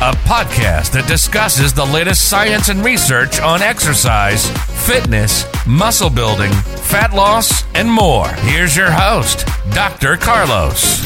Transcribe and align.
a 0.00 0.12
podcast 0.28 0.92
that 0.92 1.08
discusses 1.08 1.72
the 1.72 1.84
latest 1.84 2.28
science 2.28 2.68
and 2.68 2.84
research 2.84 3.40
on 3.40 3.62
exercise, 3.62 4.48
fitness, 4.86 5.44
muscle 5.66 6.08
building, 6.08 6.52
fat 6.52 7.12
loss, 7.12 7.64
and 7.74 7.90
more. 7.90 8.28
Here's 8.28 8.76
your 8.76 8.92
host, 8.92 9.44
Dr. 9.72 10.16
Carlos. 10.16 11.02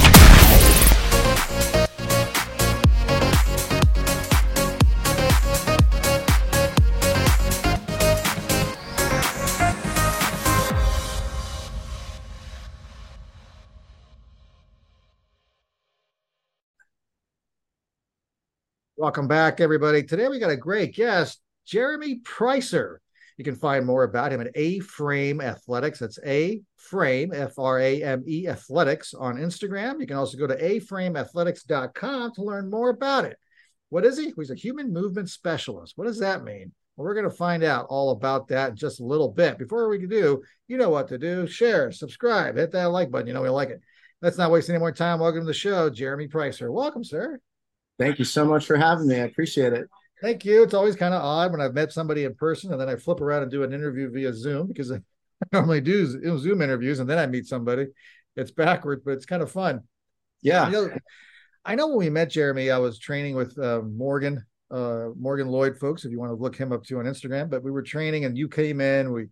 Welcome 19.02 19.26
back, 19.26 19.60
everybody. 19.60 20.04
Today 20.04 20.28
we 20.28 20.38
got 20.38 20.52
a 20.52 20.56
great 20.56 20.94
guest, 20.94 21.40
Jeremy 21.66 22.20
Pricer. 22.20 22.98
You 23.36 23.42
can 23.42 23.56
find 23.56 23.84
more 23.84 24.04
about 24.04 24.30
him 24.30 24.40
at 24.40 24.52
A 24.54 24.78
Frame 24.78 25.40
Athletics. 25.40 25.98
That's 25.98 26.20
A 26.24 26.60
Frame, 26.76 27.32
F 27.34 27.58
R 27.58 27.80
A 27.80 28.00
M 28.00 28.22
E 28.28 28.46
Athletics 28.46 29.12
on 29.12 29.38
Instagram. 29.38 29.98
You 29.98 30.06
can 30.06 30.18
also 30.18 30.38
go 30.38 30.46
to 30.46 30.54
aframeathletics.com 30.54 32.34
to 32.34 32.42
learn 32.44 32.70
more 32.70 32.90
about 32.90 33.24
it. 33.24 33.36
What 33.88 34.04
is 34.04 34.18
he? 34.18 34.32
He's 34.36 34.52
a 34.52 34.54
human 34.54 34.92
movement 34.92 35.30
specialist. 35.30 35.94
What 35.96 36.06
does 36.06 36.20
that 36.20 36.44
mean? 36.44 36.70
Well, 36.94 37.04
we're 37.04 37.14
going 37.14 37.28
to 37.28 37.36
find 37.36 37.64
out 37.64 37.86
all 37.88 38.12
about 38.12 38.46
that 38.48 38.70
in 38.70 38.76
just 38.76 39.00
a 39.00 39.04
little 39.04 39.32
bit. 39.32 39.58
Before 39.58 39.88
we 39.88 39.98
do, 40.06 40.44
you 40.68 40.76
know 40.76 40.90
what 40.90 41.08
to 41.08 41.18
do 41.18 41.48
share, 41.48 41.90
subscribe, 41.90 42.56
hit 42.56 42.70
that 42.70 42.92
like 42.92 43.10
button. 43.10 43.26
You 43.26 43.34
know 43.34 43.42
we 43.42 43.48
like 43.48 43.70
it. 43.70 43.80
Let's 44.20 44.38
not 44.38 44.52
waste 44.52 44.70
any 44.70 44.78
more 44.78 44.92
time. 44.92 45.18
Welcome 45.18 45.40
to 45.40 45.46
the 45.46 45.52
show, 45.52 45.90
Jeremy 45.90 46.28
Pricer. 46.28 46.72
Welcome, 46.72 47.02
sir. 47.02 47.40
Thank 47.98 48.18
you 48.18 48.24
so 48.24 48.44
much 48.44 48.66
for 48.66 48.76
having 48.76 49.06
me. 49.06 49.16
I 49.16 49.24
appreciate 49.24 49.72
it. 49.72 49.88
Thank 50.20 50.44
you. 50.44 50.62
It's 50.62 50.74
always 50.74 50.96
kind 50.96 51.14
of 51.14 51.22
odd 51.22 51.50
when 51.50 51.60
I've 51.60 51.74
met 51.74 51.92
somebody 51.92 52.24
in 52.24 52.34
person 52.34 52.70
and 52.70 52.80
then 52.80 52.88
I 52.88 52.96
flip 52.96 53.20
around 53.20 53.42
and 53.42 53.50
do 53.50 53.64
an 53.64 53.72
interview 53.72 54.10
via 54.10 54.32
Zoom 54.32 54.68
because 54.68 54.92
I 54.92 55.00
normally 55.52 55.80
do 55.80 56.06
Zoom 56.38 56.62
interviews 56.62 57.00
and 57.00 57.08
then 57.10 57.18
I 57.18 57.26
meet 57.26 57.46
somebody. 57.46 57.88
It's 58.36 58.50
backwards, 58.50 59.02
but 59.04 59.12
it's 59.12 59.26
kind 59.26 59.42
of 59.42 59.50
fun. 59.50 59.80
Yeah. 60.40 60.66
You 60.66 60.72
know, 60.72 60.90
I 61.64 61.74
know 61.74 61.88
when 61.88 61.98
we 61.98 62.10
met 62.10 62.30
Jeremy, 62.30 62.70
I 62.70 62.78
was 62.78 62.98
training 62.98 63.34
with 63.34 63.58
uh, 63.58 63.82
Morgan, 63.82 64.44
uh, 64.70 65.08
Morgan 65.16 65.48
Lloyd, 65.48 65.76
folks. 65.78 66.04
If 66.04 66.10
you 66.10 66.18
want 66.18 66.30
to 66.30 66.36
look 66.36 66.56
him 66.56 66.72
up 66.72 66.84
too 66.84 66.98
on 66.98 67.04
Instagram, 67.04 67.50
but 67.50 67.62
we 67.62 67.70
were 67.70 67.82
training 67.82 68.24
and 68.24 68.36
you 68.36 68.48
came 68.48 68.80
in. 68.80 69.12
We 69.12 69.26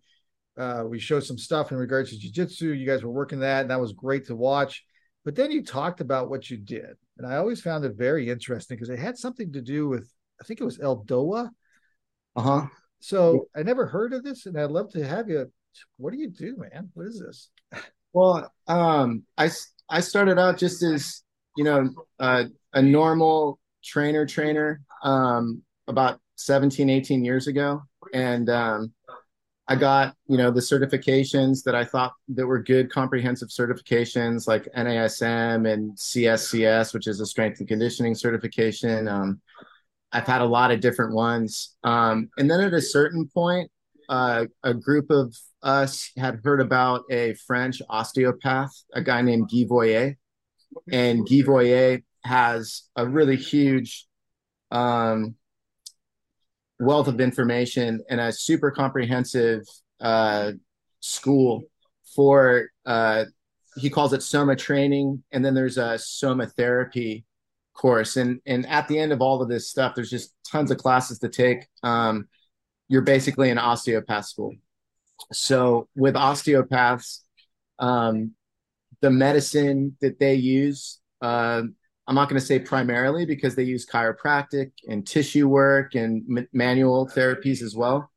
uh, 0.59 0.85
we 0.87 0.99
showed 0.99 1.25
some 1.25 1.39
stuff 1.39 1.73
in 1.73 1.79
regards 1.79 2.11
to 2.11 2.17
jujitsu. 2.17 2.79
You 2.79 2.87
guys 2.87 3.03
were 3.03 3.11
working 3.11 3.41
that, 3.41 3.63
and 3.63 3.71
that 3.71 3.81
was 3.81 3.93
great 3.93 4.27
to 4.27 4.37
watch. 4.37 4.85
But 5.25 5.37
then 5.37 5.51
you 5.51 5.63
talked 5.63 6.01
about 6.01 6.31
what 6.31 6.51
you 6.51 6.57
did, 6.57 6.97
and 7.19 7.27
I 7.27 7.37
always 7.37 7.61
found 7.61 7.85
it 7.85 7.95
very 7.97 8.31
interesting 8.31 8.77
because 8.77 8.89
it 8.89 8.99
had 8.99 9.19
something 9.19 9.53
to 9.53 9.61
do 9.61 9.89
with 9.89 10.11
I 10.41 10.45
think 10.45 10.61
it 10.61 10.65
was 10.65 10.79
Eldoa. 10.79 11.51
Uh 12.37 12.43
huh. 12.43 12.67
So 13.01 13.49
I 13.57 13.63
never 13.63 13.87
heard 13.87 14.13
of 14.13 14.25
this, 14.25 14.47
and 14.47 14.59
I'd 14.59 14.71
love 14.71 14.91
to 14.93 15.07
have 15.07 15.29
you. 15.29 15.51
What 15.99 16.13
do 16.13 16.19
you 16.19 16.31
do, 16.31 16.57
man? 16.57 16.91
What 16.95 17.07
is 17.07 17.21
this? 17.21 17.51
Well, 18.13 18.53
um, 18.67 19.23
I 19.39 19.51
I 19.89 20.01
started 20.01 20.39
out 20.39 20.59
just 20.59 20.83
as 20.83 21.23
you 21.57 21.65
know 21.65 21.91
uh, 22.19 22.45
a 22.73 22.83
normal 22.83 23.61
trainer 23.85 24.27
trainer 24.27 24.83
um, 25.03 25.63
about 25.87 26.21
17, 26.37 26.91
18 26.91 27.25
years 27.25 27.47
ago, 27.47 27.83
and 28.13 28.49
um, 28.49 28.93
I 29.71 29.77
got 29.77 30.17
you 30.27 30.37
know 30.37 30.51
the 30.51 30.61
certifications 30.61 31.63
that 31.63 31.77
I 31.77 31.85
thought 31.85 32.13
that 32.31 32.45
were 32.45 32.61
good 32.61 32.91
comprehensive 32.91 33.51
certifications 33.51 34.49
like 34.49 34.67
NASM 34.77 35.73
and 35.73 35.97
CSCS, 35.97 36.93
which 36.93 37.07
is 37.07 37.21
a 37.21 37.27
strength 37.27 37.61
and 37.61 37.69
conditioning 37.69 38.17
certification. 38.17 39.07
Um, 39.07 39.41
I've 40.11 40.27
had 40.27 40.41
a 40.41 40.47
lot 40.47 40.73
of 40.73 40.81
different 40.81 41.15
ones. 41.15 41.77
Um, 41.85 42.31
and 42.37 42.51
then 42.51 42.61
at 42.61 42.75
a 42.75 42.83
certain 42.83 43.29
point, 43.33 43.71
uh, 44.09 44.47
a 44.65 44.75
group 44.75 45.09
of 45.09 45.37
us 45.63 46.11
had 46.17 46.41
heard 46.43 46.61
about 46.61 47.05
a 47.09 47.35
French 47.47 47.81
osteopath, 47.89 48.73
a 48.93 49.01
guy 49.01 49.23
named 49.23 49.49
Guy 49.49 49.67
Voyer. 49.69 50.17
And 50.91 51.25
Guy 51.29 51.43
Voyer 51.43 52.03
has 52.25 52.83
a 52.97 53.07
really 53.07 53.37
huge 53.37 54.09
um, 54.73 55.37
wealth 56.81 57.09
of 57.09 57.21
information 57.21 58.01
and 58.09 58.21
a 58.21 58.33
super 58.33 58.71
comprehensive 58.71 59.63
uh, 60.01 60.53
school 61.01 61.63
for, 62.15 62.69
uh, 62.87 63.25
he 63.77 63.89
calls 63.89 64.13
it 64.13 64.23
Soma 64.23 64.57
training. 64.57 65.23
And 65.31 65.45
then 65.45 65.55
there's 65.55 65.79
a 65.79 65.99
Soma 65.99 66.47
therapy 66.47 67.25
course. 67.75 68.17
And 68.17 68.41
and 68.47 68.67
at 68.67 68.89
the 68.89 68.99
end 68.99 69.13
of 69.13 69.23
all 69.23 69.41
of 69.41 69.49
this 69.49 69.71
stuff 69.71 69.95
there's 69.95 70.11
just 70.11 70.35
tons 70.45 70.71
of 70.71 70.79
classes 70.79 71.19
to 71.21 71.29
take. 71.29 71.67
Um, 71.83 72.29
you're 72.89 73.03
basically 73.03 73.51
an 73.51 73.59
osteopath 73.59 74.27
school. 74.27 74.55
So 75.33 75.89
with 75.95 76.17
osteopaths 76.17 77.25
um, 77.79 78.33
the 79.01 79.11
medicine 79.11 79.97
that 80.01 80.19
they 80.19 80.35
use 80.35 81.01
uh, 81.23 81.63
i'm 82.11 82.15
not 82.15 82.29
going 82.29 82.39
to 82.39 82.47
say 82.47 82.59
primarily 82.59 83.25
because 83.25 83.55
they 83.55 83.63
use 83.63 83.87
chiropractic 83.87 84.73
and 84.89 85.07
tissue 85.07 85.49
work 85.49 85.95
and 85.95 86.23
m- 86.37 86.49
manual 86.53 87.09
therapies 87.09 87.63
as 87.63 87.75
well 87.75 88.11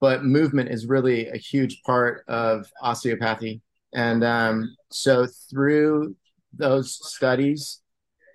but 0.00 0.24
movement 0.24 0.68
is 0.68 0.86
really 0.86 1.28
a 1.28 1.36
huge 1.36 1.80
part 1.86 2.24
of 2.26 2.66
osteopathy 2.82 3.62
and 3.94 4.24
um, 4.24 4.74
so 4.90 5.24
through 5.48 6.16
those 6.52 6.98
studies 7.14 7.80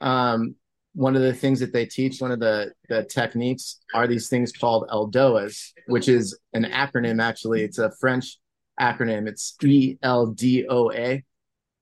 um, 0.02 0.56
one 0.94 1.16
of 1.16 1.22
the 1.22 1.34
things 1.34 1.60
that 1.60 1.72
they 1.72 1.86
teach, 1.86 2.20
one 2.20 2.32
of 2.32 2.40
the, 2.40 2.74
the 2.90 3.04
techniques 3.06 3.80
are 3.94 4.08
these 4.08 4.28
things 4.28 4.52
called 4.52 4.88
ELDOAs, 4.90 5.72
which 5.88 6.08
is 6.08 6.38
an 6.54 6.64
acronym, 6.66 7.22
actually. 7.22 7.62
It's 7.64 7.78
a 7.78 7.92
French 8.00 8.38
acronym. 8.80 9.28
It's 9.28 9.56
E 9.64 9.98
L 10.02 10.28
D 10.28 10.66
O 10.68 10.92
A. 10.92 11.24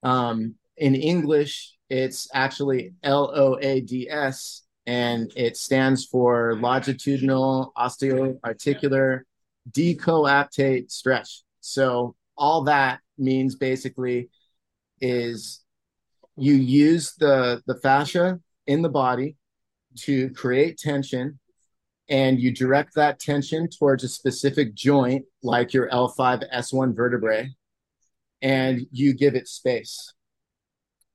Um, 0.03 0.55
in 0.77 0.95
English, 0.95 1.76
it's 1.89 2.27
actually 2.33 2.93
L 3.03 3.31
O 3.33 3.57
A 3.61 3.81
D 3.81 4.09
S, 4.09 4.63
and 4.85 5.31
it 5.35 5.57
stands 5.57 6.05
for 6.05 6.55
longitudinal 6.55 7.71
osteoarticular 7.77 9.21
decoaptate 9.71 10.91
stretch. 10.91 11.43
So, 11.61 12.15
all 12.37 12.63
that 12.63 12.99
means 13.17 13.55
basically 13.55 14.29
is 15.01 15.63
you 16.35 16.53
use 16.53 17.13
the 17.19 17.61
the 17.65 17.75
fascia 17.75 18.39
in 18.67 18.81
the 18.81 18.89
body 18.89 19.35
to 19.95 20.29
create 20.31 20.77
tension 20.77 21.39
and 22.09 22.39
you 22.39 22.53
direct 22.53 22.95
that 22.95 23.19
tension 23.19 23.67
towards 23.67 24.03
a 24.03 24.07
specific 24.07 24.73
joint 24.73 25.25
like 25.43 25.73
your 25.73 25.89
L5 25.89 26.43
S1 26.53 26.95
vertebrae 26.95 27.49
and 28.41 28.85
you 28.91 29.13
give 29.13 29.35
it 29.35 29.47
space. 29.47 30.13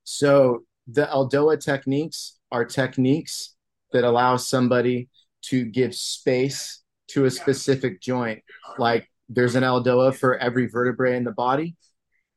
So 0.03 0.63
the 0.87 1.05
Eldoa 1.05 1.63
techniques 1.63 2.37
are 2.51 2.65
techniques 2.65 3.55
that 3.91 4.03
allow 4.03 4.37
somebody 4.37 5.09
to 5.43 5.65
give 5.65 5.95
space 5.95 6.81
to 7.09 7.25
a 7.25 7.31
specific 7.31 8.01
joint. 8.01 8.43
Like 8.77 9.09
there's 9.29 9.55
an 9.55 9.63
Eldoa 9.63 10.15
for 10.15 10.37
every 10.37 10.67
vertebrae 10.67 11.15
in 11.15 11.23
the 11.23 11.31
body. 11.31 11.75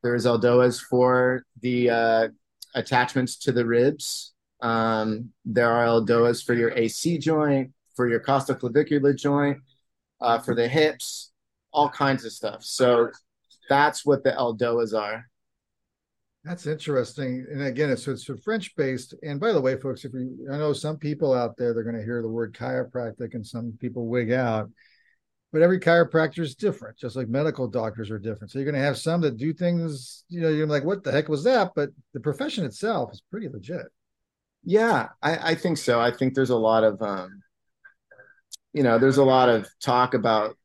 There's 0.02 0.26
Eldoas 0.26 0.80
for 0.80 1.44
the 1.60 1.90
uh, 1.90 2.28
attachments 2.74 3.38
to 3.38 3.52
the 3.52 3.66
ribs. 3.66 4.32
Um, 4.60 5.30
there 5.44 5.70
are 5.70 5.86
Eldoas 5.86 6.44
for 6.44 6.54
your 6.54 6.72
AC 6.72 7.18
joint, 7.18 7.72
for 7.94 8.08
your 8.08 8.20
costoclavicular 8.20 9.16
joint, 9.16 9.58
uh, 10.20 10.38
for 10.38 10.54
the 10.54 10.68
hips, 10.68 11.32
all 11.72 11.88
kinds 11.88 12.24
of 12.24 12.32
stuff. 12.32 12.64
So 12.64 13.10
that's 13.68 14.04
what 14.04 14.24
the 14.24 14.30
Eldoas 14.30 14.98
are. 14.98 15.28
That's 16.46 16.66
interesting. 16.66 17.44
And 17.50 17.62
again, 17.62 17.90
it's 17.90 18.06
it's 18.06 18.30
French 18.44 18.76
based. 18.76 19.14
And 19.24 19.40
by 19.40 19.52
the 19.52 19.60
way, 19.60 19.76
folks, 19.76 20.04
if 20.04 20.12
you 20.12 20.46
I 20.52 20.56
know 20.56 20.72
some 20.72 20.96
people 20.96 21.34
out 21.34 21.56
there 21.56 21.74
they're 21.74 21.82
going 21.82 21.96
to 21.96 22.04
hear 22.04 22.22
the 22.22 22.28
word 22.28 22.54
chiropractic 22.54 23.34
and 23.34 23.44
some 23.44 23.76
people 23.80 24.06
wig 24.06 24.30
out. 24.30 24.70
But 25.52 25.62
every 25.62 25.80
chiropractor 25.80 26.40
is 26.40 26.54
different, 26.54 26.98
just 26.98 27.16
like 27.16 27.28
medical 27.28 27.66
doctors 27.66 28.12
are 28.12 28.18
different. 28.18 28.52
So 28.52 28.58
you're 28.58 28.70
going 28.70 28.80
to 28.80 28.86
have 28.86 28.98
some 28.98 29.22
that 29.22 29.38
do 29.38 29.52
things, 29.52 30.24
you 30.28 30.40
know, 30.40 30.48
you're 30.48 30.66
like, 30.66 30.84
what 30.84 31.02
the 31.02 31.10
heck 31.10 31.28
was 31.28 31.42
that? 31.44 31.72
But 31.74 31.90
the 32.14 32.20
profession 32.20 32.64
itself 32.64 33.12
is 33.12 33.22
pretty 33.30 33.48
legit. 33.48 33.86
Yeah, 34.62 35.08
I, 35.22 35.52
I 35.52 35.54
think 35.54 35.78
so. 35.78 36.00
I 36.00 36.10
think 36.10 36.34
there's 36.34 36.50
a 36.50 36.56
lot 36.56 36.84
of, 36.84 37.00
um, 37.00 37.40
you 38.72 38.82
know, 38.82 38.98
there's 38.98 39.16
a 39.16 39.24
lot 39.24 39.48
of 39.48 39.68
talk 39.80 40.14
about, 40.14 40.56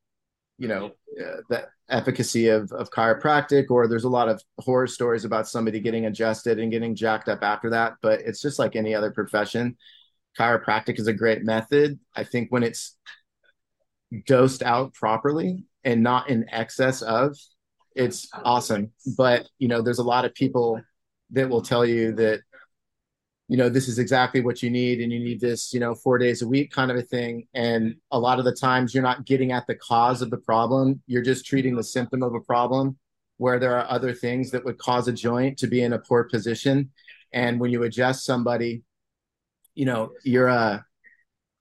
you 0.57 0.67
know, 0.67 0.91
uh, 1.19 1.37
the 1.49 1.67
efficacy 1.91 2.47
of, 2.47 2.71
of 2.71 2.89
chiropractic, 2.89 3.69
or 3.69 3.87
there's 3.87 4.05
a 4.05 4.09
lot 4.09 4.29
of 4.29 4.41
horror 4.59 4.87
stories 4.87 5.25
about 5.25 5.47
somebody 5.47 5.79
getting 5.79 6.05
adjusted 6.05 6.59
and 6.59 6.71
getting 6.71 6.95
jacked 6.95 7.29
up 7.29 7.43
after 7.43 7.69
that. 7.71 7.93
But 8.01 8.21
it's 8.21 8.41
just 8.41 8.57
like 8.57 8.75
any 8.75 8.95
other 8.95 9.11
profession. 9.11 9.77
Chiropractic 10.39 10.99
is 10.99 11.07
a 11.07 11.13
great 11.13 11.43
method. 11.43 11.99
I 12.15 12.23
think 12.23 12.51
when 12.51 12.63
it's 12.63 12.97
dosed 14.25 14.63
out 14.63 14.93
properly 14.93 15.65
and 15.83 16.01
not 16.01 16.29
in 16.29 16.49
excess 16.49 17.01
of, 17.01 17.37
it's 17.95 18.29
awesome. 18.33 18.91
But, 19.17 19.47
you 19.59 19.67
know, 19.67 19.81
there's 19.81 19.99
a 19.99 20.03
lot 20.03 20.25
of 20.25 20.33
people 20.33 20.81
that 21.31 21.49
will 21.49 21.61
tell 21.61 21.85
you 21.85 22.13
that 22.13 22.41
you 23.51 23.57
know 23.57 23.67
this 23.67 23.89
is 23.89 23.99
exactly 23.99 24.39
what 24.39 24.63
you 24.63 24.69
need 24.69 25.01
and 25.01 25.11
you 25.11 25.19
need 25.19 25.41
this 25.41 25.73
you 25.73 25.79
know 25.81 25.93
four 25.93 26.17
days 26.17 26.41
a 26.41 26.47
week 26.47 26.71
kind 26.71 26.89
of 26.89 26.95
a 26.95 27.01
thing. 27.01 27.45
And 27.53 27.95
a 28.09 28.17
lot 28.17 28.39
of 28.39 28.45
the 28.45 28.55
times 28.55 28.93
you're 28.93 29.03
not 29.03 29.25
getting 29.25 29.51
at 29.51 29.67
the 29.67 29.75
cause 29.75 30.21
of 30.21 30.29
the 30.29 30.37
problem. 30.37 31.01
You're 31.05 31.21
just 31.21 31.45
treating 31.45 31.75
the 31.75 31.83
symptom 31.83 32.23
of 32.23 32.33
a 32.33 32.39
problem 32.39 32.97
where 33.35 33.59
there 33.59 33.77
are 33.77 33.91
other 33.91 34.13
things 34.13 34.51
that 34.51 34.63
would 34.63 34.77
cause 34.77 35.09
a 35.09 35.11
joint 35.11 35.57
to 35.57 35.67
be 35.67 35.81
in 35.81 35.91
a 35.91 35.99
poor 35.99 36.23
position. 36.23 36.91
And 37.33 37.59
when 37.59 37.71
you 37.71 37.83
adjust 37.83 38.23
somebody 38.23 38.83
you 39.75 39.83
know 39.83 40.11
you're 40.23 40.47
uh 40.47 40.79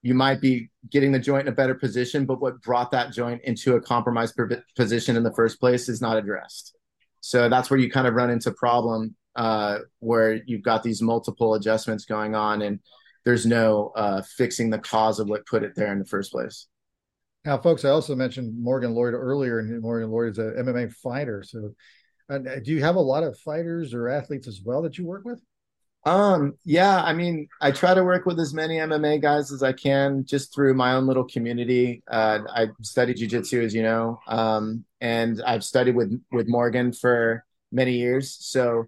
you 0.03 0.15
might 0.15 0.41
be 0.41 0.71
getting 0.93 1.11
the 1.11 1.19
joint 1.19 1.49
in 1.49 1.53
a 1.53 1.57
better 1.57 1.75
position 1.75 2.25
but 2.25 2.41
what 2.41 2.63
brought 2.63 2.93
that 2.93 3.13
joint 3.13 3.41
into 3.43 3.75
a 3.75 3.81
compromised 3.81 4.39
position 4.77 5.17
in 5.17 5.25
the 5.25 5.35
first 5.35 5.59
place 5.59 5.89
is 5.89 6.01
not 6.01 6.17
addressed. 6.17 6.77
So 7.21 7.49
that's 7.49 7.69
where 7.69 7.81
you 7.81 7.91
kind 7.91 8.07
of 8.07 8.15
run 8.15 8.31
into 8.31 8.53
problem 8.53 9.17
uh, 9.41 9.79
where 10.01 10.35
you've 10.45 10.63
got 10.63 10.83
these 10.83 11.01
multiple 11.01 11.55
adjustments 11.55 12.05
going 12.05 12.35
on 12.35 12.61
and 12.61 12.79
there's 13.25 13.47
no 13.47 13.91
uh, 13.97 14.21
fixing 14.37 14.69
the 14.69 14.79
cause 14.79 15.19
of 15.19 15.31
what 15.31 15.47
put 15.47 15.63
it 15.63 15.75
there 15.75 15.91
in 15.93 15.99
the 15.99 16.05
first 16.05 16.31
place. 16.31 16.67
Now, 17.47 17.57
folks, 17.57 17.87
I 17.87 17.89
also 17.89 18.15
mentioned 18.15 18.63
Morgan 18.63 18.95
Lloyd 18.95 19.15
earlier, 19.15 19.61
and 19.61 19.81
Morgan 19.81 20.11
Lloyd 20.11 20.33
is 20.33 20.39
an 20.39 20.57
MMA 20.59 20.93
fighter. 20.93 21.43
So, 21.43 21.75
uh, 22.29 22.39
do 22.39 22.71
you 22.71 22.83
have 22.83 22.97
a 22.97 23.01
lot 23.01 23.23
of 23.23 23.39
fighters 23.39 23.95
or 23.95 24.11
athletes 24.11 24.47
as 24.47 24.61
well 24.63 24.83
that 24.83 24.99
you 24.99 25.07
work 25.07 25.25
with? 25.25 25.41
Um, 26.05 26.59
yeah, 26.67 27.03
I 27.03 27.15
mean, 27.15 27.49
I 27.63 27.71
try 27.71 27.95
to 27.95 28.05
work 28.05 28.27
with 28.27 28.39
as 28.41 28.53
many 28.53 28.77
MMA 28.77 29.23
guys 29.23 29.53
as 29.53 29.63
I 29.63 29.73
can 29.73 30.27
just 30.27 30.55
through 30.55 30.75
my 30.75 30.93
own 30.93 31.07
little 31.07 31.25
community. 31.25 32.03
Uh, 32.11 32.41
I 32.55 32.67
studied 32.83 33.17
jujitsu, 33.17 33.65
as 33.65 33.75
you 33.75 33.85
know, 33.85 34.19
um, 34.27 34.85
and 35.01 35.41
I've 35.47 35.65
studied 35.65 35.97
with 35.97 36.13
with 36.31 36.47
Morgan 36.47 36.93
for 36.93 37.47
many 37.73 37.95
years. 37.95 38.37
So 38.39 38.85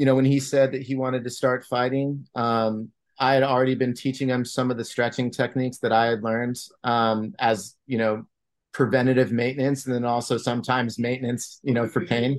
you 0.00 0.06
know, 0.06 0.14
when 0.14 0.24
he 0.24 0.40
said 0.40 0.72
that 0.72 0.80
he 0.80 0.94
wanted 0.94 1.24
to 1.24 1.30
start 1.30 1.66
fighting, 1.66 2.26
um, 2.34 2.88
I 3.18 3.34
had 3.34 3.42
already 3.42 3.74
been 3.74 3.92
teaching 3.92 4.30
him 4.30 4.46
some 4.46 4.70
of 4.70 4.78
the 4.78 4.84
stretching 4.84 5.30
techniques 5.30 5.76
that 5.80 5.92
I 5.92 6.06
had 6.06 6.22
learned 6.22 6.56
um, 6.84 7.34
as, 7.38 7.76
you 7.86 7.98
know, 7.98 8.24
preventative 8.72 9.30
maintenance 9.30 9.84
and 9.84 9.94
then 9.94 10.06
also 10.06 10.38
sometimes 10.38 10.98
maintenance, 10.98 11.60
you 11.62 11.74
know, 11.74 11.86
for 11.86 12.06
pain. 12.06 12.38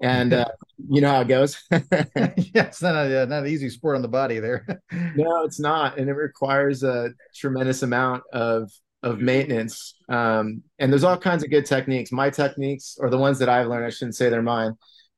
And 0.00 0.32
uh, 0.32 0.46
you 0.88 1.02
know 1.02 1.10
how 1.10 1.20
it 1.20 1.28
goes. 1.28 1.62
yeah, 1.70 2.62
it's 2.64 2.80
not 2.80 2.94
a 2.94 3.26
not 3.26 3.42
an 3.42 3.46
easy 3.46 3.68
sport 3.68 3.96
on 3.96 4.02
the 4.02 4.08
body 4.08 4.38
there. 4.38 4.66
no, 5.16 5.44
it's 5.44 5.60
not, 5.60 5.98
and 5.98 6.08
it 6.08 6.14
requires 6.14 6.82
a 6.82 7.10
tremendous 7.34 7.82
amount 7.82 8.22
of 8.32 8.72
of 9.02 9.20
maintenance. 9.20 9.96
Um, 10.08 10.62
and 10.78 10.90
there's 10.90 11.04
all 11.04 11.18
kinds 11.18 11.44
of 11.44 11.50
good 11.50 11.66
techniques. 11.66 12.10
My 12.10 12.30
techniques, 12.30 12.96
or 12.98 13.10
the 13.10 13.18
ones 13.18 13.38
that 13.40 13.50
I've 13.50 13.66
learned, 13.66 13.84
I 13.84 13.90
shouldn't 13.90 14.16
say 14.16 14.30
they're 14.30 14.40
mine, 14.40 14.76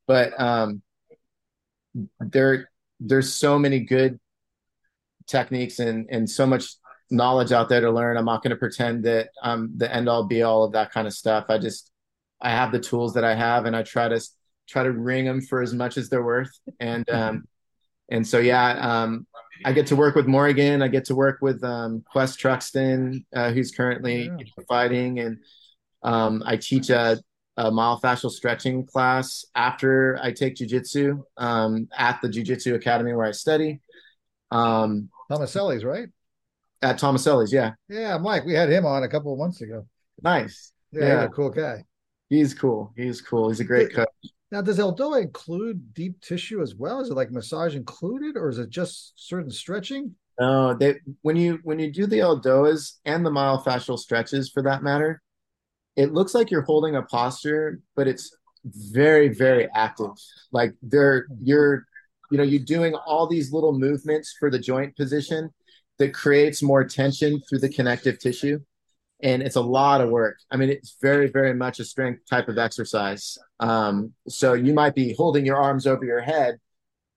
but 0.08 0.32
um, 0.40 0.82
there 2.20 2.70
there's 3.00 3.32
so 3.32 3.58
many 3.58 3.80
good 3.80 4.18
techniques 5.26 5.78
and 5.78 6.06
and 6.10 6.28
so 6.28 6.46
much 6.46 6.74
knowledge 7.10 7.52
out 7.52 7.68
there 7.68 7.80
to 7.80 7.90
learn. 7.90 8.16
I'm 8.16 8.24
not 8.24 8.42
going 8.42 8.50
to 8.50 8.56
pretend 8.56 9.04
that 9.04 9.30
I'm 9.42 9.76
the 9.76 9.92
end 9.94 10.08
all 10.08 10.24
be 10.24 10.42
all 10.42 10.64
of 10.64 10.72
that 10.72 10.92
kind 10.92 11.06
of 11.06 11.14
stuff. 11.14 11.46
I 11.48 11.58
just 11.58 11.90
I 12.40 12.50
have 12.50 12.72
the 12.72 12.80
tools 12.80 13.14
that 13.14 13.24
I 13.24 13.34
have, 13.34 13.64
and 13.64 13.74
I 13.74 13.82
try 13.82 14.08
to 14.08 14.20
try 14.68 14.82
to 14.82 14.92
ring 14.92 15.24
them 15.24 15.40
for 15.40 15.62
as 15.62 15.72
much 15.72 15.96
as 15.96 16.08
they're 16.08 16.24
worth. 16.24 16.52
And 16.80 17.08
um, 17.10 17.44
and 18.10 18.26
so 18.26 18.38
yeah, 18.38 19.02
um, 19.02 19.26
I 19.64 19.72
get 19.72 19.86
to 19.88 19.96
work 19.96 20.14
with 20.14 20.26
Morgan. 20.26 20.82
I 20.82 20.88
get 20.88 21.06
to 21.06 21.14
work 21.14 21.38
with 21.40 21.62
um, 21.64 22.04
Quest 22.10 22.38
Truxton, 22.38 23.24
uh, 23.34 23.52
who's 23.52 23.70
currently 23.70 24.24
yeah. 24.24 24.64
fighting, 24.68 25.18
and 25.20 25.38
um, 26.02 26.42
I 26.46 26.56
teach 26.56 26.90
a 26.90 27.20
a 27.58 27.72
myofascial 27.72 28.30
stretching 28.30 28.86
class 28.86 29.44
after 29.56 30.16
I 30.22 30.30
take 30.30 30.54
jujitsu 30.54 31.20
um, 31.36 31.88
at 31.96 32.20
the 32.22 32.28
Jiu-Jitsu 32.28 32.76
Academy 32.76 33.12
where 33.12 33.26
I 33.26 33.32
study. 33.32 33.80
Um, 34.52 35.10
Tomaselli's, 35.28 35.84
right? 35.84 36.08
At 36.82 37.00
Tomaselli's, 37.00 37.52
yeah. 37.52 37.72
Yeah, 37.88 38.16
Mike, 38.18 38.44
we 38.44 38.54
had 38.54 38.70
him 38.70 38.86
on 38.86 39.02
a 39.02 39.08
couple 39.08 39.32
of 39.32 39.40
months 39.40 39.60
ago. 39.60 39.88
Nice. 40.22 40.72
Yeah, 40.92 41.06
yeah. 41.06 41.22
a 41.24 41.28
cool 41.28 41.50
guy. 41.50 41.84
He's 42.30 42.54
cool. 42.54 42.92
He's 42.96 43.20
cool. 43.20 43.48
He's 43.48 43.58
a 43.58 43.64
great 43.64 43.92
coach. 43.92 44.06
Now, 44.52 44.62
does 44.62 44.78
Eldoa 44.78 45.20
include 45.22 45.92
deep 45.94 46.20
tissue 46.20 46.62
as 46.62 46.76
well? 46.76 47.00
Is 47.00 47.10
it 47.10 47.14
like 47.14 47.32
massage 47.32 47.74
included, 47.74 48.36
or 48.36 48.48
is 48.48 48.58
it 48.58 48.70
just 48.70 49.14
certain 49.16 49.50
stretching? 49.50 50.14
No, 50.38 50.74
they 50.74 51.00
when 51.22 51.34
you 51.34 51.58
when 51.64 51.80
you 51.80 51.92
do 51.92 52.06
the 52.06 52.20
Eldoas 52.20 52.98
and 53.04 53.26
the 53.26 53.30
myofascial 53.30 53.98
stretches 53.98 54.48
for 54.48 54.62
that 54.62 54.84
matter, 54.84 55.20
it 55.98 56.14
looks 56.14 56.32
like 56.32 56.48
you're 56.48 56.62
holding 56.62 56.94
a 56.94 57.02
posture, 57.02 57.80
but 57.96 58.06
it's 58.06 58.30
very, 58.64 59.28
very 59.28 59.68
active. 59.74 60.12
Like 60.52 60.72
they're 60.80 61.26
you're, 61.42 61.86
you 62.30 62.38
know, 62.38 62.44
you're 62.44 62.64
doing 62.64 62.94
all 62.94 63.26
these 63.26 63.52
little 63.52 63.76
movements 63.76 64.32
for 64.38 64.48
the 64.48 64.60
joint 64.60 64.96
position 64.96 65.50
that 65.98 66.14
creates 66.14 66.62
more 66.62 66.84
tension 66.84 67.40
through 67.40 67.58
the 67.58 67.68
connective 67.68 68.20
tissue. 68.20 68.60
And 69.24 69.42
it's 69.42 69.56
a 69.56 69.60
lot 69.60 70.00
of 70.00 70.10
work. 70.10 70.36
I 70.52 70.56
mean, 70.56 70.70
it's 70.70 70.96
very, 71.02 71.28
very 71.28 71.52
much 71.52 71.80
a 71.80 71.84
strength 71.84 72.20
type 72.30 72.46
of 72.46 72.58
exercise. 72.58 73.36
Um, 73.58 74.12
so 74.28 74.52
you 74.52 74.72
might 74.72 74.94
be 74.94 75.14
holding 75.14 75.44
your 75.44 75.56
arms 75.56 75.84
over 75.84 76.04
your 76.04 76.20
head 76.20 76.58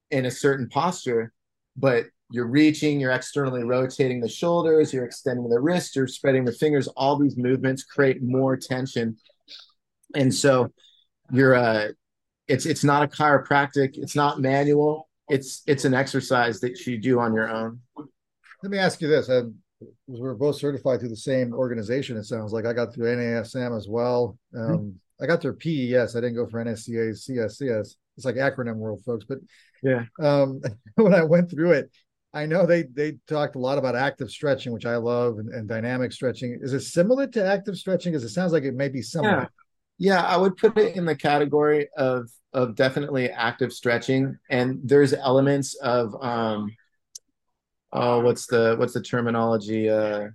in 0.09 0.25
a 0.25 0.31
certain 0.31 0.67
posture, 0.67 1.31
but 1.77 2.05
you're 2.31 2.47
reaching, 2.47 2.99
you're 2.99 3.11
externally 3.11 3.63
rotating 3.63 4.21
the 4.21 4.29
shoulders, 4.29 4.93
you're 4.93 5.05
extending 5.05 5.49
the 5.49 5.59
wrist, 5.59 5.95
you're 5.95 6.07
spreading 6.07 6.45
the 6.45 6.51
fingers. 6.51 6.87
All 6.89 7.17
these 7.17 7.37
movements 7.37 7.83
create 7.83 8.21
more 8.21 8.57
tension. 8.57 9.17
And 10.15 10.33
so 10.33 10.71
you're 11.31 11.55
uh 11.55 11.89
it's 12.47 12.65
it's 12.65 12.83
not 12.83 13.03
a 13.03 13.07
chiropractic, 13.07 13.97
it's 13.97 14.15
not 14.15 14.41
manual, 14.41 15.09
it's 15.29 15.61
it's 15.67 15.85
an 15.85 15.93
exercise 15.93 16.59
that 16.61 16.85
you 16.85 16.97
do 16.97 17.19
on 17.19 17.33
your 17.33 17.49
own. 17.49 17.79
Let 18.63 18.71
me 18.71 18.77
ask 18.77 19.01
you 19.01 19.07
this. 19.07 19.29
I, 19.29 19.43
we're 20.07 20.35
both 20.35 20.57
certified 20.57 20.99
through 20.99 21.09
the 21.09 21.15
same 21.15 21.53
organization, 21.53 22.17
it 22.17 22.25
sounds 22.25 22.53
like. 22.53 22.65
I 22.65 22.73
got 22.73 22.93
through 22.93 23.15
NASM 23.15 23.75
as 23.75 23.87
well. 23.87 24.37
Um, 24.55 24.61
mm-hmm. 24.61 24.89
I 25.23 25.27
got 25.27 25.41
through 25.41 25.55
PES. 25.55 26.15
I 26.15 26.21
didn't 26.21 26.35
go 26.35 26.47
for 26.47 26.63
NSCA, 26.63 27.11
CSCS. 27.11 27.95
It's 28.17 28.25
like 28.25 28.35
acronym 28.35 28.75
world, 28.75 29.01
folks. 29.05 29.25
But 29.25 29.39
yeah, 29.81 30.05
um, 30.19 30.61
when 30.95 31.13
I 31.13 31.23
went 31.23 31.49
through 31.49 31.71
it, 31.71 31.91
I 32.33 32.45
know 32.45 32.65
they 32.65 32.83
they 32.83 33.17
talked 33.27 33.55
a 33.55 33.59
lot 33.59 33.77
about 33.77 33.95
active 33.95 34.31
stretching, 34.31 34.71
which 34.71 34.85
I 34.85 34.95
love, 34.95 35.37
and, 35.39 35.49
and 35.53 35.67
dynamic 35.67 36.13
stretching. 36.13 36.57
Is 36.61 36.73
it 36.73 36.81
similar 36.81 37.27
to 37.27 37.45
active 37.45 37.77
stretching? 37.77 38.13
Because 38.13 38.23
it 38.23 38.29
sounds 38.29 38.53
like 38.53 38.63
it 38.63 38.73
may 38.73 38.89
be 38.89 39.01
similar. 39.01 39.49
Yeah. 39.99 40.15
yeah, 40.15 40.23
I 40.23 40.37
would 40.37 40.55
put 40.55 40.77
it 40.77 40.95
in 40.95 41.05
the 41.05 41.15
category 41.15 41.89
of 41.97 42.29
of 42.53 42.75
definitely 42.75 43.29
active 43.29 43.73
stretching, 43.73 44.37
and 44.49 44.79
there's 44.83 45.13
elements 45.13 45.75
of 45.75 46.15
um, 46.23 46.75
oh, 47.91 48.21
what's 48.21 48.47
the 48.47 48.75
what's 48.77 48.93
the 48.93 49.01
terminology? 49.01 49.89
Uh, 49.89 50.29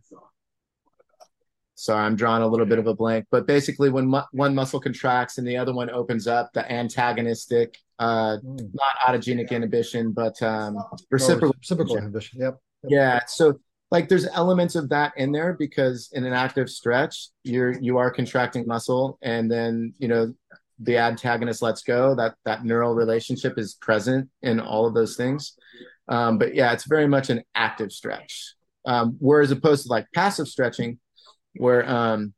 sorry, 1.77 2.05
I'm 2.05 2.17
drawing 2.17 2.43
a 2.43 2.47
little 2.49 2.67
bit 2.67 2.79
of 2.79 2.87
a 2.89 2.95
blank, 2.95 3.27
but 3.31 3.47
basically, 3.47 3.91
when 3.91 4.09
mu- 4.09 4.21
one 4.33 4.55
muscle 4.55 4.81
contracts 4.81 5.39
and 5.39 5.47
the 5.47 5.57
other 5.57 5.73
one 5.73 5.91
opens 5.91 6.27
up, 6.27 6.53
the 6.53 6.71
antagonistic 6.71 7.79
uh, 7.99 8.39
mm. 8.39 8.71
not 8.75 8.97
autogenic 9.07 9.51
inhibition, 9.51 10.13
but 10.13 10.41
um, 10.43 10.77
reciprocal, 11.11 11.55
oh, 11.55 11.59
reciprocal 11.61 11.97
inhibition. 11.97 12.41
Yep. 12.41 12.59
yep. 12.83 12.91
Yeah. 12.91 13.21
So, 13.27 13.61
like 13.91 14.09
there's 14.09 14.27
elements 14.27 14.75
of 14.75 14.89
that 14.89 15.13
in 15.17 15.33
there 15.33 15.55
because 15.55 16.11
in 16.13 16.25
an 16.25 16.33
active 16.33 16.69
stretch 16.69 17.29
you're 17.45 17.73
you 17.81 17.99
are 17.99 18.11
contracting 18.11 18.67
muscle 18.67 19.17
and 19.23 19.51
then 19.51 19.95
you 19.99 20.09
know 20.09 20.35
the 20.81 20.99
antagonist 20.99 21.63
lets 21.63 21.83
go 21.83 22.15
that 22.15 22.35
that 22.45 22.65
neural 22.65 22.95
relationship 22.95 23.59
is 23.59 23.75
present 23.75 24.29
in 24.43 24.59
all 24.61 24.87
of 24.87 24.95
those 24.95 25.17
things 25.17 25.55
um, 26.09 26.37
but 26.37 26.55
yeah 26.55 26.73
it's 26.73 26.85
very 26.85 27.07
much 27.07 27.31
an 27.31 27.43
active 27.55 27.93
stretch 27.93 28.55
um, 28.87 29.17
whereas 29.21 29.51
opposed 29.51 29.85
to 29.85 29.89
like 29.89 30.07
passive 30.15 30.49
stretching 30.49 30.99
where 31.59 31.89
um, 31.89 32.33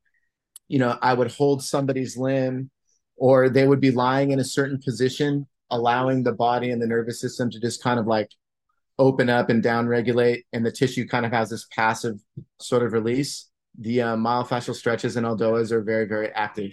you 0.68 0.78
know 0.78 0.96
i 1.02 1.12
would 1.12 1.30
hold 1.30 1.62
somebody's 1.62 2.16
limb 2.16 2.70
or 3.16 3.48
they 3.48 3.66
would 3.66 3.80
be 3.80 3.90
lying 3.90 4.30
in 4.30 4.38
a 4.38 4.44
certain 4.44 4.78
position 4.84 5.46
allowing 5.70 6.22
the 6.22 6.32
body 6.32 6.70
and 6.70 6.80
the 6.80 6.86
nervous 6.86 7.20
system 7.20 7.50
to 7.50 7.60
just 7.60 7.82
kind 7.82 7.98
of 7.98 8.06
like 8.06 8.30
open 8.98 9.28
up 9.28 9.48
and 9.48 9.62
down 9.62 9.86
regulate 9.86 10.44
and 10.52 10.64
the 10.64 10.72
tissue 10.72 11.06
kind 11.06 11.24
of 11.24 11.32
has 11.32 11.50
this 11.50 11.66
passive 11.74 12.14
sort 12.60 12.82
of 12.82 12.92
release 12.92 13.48
the 13.78 14.02
uh, 14.02 14.16
myofascial 14.16 14.74
stretches 14.74 15.16
and 15.16 15.26
Eldoas 15.26 15.70
are 15.70 15.82
very 15.82 16.06
very 16.06 16.28
active 16.32 16.72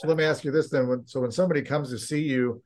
So 0.00 0.08
let 0.08 0.16
me 0.16 0.24
ask 0.24 0.44
you 0.44 0.50
this 0.50 0.70
then. 0.70 1.02
So 1.04 1.20
when 1.20 1.30
somebody 1.30 1.60
comes 1.60 1.90
to 1.90 1.98
see 1.98 2.22
you, 2.22 2.62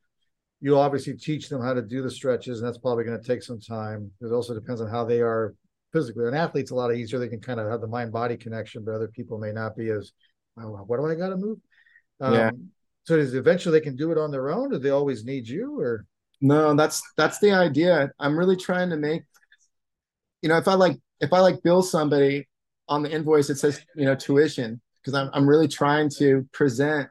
you 0.61 0.79
obviously 0.79 1.15
teach 1.15 1.49
them 1.49 1.61
how 1.61 1.75
to 1.75 1.83
do 1.83 2.01
the 2.01 2.11
stretches, 2.11 2.61
and 2.61 2.69
that's 2.69 2.79
probably 2.79 3.03
going 3.03 3.21
to 3.21 3.27
take 3.27 3.43
some 3.43 3.61
time. 3.61 4.09
It 4.21 4.33
also 4.33 4.55
depends 4.55 4.81
on 4.81 4.89
how 4.89 5.05
they 5.05 5.21
are 5.21 5.53
physically. 5.95 6.29
An 6.29 6.35
athlete's 6.35 6.73
a 6.73 6.75
lot 6.75 6.95
easier; 6.95 7.19
they 7.19 7.29
can 7.29 7.41
kind 7.41 7.61
of 7.61 7.71
have 7.71 7.81
the 7.81 7.87
mind-body 7.87 8.37
connection, 8.37 8.85
but 8.85 8.95
other 8.95 9.09
people 9.09 9.39
may 9.39 9.53
not 9.53 9.77
be 9.77 9.89
as. 9.89 10.13
Oh, 10.61 10.85
what 10.87 10.99
do 10.99 11.07
I 11.07 11.15
got 11.15 11.31
to 11.31 11.37
move? 11.37 11.59
Um, 12.21 12.35
Yeah. 12.35 12.51
So 13.05 13.17
is 13.17 13.35
eventually 13.35 13.79
they 13.79 13.85
can 13.85 13.97
do 13.97 14.13
it 14.13 14.19
on 14.19 14.31
their 14.31 14.51
own, 14.51 14.75
or 14.75 14.79
they 14.79 14.91
always 14.91 15.25
need 15.25 15.47
you, 15.49 15.79
or 15.79 16.07
No, 16.41 16.75
that's 16.75 17.03
that's 17.17 17.39
the 17.39 17.53
idea. 17.53 18.11
I'm 18.19 18.39
really 18.39 18.57
trying 18.57 18.91
to 18.91 18.97
make, 18.97 19.23
you 20.43 20.49
know, 20.49 20.57
if 20.59 20.69
I 20.69 20.75
like 20.75 20.97
if 21.21 21.33
I 21.33 21.41
like 21.41 21.63
bill 21.63 21.83
somebody 21.83 22.49
on 22.89 23.03
the 23.03 23.11
invoice, 23.11 23.51
it 23.51 23.57
says 23.59 23.81
you 23.95 24.05
know 24.05 24.15
tuition 24.15 24.81
because 25.01 25.15
I'm 25.15 25.31
I'm 25.33 25.49
really 25.49 25.69
trying 25.69 26.09
to 26.19 26.47
present 26.53 27.09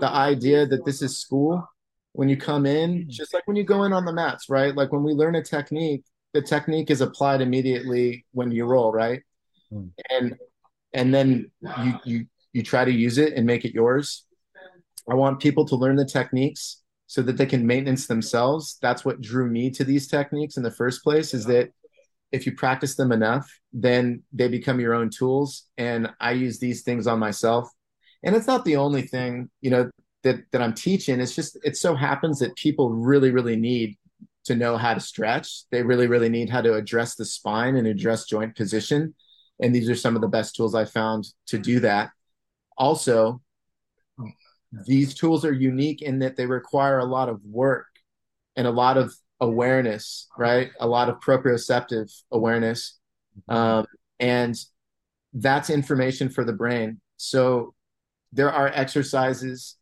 the 0.00 0.08
idea 0.08 0.66
that 0.66 0.84
this 0.84 1.02
is 1.02 1.18
school. 1.18 1.66
When 2.12 2.30
you 2.30 2.38
come 2.38 2.64
in, 2.64 3.04
just 3.10 3.34
like 3.34 3.46
when 3.46 3.56
you 3.56 3.64
go 3.64 3.84
in 3.84 3.92
on 3.92 4.06
the 4.06 4.12
mats, 4.12 4.48
right? 4.48 4.74
Like 4.74 4.90
when 4.90 5.02
we 5.02 5.12
learn 5.12 5.34
a 5.34 5.42
technique, 5.42 6.04
the 6.36 6.42
technique 6.42 6.90
is 6.90 7.00
applied 7.00 7.40
immediately 7.40 8.26
when 8.32 8.50
you 8.50 8.66
roll, 8.66 8.92
right? 8.92 9.22
Hmm. 9.70 9.86
And 10.10 10.36
and 10.92 11.14
then 11.14 11.50
you 11.82 11.94
you 12.04 12.26
you 12.52 12.62
try 12.62 12.84
to 12.84 12.92
use 12.92 13.16
it 13.16 13.32
and 13.32 13.46
make 13.46 13.64
it 13.64 13.74
yours. 13.74 14.26
I 15.10 15.14
want 15.14 15.40
people 15.40 15.64
to 15.66 15.76
learn 15.76 15.96
the 15.96 16.04
techniques 16.04 16.82
so 17.06 17.22
that 17.22 17.38
they 17.38 17.46
can 17.46 17.66
maintenance 17.66 18.06
themselves. 18.06 18.76
That's 18.82 19.04
what 19.04 19.22
drew 19.22 19.48
me 19.48 19.70
to 19.70 19.84
these 19.84 20.08
techniques 20.08 20.58
in 20.58 20.62
the 20.62 20.70
first 20.70 21.02
place 21.02 21.32
is 21.32 21.46
that 21.46 21.70
if 22.32 22.44
you 22.44 22.52
practice 22.54 22.96
them 22.96 23.12
enough, 23.12 23.48
then 23.72 24.22
they 24.32 24.48
become 24.48 24.80
your 24.80 24.92
own 24.92 25.08
tools. 25.08 25.68
And 25.78 26.10
I 26.20 26.32
use 26.32 26.58
these 26.58 26.82
things 26.82 27.06
on 27.06 27.18
myself. 27.18 27.70
And 28.24 28.36
it's 28.36 28.48
not 28.48 28.64
the 28.64 28.76
only 28.76 29.02
thing, 29.02 29.48
you 29.62 29.70
know, 29.70 29.90
that 30.24 30.40
that 30.52 30.60
I'm 30.60 30.74
teaching. 30.74 31.18
It's 31.20 31.34
just 31.34 31.56
it 31.64 31.76
so 31.78 31.94
happens 31.94 32.40
that 32.40 32.56
people 32.56 32.90
really, 32.90 33.30
really 33.30 33.56
need 33.56 33.96
to 34.46 34.56
know 34.56 34.76
how 34.76 34.94
to 34.94 35.00
stretch. 35.00 35.62
They 35.70 35.82
really, 35.82 36.06
really 36.06 36.28
need 36.28 36.50
how 36.50 36.62
to 36.62 36.74
address 36.74 37.14
the 37.14 37.24
spine 37.24 37.76
and 37.76 37.86
address 37.86 38.24
joint 38.24 38.56
position. 38.56 39.14
And 39.60 39.74
these 39.74 39.88
are 39.88 39.96
some 39.96 40.16
of 40.16 40.22
the 40.22 40.28
best 40.28 40.56
tools 40.56 40.74
I 40.74 40.84
found 40.84 41.26
to 41.46 41.58
do 41.58 41.80
that. 41.80 42.10
Also, 42.76 43.40
these 44.86 45.14
tools 45.14 45.44
are 45.44 45.52
unique 45.52 46.02
in 46.02 46.18
that 46.20 46.36
they 46.36 46.46
require 46.46 46.98
a 46.98 47.04
lot 47.04 47.28
of 47.28 47.40
work 47.44 47.86
and 48.56 48.66
a 48.66 48.70
lot 48.70 48.96
of 48.96 49.14
awareness, 49.40 50.28
right? 50.36 50.70
A 50.80 50.86
lot 50.86 51.08
of 51.08 51.20
proprioceptive 51.20 52.12
awareness. 52.30 52.98
Um, 53.48 53.86
and 54.18 54.54
that's 55.32 55.70
information 55.70 56.28
for 56.28 56.44
the 56.44 56.52
brain. 56.52 57.00
So 57.16 57.74
there 58.32 58.52
are 58.52 58.68
exercises 58.68 59.76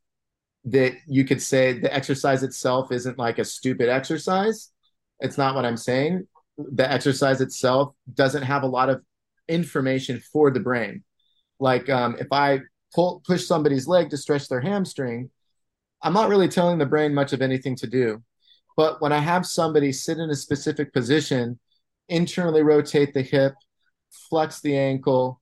that 0.66 0.94
you 1.06 1.25
could 1.25 1.42
say 1.42 1.78
the 1.78 1.92
exercise 1.92 2.42
itself 2.42 2.90
isn't 2.90 3.18
like 3.18 3.38
a 3.38 3.44
stupid 3.44 3.88
exercise. 3.88 4.71
It's 5.21 5.38
not 5.38 5.54
what 5.54 5.64
I'm 5.64 5.76
saying. 5.76 6.26
The 6.56 6.90
exercise 6.90 7.40
itself 7.40 7.94
doesn't 8.12 8.42
have 8.42 8.62
a 8.62 8.68
lot 8.68 8.88
of 8.88 9.02
information 9.49 10.21
for 10.33 10.50
the 10.50 10.61
brain. 10.61 11.04
Like 11.61 11.90
um, 11.90 12.16
if 12.18 12.28
I 12.33 12.61
pull 12.94 13.23
push 13.26 13.44
somebody's 13.44 13.87
leg 13.87 14.11
to 14.11 14.16
stretch 14.16 14.49
their 14.49 14.61
hamstring, 14.61 15.30
I'm 16.02 16.12
not 16.12 16.28
really 16.28 16.49
telling 16.49 16.78
the 16.78 16.87
brain 16.87 17.14
much 17.14 17.33
of 17.33 17.42
anything 17.42 17.76
to 17.76 17.87
do. 17.87 18.23
But 18.76 19.00
when 19.00 19.12
I 19.12 19.18
have 19.18 19.47
somebody 19.47 19.92
sit 19.92 20.18
in 20.18 20.30
a 20.30 20.35
specific 20.35 20.92
position, 20.92 21.59
internally 22.09 22.62
rotate 22.62 23.14
the 23.14 23.23
hip, 23.23 23.54
flex 24.30 24.61
the 24.61 24.76
ankle, 24.76 25.40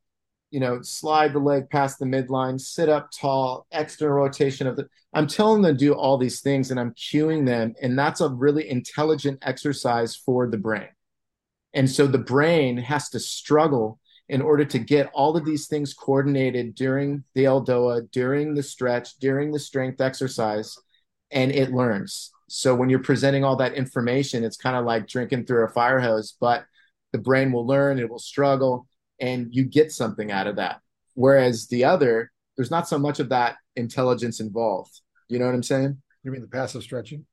you 0.53 0.61
know, 0.61 0.83
slide 0.83 1.33
the 1.33 1.39
leg 1.39 1.71
past 1.71 1.99
the 1.99 2.05
midline, 2.05 2.61
sit 2.61 2.91
up 2.91 3.11
tall, 3.11 3.67
external 3.73 4.15
rotation 4.15 4.67
of 4.67 4.77
the. 4.77 4.87
I'm 5.15 5.27
telling 5.27 5.63
them 5.63 5.75
to 5.75 5.79
do 5.79 5.95
all 5.95 6.19
these 6.19 6.43
things 6.43 6.71
and 6.71 6.79
I'm 6.79 6.93
cueing 6.93 7.47
them. 7.47 7.75
And 7.81 7.99
that's 7.99 8.21
a 8.21 8.29
really 8.29 8.69
intelligent 8.69 9.39
exercise 9.43 10.15
for 10.15 10.47
the 10.47 10.59
brain. 10.59 10.89
And 11.73 11.91
so 11.91 12.07
the 12.07 12.19
brain 12.19 12.77
has 12.77 13.09
to 13.11 13.19
struggle 13.19 13.99
in 14.29 14.43
order 14.43 14.67
to 14.67 14.79
get 14.79 15.11
all 15.15 15.37
of 15.39 15.47
these 15.47 15.69
things 15.69 15.95
coordinated 15.95 16.75
during 16.75 17.25
the 17.35 17.45
Eldoa, 17.45 18.11
during 18.11 18.55
the 18.55 18.63
stretch, 18.63 19.17
during 19.17 19.53
the 19.53 19.59
strength 19.59 20.03
exercise, 20.03 20.77
and 21.31 21.51
it 21.51 21.73
learns. 21.73 22.31
So 22.49 22.75
when 22.75 22.91
you're 22.91 22.99
presenting 22.99 23.43
all 23.43 23.57
that 23.57 23.73
information, 23.73 24.45
it's 24.45 24.59
kind 24.59 24.77
of 24.77 24.85
like 24.85 25.09
drinking 25.09 25.47
through 25.47 25.65
a 25.65 25.71
fire 25.71 25.99
hose, 25.99 26.37
but 26.39 26.65
the 27.13 27.19
brain 27.19 27.53
will 27.53 27.67
learn, 27.67 27.99
it 27.99 28.09
will 28.09 28.19
struggle, 28.19 28.87
and 29.23 29.55
you 29.55 29.65
get 29.65 29.93
something 29.93 30.31
out 30.31 30.47
of 30.47 30.57
that. 30.57 30.81
Whereas 31.15 31.69
the 31.69 31.85
other, 31.85 32.31
there's 32.57 32.71
not 32.71 32.89
so 32.89 32.99
much 32.99 33.21
of 33.21 33.31
that 33.31 33.57
intelligence 33.77 34.41
involved. 34.41 35.01
You 35.29 35.39
know 35.39 35.47
what 35.47 35.55
I'm 35.55 35.63
saying? 35.63 36.03
you 36.25 36.31
mean 36.31 36.43
the 36.43 36.49
passive 36.49 36.83
stretching? 36.83 37.25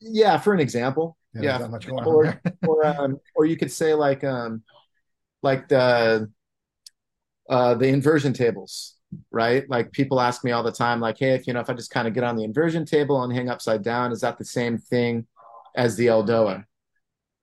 Yeah, 0.00 0.38
for 0.38 0.54
an 0.54 0.60
example. 0.60 1.16
Yeah. 1.34 1.58
not 1.58 1.70
much 1.70 1.86
going 1.86 2.04
Or 2.04 2.40
or 2.66 2.86
um 2.86 3.18
or 3.34 3.44
you 3.44 3.56
could 3.56 3.70
say 3.72 3.94
like 3.94 4.24
um 4.24 4.62
like 5.42 5.68
the 5.68 6.30
uh 7.48 7.74
the 7.74 7.88
inversion 7.88 8.32
tables, 8.32 8.96
right? 9.30 9.68
Like 9.68 9.92
people 9.92 10.20
ask 10.20 10.44
me 10.44 10.52
all 10.52 10.62
the 10.62 10.72
time, 10.72 11.00
like, 11.00 11.18
hey, 11.18 11.30
if 11.30 11.46
you 11.46 11.52
know, 11.52 11.60
if 11.60 11.70
I 11.70 11.74
just 11.74 11.90
kind 11.90 12.08
of 12.08 12.14
get 12.14 12.24
on 12.24 12.36
the 12.36 12.44
inversion 12.44 12.84
table 12.84 13.22
and 13.22 13.32
hang 13.32 13.48
upside 13.48 13.82
down, 13.82 14.12
is 14.12 14.20
that 14.20 14.38
the 14.38 14.44
same 14.44 14.78
thing 14.78 15.26
as 15.74 15.96
the 15.96 16.06
Eldoa? 16.06 16.64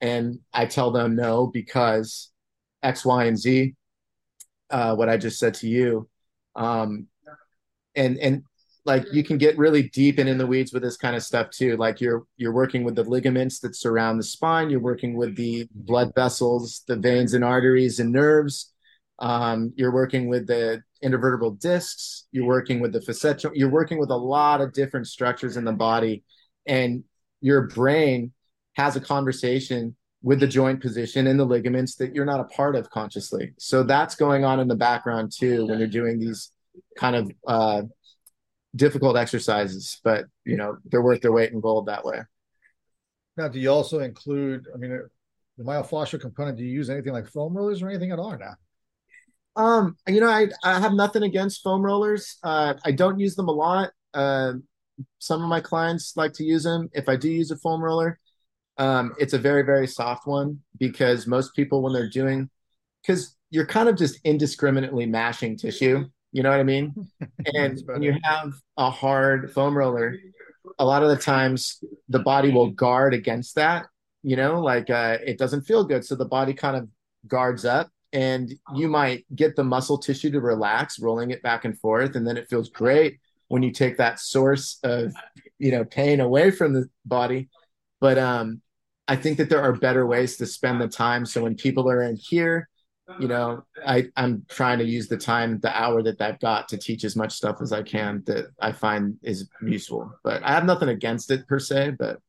And 0.01 0.39
I 0.53 0.67
tell 0.67 0.91
them 0.91 1.15
no, 1.15 1.47
because 1.47 2.29
X, 2.83 3.03
Y, 3.05 3.25
and 3.25 3.37
Z, 3.37 3.75
uh, 4.69 4.95
what 4.95 5.09
I 5.09 5.17
just 5.17 5.39
said 5.39 5.53
to 5.55 5.67
you. 5.67 6.09
Um, 6.55 7.07
and 7.95 8.17
and 8.17 8.43
like 8.87 9.05
you 9.11 9.21
can 9.21 9.37
get 9.37 9.57
really 9.57 9.89
deep 9.89 10.17
and 10.17 10.29
in 10.29 10.37
the 10.37 10.47
weeds 10.47 10.71
with 10.71 10.81
this 10.81 10.95
kind 10.95 11.15
of 11.15 11.21
stuff 11.21 11.49
too. 11.49 11.75
Like 11.75 11.99
you're 11.99 12.23
you're 12.37 12.53
working 12.53 12.85
with 12.85 12.95
the 12.95 13.03
ligaments 13.03 13.59
that 13.59 13.75
surround 13.75 14.17
the 14.17 14.23
spine, 14.23 14.69
you're 14.69 14.79
working 14.79 15.17
with 15.17 15.35
the 15.35 15.67
blood 15.75 16.13
vessels, 16.15 16.83
the 16.87 16.95
veins 16.95 17.33
and 17.33 17.43
arteries 17.43 17.99
and 17.99 18.11
nerves. 18.11 18.73
Um, 19.19 19.73
you're 19.75 19.93
working 19.93 20.29
with 20.29 20.47
the 20.47 20.81
intervertebral 21.03 21.59
discs, 21.59 22.27
you're 22.31 22.45
working 22.45 22.79
with 22.79 22.93
the 22.93 23.01
facet, 23.01 23.43
you're 23.53 23.69
working 23.69 23.99
with 23.99 24.09
a 24.09 24.15
lot 24.15 24.61
of 24.61 24.71
different 24.71 25.07
structures 25.07 25.57
in 25.57 25.65
the 25.65 25.73
body, 25.73 26.23
and 26.65 27.03
your 27.41 27.67
brain 27.67 28.31
has 28.73 28.95
a 28.95 29.01
conversation 29.01 29.96
with 30.21 30.39
the 30.39 30.47
joint 30.47 30.81
position 30.81 31.27
and 31.27 31.39
the 31.39 31.45
ligaments 31.45 31.95
that 31.95 32.13
you're 32.15 32.25
not 32.25 32.39
a 32.39 32.45
part 32.45 32.75
of 32.75 32.89
consciously. 32.89 33.53
So 33.57 33.83
that's 33.83 34.15
going 34.15 34.43
on 34.43 34.59
in 34.59 34.67
the 34.67 34.75
background 34.75 35.31
too 35.37 35.67
when 35.67 35.79
you're 35.79 35.87
doing 35.87 36.19
these 36.19 36.51
kind 36.97 37.15
of 37.15 37.31
uh, 37.47 37.81
difficult 38.75 39.17
exercises, 39.17 39.99
but 40.03 40.25
you 40.43 40.57
know 40.57 40.77
they're 40.85 41.01
worth 41.01 41.21
their 41.21 41.31
weight 41.31 41.51
in 41.51 41.61
gold 41.61 41.87
that 41.87 42.03
way. 42.03 42.21
Now, 43.35 43.47
do 43.47 43.59
you 43.59 43.69
also 43.69 43.99
include? 43.99 44.65
I 44.73 44.77
mean, 44.77 44.99
the 45.57 45.63
myofascial 45.63 46.19
component. 46.19 46.57
Do 46.57 46.63
you 46.63 46.71
use 46.71 46.89
anything 46.89 47.13
like 47.13 47.27
foam 47.27 47.55
rollers 47.55 47.81
or 47.81 47.89
anything 47.89 48.11
at 48.11 48.19
all? 48.19 48.37
Now, 48.37 48.55
Um, 49.55 49.97
you 50.07 50.19
know, 50.19 50.29
I 50.29 50.49
I 50.63 50.79
have 50.79 50.93
nothing 50.93 51.23
against 51.23 51.63
foam 51.63 51.81
rollers. 51.81 52.37
Uh, 52.43 52.75
I 52.83 52.91
don't 52.91 53.19
use 53.19 53.35
them 53.35 53.47
a 53.47 53.51
lot. 53.51 53.91
Uh, 54.13 54.53
some 55.19 55.43
of 55.43 55.49
my 55.49 55.61
clients 55.61 56.15
like 56.15 56.33
to 56.33 56.43
use 56.43 56.63
them. 56.63 56.89
If 56.93 57.07
I 57.07 57.15
do 57.15 57.29
use 57.29 57.51
a 57.51 57.57
foam 57.57 57.83
roller, 57.83 58.19
um, 58.77 59.13
it's 59.19 59.33
a 59.33 59.37
very 59.37 59.63
very 59.63 59.87
soft 59.87 60.27
one 60.27 60.59
because 60.77 61.27
most 61.27 61.55
people 61.55 61.81
when 61.81 61.93
they're 61.93 62.09
doing, 62.09 62.49
because 63.01 63.35
you're 63.49 63.65
kind 63.65 63.89
of 63.89 63.97
just 63.97 64.19
indiscriminately 64.23 65.05
mashing 65.05 65.57
tissue. 65.57 66.05
You 66.31 66.43
know 66.43 66.49
what 66.49 66.59
I 66.59 66.63
mean? 66.63 66.93
And 67.53 67.81
when 67.85 68.03
you 68.03 68.15
have 68.23 68.53
a 68.75 68.89
hard 68.89 69.51
foam 69.53 69.77
roller, 69.77 70.17
a 70.77 70.85
lot 70.85 71.01
of 71.01 71.09
the 71.09 71.15
times 71.15 71.81
the 72.09 72.19
body 72.19 72.51
will 72.51 72.71
guard 72.71 73.13
against 73.13 73.55
that. 73.55 73.87
You 74.21 74.35
know, 74.35 74.59
like 74.59 74.89
uh, 74.89 75.17
it 75.25 75.37
doesn't 75.37 75.61
feel 75.61 75.85
good, 75.85 76.03
so 76.03 76.15
the 76.15 76.25
body 76.25 76.53
kind 76.53 76.75
of 76.75 76.89
guards 77.27 77.63
up 77.63 77.89
and 78.13 78.53
you 78.75 78.87
might 78.87 79.25
get 79.35 79.55
the 79.55 79.63
muscle 79.63 79.97
tissue 79.97 80.31
to 80.31 80.39
relax 80.39 80.99
rolling 80.99 81.31
it 81.31 81.41
back 81.43 81.65
and 81.65 81.77
forth 81.79 82.15
and 82.15 82.25
then 82.25 82.37
it 82.37 82.49
feels 82.49 82.69
great 82.69 83.19
when 83.49 83.63
you 83.63 83.71
take 83.71 83.97
that 83.97 84.19
source 84.19 84.79
of 84.83 85.13
you 85.59 85.71
know 85.71 85.83
pain 85.83 86.19
away 86.19 86.49
from 86.51 86.73
the 86.73 86.89
body 87.05 87.49
but 87.99 88.17
um 88.17 88.61
I 89.07 89.15
think 89.15 89.37
that 89.37 89.49
there 89.49 89.61
are 89.61 89.73
better 89.73 90.05
ways 90.05 90.37
to 90.37 90.45
spend 90.45 90.81
the 90.81 90.87
time. 90.87 91.25
So 91.25 91.43
when 91.43 91.55
people 91.55 91.89
are 91.89 92.01
in 92.03 92.15
here, 92.17 92.69
you 93.19 93.27
know, 93.27 93.63
I 93.85 94.07
I'm 94.17 94.45
trying 94.49 94.79
to 94.79 94.85
use 94.85 95.07
the 95.07 95.17
time, 95.17 95.59
the 95.61 95.75
hour 95.75 96.03
that 96.03 96.19
I've 96.21 96.39
got 96.39 96.67
to 96.69 96.77
teach 96.77 97.03
as 97.05 97.15
much 97.15 97.33
stuff 97.33 97.57
as 97.61 97.71
I 97.71 97.83
can 97.83 98.23
that 98.25 98.47
I 98.59 98.73
find 98.73 99.17
is 99.23 99.49
useful. 99.61 100.11
But 100.23 100.43
I 100.43 100.51
have 100.51 100.65
nothing 100.65 100.89
against 100.89 101.31
it 101.31 101.47
per 101.47 101.59
se. 101.59 101.91
But 101.97 102.19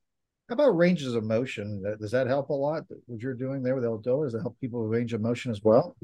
How 0.48 0.54
about 0.54 0.76
ranges 0.76 1.14
of 1.14 1.24
motion? 1.24 1.82
Does 2.00 2.12
that 2.12 2.26
help 2.28 2.50
a 2.50 2.54
lot? 2.54 2.84
What 3.06 3.20
you're 3.20 3.34
doing 3.34 3.62
there 3.62 3.74
with 3.74 3.84
Eldoa, 3.84 4.24
does 4.24 4.34
it 4.34 4.40
help 4.40 4.56
people 4.60 4.82
with 4.82 4.90
range 4.96 5.12
of 5.12 5.20
motion 5.20 5.50
as 5.50 5.62
well? 5.64 5.96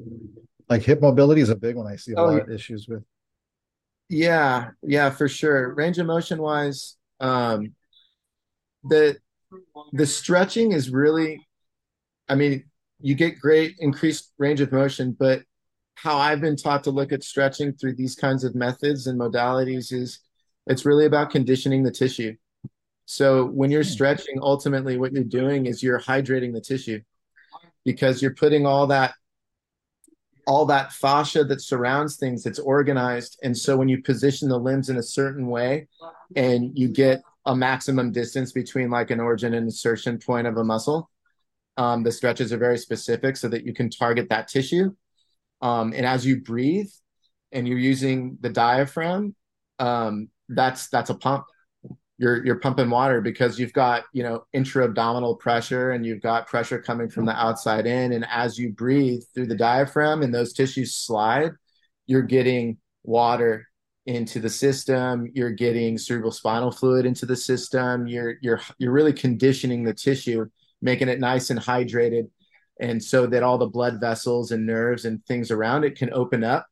Like 0.69 0.83
hip 0.83 1.01
mobility 1.01 1.41
is 1.41 1.49
a 1.49 1.55
big 1.55 1.75
one 1.75 1.87
I 1.87 1.95
see 1.95 2.11
a 2.11 2.19
Oh, 2.19 2.25
lot 2.25 2.41
of 2.41 2.51
issues 2.51 2.87
with. 2.87 3.03
Yeah, 4.09 4.71
yeah, 4.83 5.09
for 5.09 5.27
sure. 5.27 5.73
Range 5.73 5.97
of 5.97 6.05
motion 6.05 6.41
wise, 6.41 6.95
um, 7.19 7.73
the 8.83 9.17
the 9.93 10.05
stretching 10.05 10.71
is 10.71 10.89
really, 10.89 11.45
I 12.27 12.35
mean, 12.35 12.65
you 12.99 13.15
get 13.15 13.39
great 13.39 13.75
increased 13.79 14.31
range 14.37 14.61
of 14.61 14.71
motion, 14.71 15.15
but 15.17 15.43
how 15.95 16.17
I've 16.17 16.41
been 16.41 16.55
taught 16.55 16.83
to 16.85 16.91
look 16.91 17.11
at 17.11 17.23
stretching 17.23 17.73
through 17.73 17.95
these 17.95 18.15
kinds 18.15 18.43
of 18.43 18.55
methods 18.55 19.07
and 19.07 19.19
modalities 19.19 19.93
is 19.93 20.19
it's 20.67 20.85
really 20.85 21.05
about 21.05 21.29
conditioning 21.29 21.83
the 21.83 21.91
tissue. 21.91 22.35
So 23.05 23.45
when 23.45 23.71
you're 23.71 23.83
mm-hmm. 23.83 23.91
stretching, 23.91 24.39
ultimately 24.41 24.97
what 24.97 25.13
you're 25.13 25.23
doing 25.23 25.67
is 25.67 25.83
you're 25.83 25.99
hydrating 25.99 26.53
the 26.53 26.61
tissue 26.61 27.01
because 27.83 28.21
you're 28.21 28.33
putting 28.33 28.65
all 28.65 28.87
that 28.87 29.13
all 30.47 30.65
that 30.67 30.91
fascia 30.91 31.43
that 31.43 31.59
surrounds 31.59 32.17
things 32.17 32.45
it's 32.45 32.59
organized 32.59 33.39
and 33.41 33.57
so 33.57 33.75
when 33.75 33.87
you 33.87 34.01
position 34.03 34.47
the 34.47 34.57
limbs 34.57 34.89
in 34.89 34.97
a 34.97 35.03
certain 35.03 35.47
way 35.47 35.87
and 36.35 36.77
you 36.77 36.87
get 36.87 37.23
a 37.45 37.55
maximum 37.55 38.11
distance 38.11 38.51
between 38.51 38.89
like 38.89 39.11
an 39.11 39.19
origin 39.19 39.53
and 39.53 39.65
insertion 39.65 40.19
point 40.19 40.47
of 40.47 40.57
a 40.57 40.63
muscle. 40.63 41.09
Um, 41.77 42.03
the 42.03 42.11
stretches 42.11 42.53
are 42.53 42.57
very 42.57 42.77
specific 42.77 43.37
so 43.37 43.49
that 43.49 43.65
you 43.65 43.73
can 43.73 43.89
target 43.89 44.29
that 44.29 44.47
tissue. 44.47 44.91
Um, 45.61 45.93
and 45.93 46.05
as 46.05 46.25
you 46.25 46.41
breathe 46.41 46.89
and 47.51 47.67
you're 47.67 47.77
using 47.77 48.37
the 48.41 48.49
diaphragm 48.49 49.35
um, 49.79 50.29
that's 50.49 50.87
that's 50.89 51.09
a 51.09 51.15
pump. 51.15 51.45
You're 52.17 52.45
you're 52.45 52.59
pumping 52.59 52.89
water 52.89 53.19
because 53.19 53.59
you've 53.59 53.73
got 53.73 54.03
you 54.13 54.23
know 54.23 54.45
intra-abdominal 54.53 55.35
pressure 55.35 55.91
and 55.91 56.05
you've 56.05 56.21
got 56.21 56.47
pressure 56.47 56.81
coming 56.81 57.09
from 57.09 57.25
the 57.25 57.33
outside 57.33 57.85
in. 57.85 58.13
And 58.13 58.25
as 58.29 58.57
you 58.57 58.71
breathe 58.71 59.23
through 59.33 59.47
the 59.47 59.55
diaphragm 59.55 60.21
and 60.21 60.33
those 60.33 60.53
tissues 60.53 60.95
slide 60.95 61.51
you're 62.07 62.21
getting 62.21 62.77
water 63.03 63.67
into 64.05 64.39
the 64.39 64.49
system 64.49 65.27
you're 65.33 65.51
getting 65.51 65.97
cerebral 65.97 66.31
spinal 66.31 66.71
fluid 66.71 67.05
into 67.05 67.25
the 67.25 67.35
system 67.35 68.05
you're 68.05 68.35
you're 68.41 68.61
you're 68.77 68.91
really 68.91 69.13
conditioning 69.13 69.83
the 69.83 69.93
tissue 69.93 70.45
making 70.81 71.07
it 71.07 71.19
nice 71.19 71.49
and 71.49 71.59
hydrated 71.59 72.29
and 72.79 73.03
so 73.03 73.25
that 73.25 73.41
all 73.41 73.57
the 73.57 73.65
blood 73.65 73.99
vessels 73.99 74.51
and 74.51 74.65
nerves 74.65 75.05
and 75.05 75.25
things 75.25 75.49
around 75.49 75.83
it 75.83 75.97
can 75.97 76.13
open 76.13 76.43
up 76.43 76.67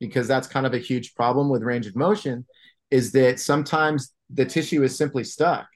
because 0.00 0.28
that's 0.28 0.48
kind 0.48 0.66
of 0.66 0.74
a 0.74 0.78
huge 0.78 1.14
problem 1.14 1.48
with 1.48 1.62
range 1.62 1.86
of 1.86 1.96
motion 1.96 2.44
is 2.90 3.12
that 3.12 3.40
sometimes 3.40 4.12
the 4.30 4.44
tissue 4.44 4.82
is 4.82 4.96
simply 4.96 5.24
stuck. 5.24 5.66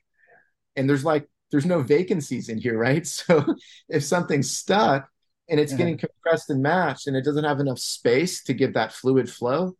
And 0.76 0.88
there's 0.88 1.04
like 1.04 1.26
there's 1.50 1.66
no 1.66 1.80
vacancies 1.80 2.48
in 2.48 2.58
here 2.58 2.78
right? 2.78 3.06
So 3.06 3.44
if 3.88 4.04
something's 4.04 4.50
stuck 4.50 5.08
and 5.48 5.58
it's 5.58 5.72
getting 5.72 5.96
compressed 5.96 6.50
and 6.50 6.62
matched 6.62 7.06
and 7.06 7.16
it 7.16 7.24
doesn't 7.24 7.44
have 7.44 7.60
enough 7.60 7.78
space 7.78 8.44
to 8.44 8.54
give 8.54 8.74
that 8.74 8.92
fluid 8.92 9.30
flow 9.30 9.76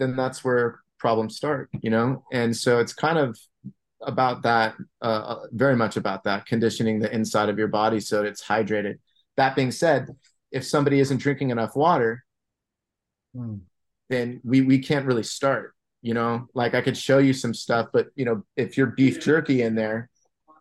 then 0.00 0.16
that's 0.16 0.42
where 0.44 0.80
problems 0.98 1.36
start 1.36 1.70
you 1.82 1.90
know? 1.90 2.24
And 2.32 2.56
so 2.56 2.80
it's 2.80 2.92
kind 2.92 3.18
of 3.18 3.38
about 4.02 4.42
that 4.42 4.74
uh, 5.02 5.36
very 5.52 5.76
much 5.76 5.96
about 5.96 6.24
that 6.24 6.46
conditioning 6.46 6.98
the 6.98 7.14
inside 7.14 7.48
of 7.50 7.58
your 7.58 7.68
body 7.68 8.00
so 8.00 8.24
it's 8.24 8.42
hydrated. 8.42 8.98
That 9.36 9.54
being 9.54 9.70
said 9.70 10.08
if 10.50 10.64
somebody 10.64 10.98
isn't 11.00 11.18
drinking 11.18 11.50
enough 11.50 11.76
water 11.76 12.24
Hmm. 13.34 13.58
then 14.08 14.40
we 14.42 14.60
we 14.62 14.80
can't 14.80 15.06
really 15.06 15.22
start 15.22 15.74
you 16.02 16.14
know? 16.14 16.48
Like 16.54 16.74
i 16.74 16.80
could 16.80 16.96
show 16.96 17.18
you 17.18 17.32
some 17.32 17.54
stuff 17.54 17.88
but 17.92 18.08
you 18.16 18.24
know 18.24 18.42
if 18.56 18.76
you're 18.76 18.88
beef 18.88 19.20
jerky 19.20 19.62
in 19.62 19.74
there 19.76 20.10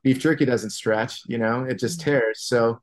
beef 0.04 0.19
jerky 0.19 0.45
doesn't 0.45 0.69
stretch 0.71 1.23
you 1.28 1.38
know? 1.39 1.63
It 1.63 1.80
just 1.80 2.02
tears. 2.02 2.41
So 2.43 2.80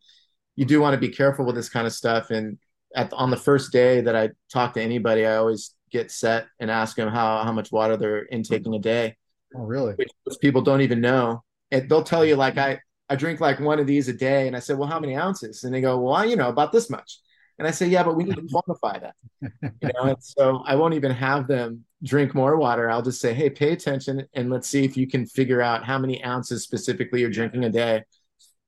you 0.56 0.64
do 0.64 0.80
want 0.80 0.94
to 0.94 1.00
be 1.00 1.10
careful 1.14 1.44
with 1.46 1.54
this 1.54 1.68
kind 1.68 1.86
of 1.86 1.92
stuff. 1.92 2.30
And 2.30 2.58
at 2.94 3.12
on 3.12 3.30
the 3.30 3.36
first 3.36 3.72
day 3.72 4.00
that 4.00 4.16
i 4.16 4.30
talk 4.52 4.74
to 4.74 4.82
anybody 4.82 5.26
i 5.26 5.36
always 5.36 5.75
get 5.90 6.10
set 6.10 6.46
and 6.60 6.70
ask 6.70 6.96
them 6.96 7.08
how 7.08 7.42
how 7.44 7.52
much 7.52 7.72
water 7.72 7.96
they're 7.96 8.24
intaking 8.26 8.74
a 8.74 8.78
day. 8.78 9.16
Oh, 9.54 9.60
really? 9.60 9.94
which 9.94 10.10
most 10.26 10.40
people 10.40 10.62
don't 10.62 10.80
even 10.80 11.00
know. 11.00 11.42
And 11.70 11.88
they'll 11.88 12.02
tell 12.02 12.24
you 12.24 12.36
like 12.36 12.58
i 12.58 12.80
i 13.08 13.16
drink 13.16 13.40
like 13.40 13.60
one 13.60 13.78
of 13.78 13.86
these 13.86 14.08
a 14.08 14.12
day. 14.12 14.46
And 14.46 14.56
i 14.56 14.60
said 14.60 14.78
well 14.78 14.88
how 14.88 15.00
many 15.00 15.16
ounces? 15.16 15.64
And 15.64 15.74
they 15.74 15.80
go 15.80 15.98
well 15.98 16.24
you 16.24 16.36
know 16.36 16.48
about 16.48 16.72
this 16.72 16.90
much. 16.90 17.20
And 17.58 17.66
i 17.66 17.70
say 17.70 17.86
yeah 17.88 18.02
but 18.02 18.16
we 18.16 18.24
need 18.24 18.36
to 18.36 18.42
quantify 18.42 19.00
that. 19.00 19.14
You 19.82 19.90
know 19.94 20.04
and 20.04 20.22
so 20.22 20.62
i 20.66 20.74
won't 20.74 20.94
even 20.94 21.12
have 21.12 21.46
them 21.46 21.84
drink 22.02 22.34
more 22.34 22.56
water. 22.56 22.90
I'll 22.90 23.02
just 23.02 23.20
say 23.20 23.32
hey 23.34 23.50
pay 23.50 23.72
attention 23.72 24.26
and 24.34 24.50
let's 24.50 24.68
see 24.68 24.84
if 24.84 24.96
you 24.96 25.06
can 25.06 25.26
figure 25.26 25.62
out 25.62 25.84
how 25.84 25.98
many 25.98 26.22
ounces 26.24 26.62
specifically 26.62 27.20
you're 27.20 27.30
drinking 27.30 27.64
a 27.64 27.70
day. 27.70 28.04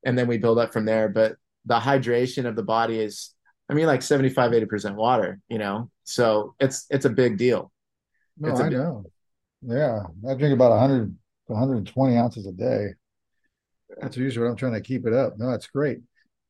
And 0.04 0.16
then 0.16 0.28
we 0.28 0.38
build 0.38 0.59
up 0.59 0.72
from 0.72 0.85
there. 0.85 1.09
But 1.09 1.37
the 1.66 1.78
hydration 1.78 2.46
of 2.46 2.57
the 2.57 2.62
body 2.62 2.98
is 2.98 3.35
i 3.68 3.74
mean 3.74 3.87
like 3.87 4.02
75 4.02 4.52
80% 4.52 4.94
water 4.94 5.40
you 5.48 5.59
know 5.59 5.90
so 6.04 6.54
it's 6.61 6.87
it's 6.90 7.04
a 7.04 7.11
big 7.11 7.37
deal 7.38 7.70
No, 8.38 8.54
I 8.54 8.62
big- 8.64 8.72
know. 8.72 9.04
Yeah, 9.61 10.02
I 10.28 10.35
drink 10.35 10.54
about 10.54 10.70
100 10.70 11.16
120 11.46 12.16
ounces 12.16 12.46
a 12.46 12.52
day. 12.52 12.90
That's 14.00 14.16
usually 14.16 14.44
what 14.44 14.50
I'm 14.50 14.57
trying 14.57 14.74
to 14.74 14.81
keep 14.81 15.04
it 15.04 15.12
up. 15.12 15.37
No, 15.37 15.50
that's 15.50 15.66
great. 15.66 15.98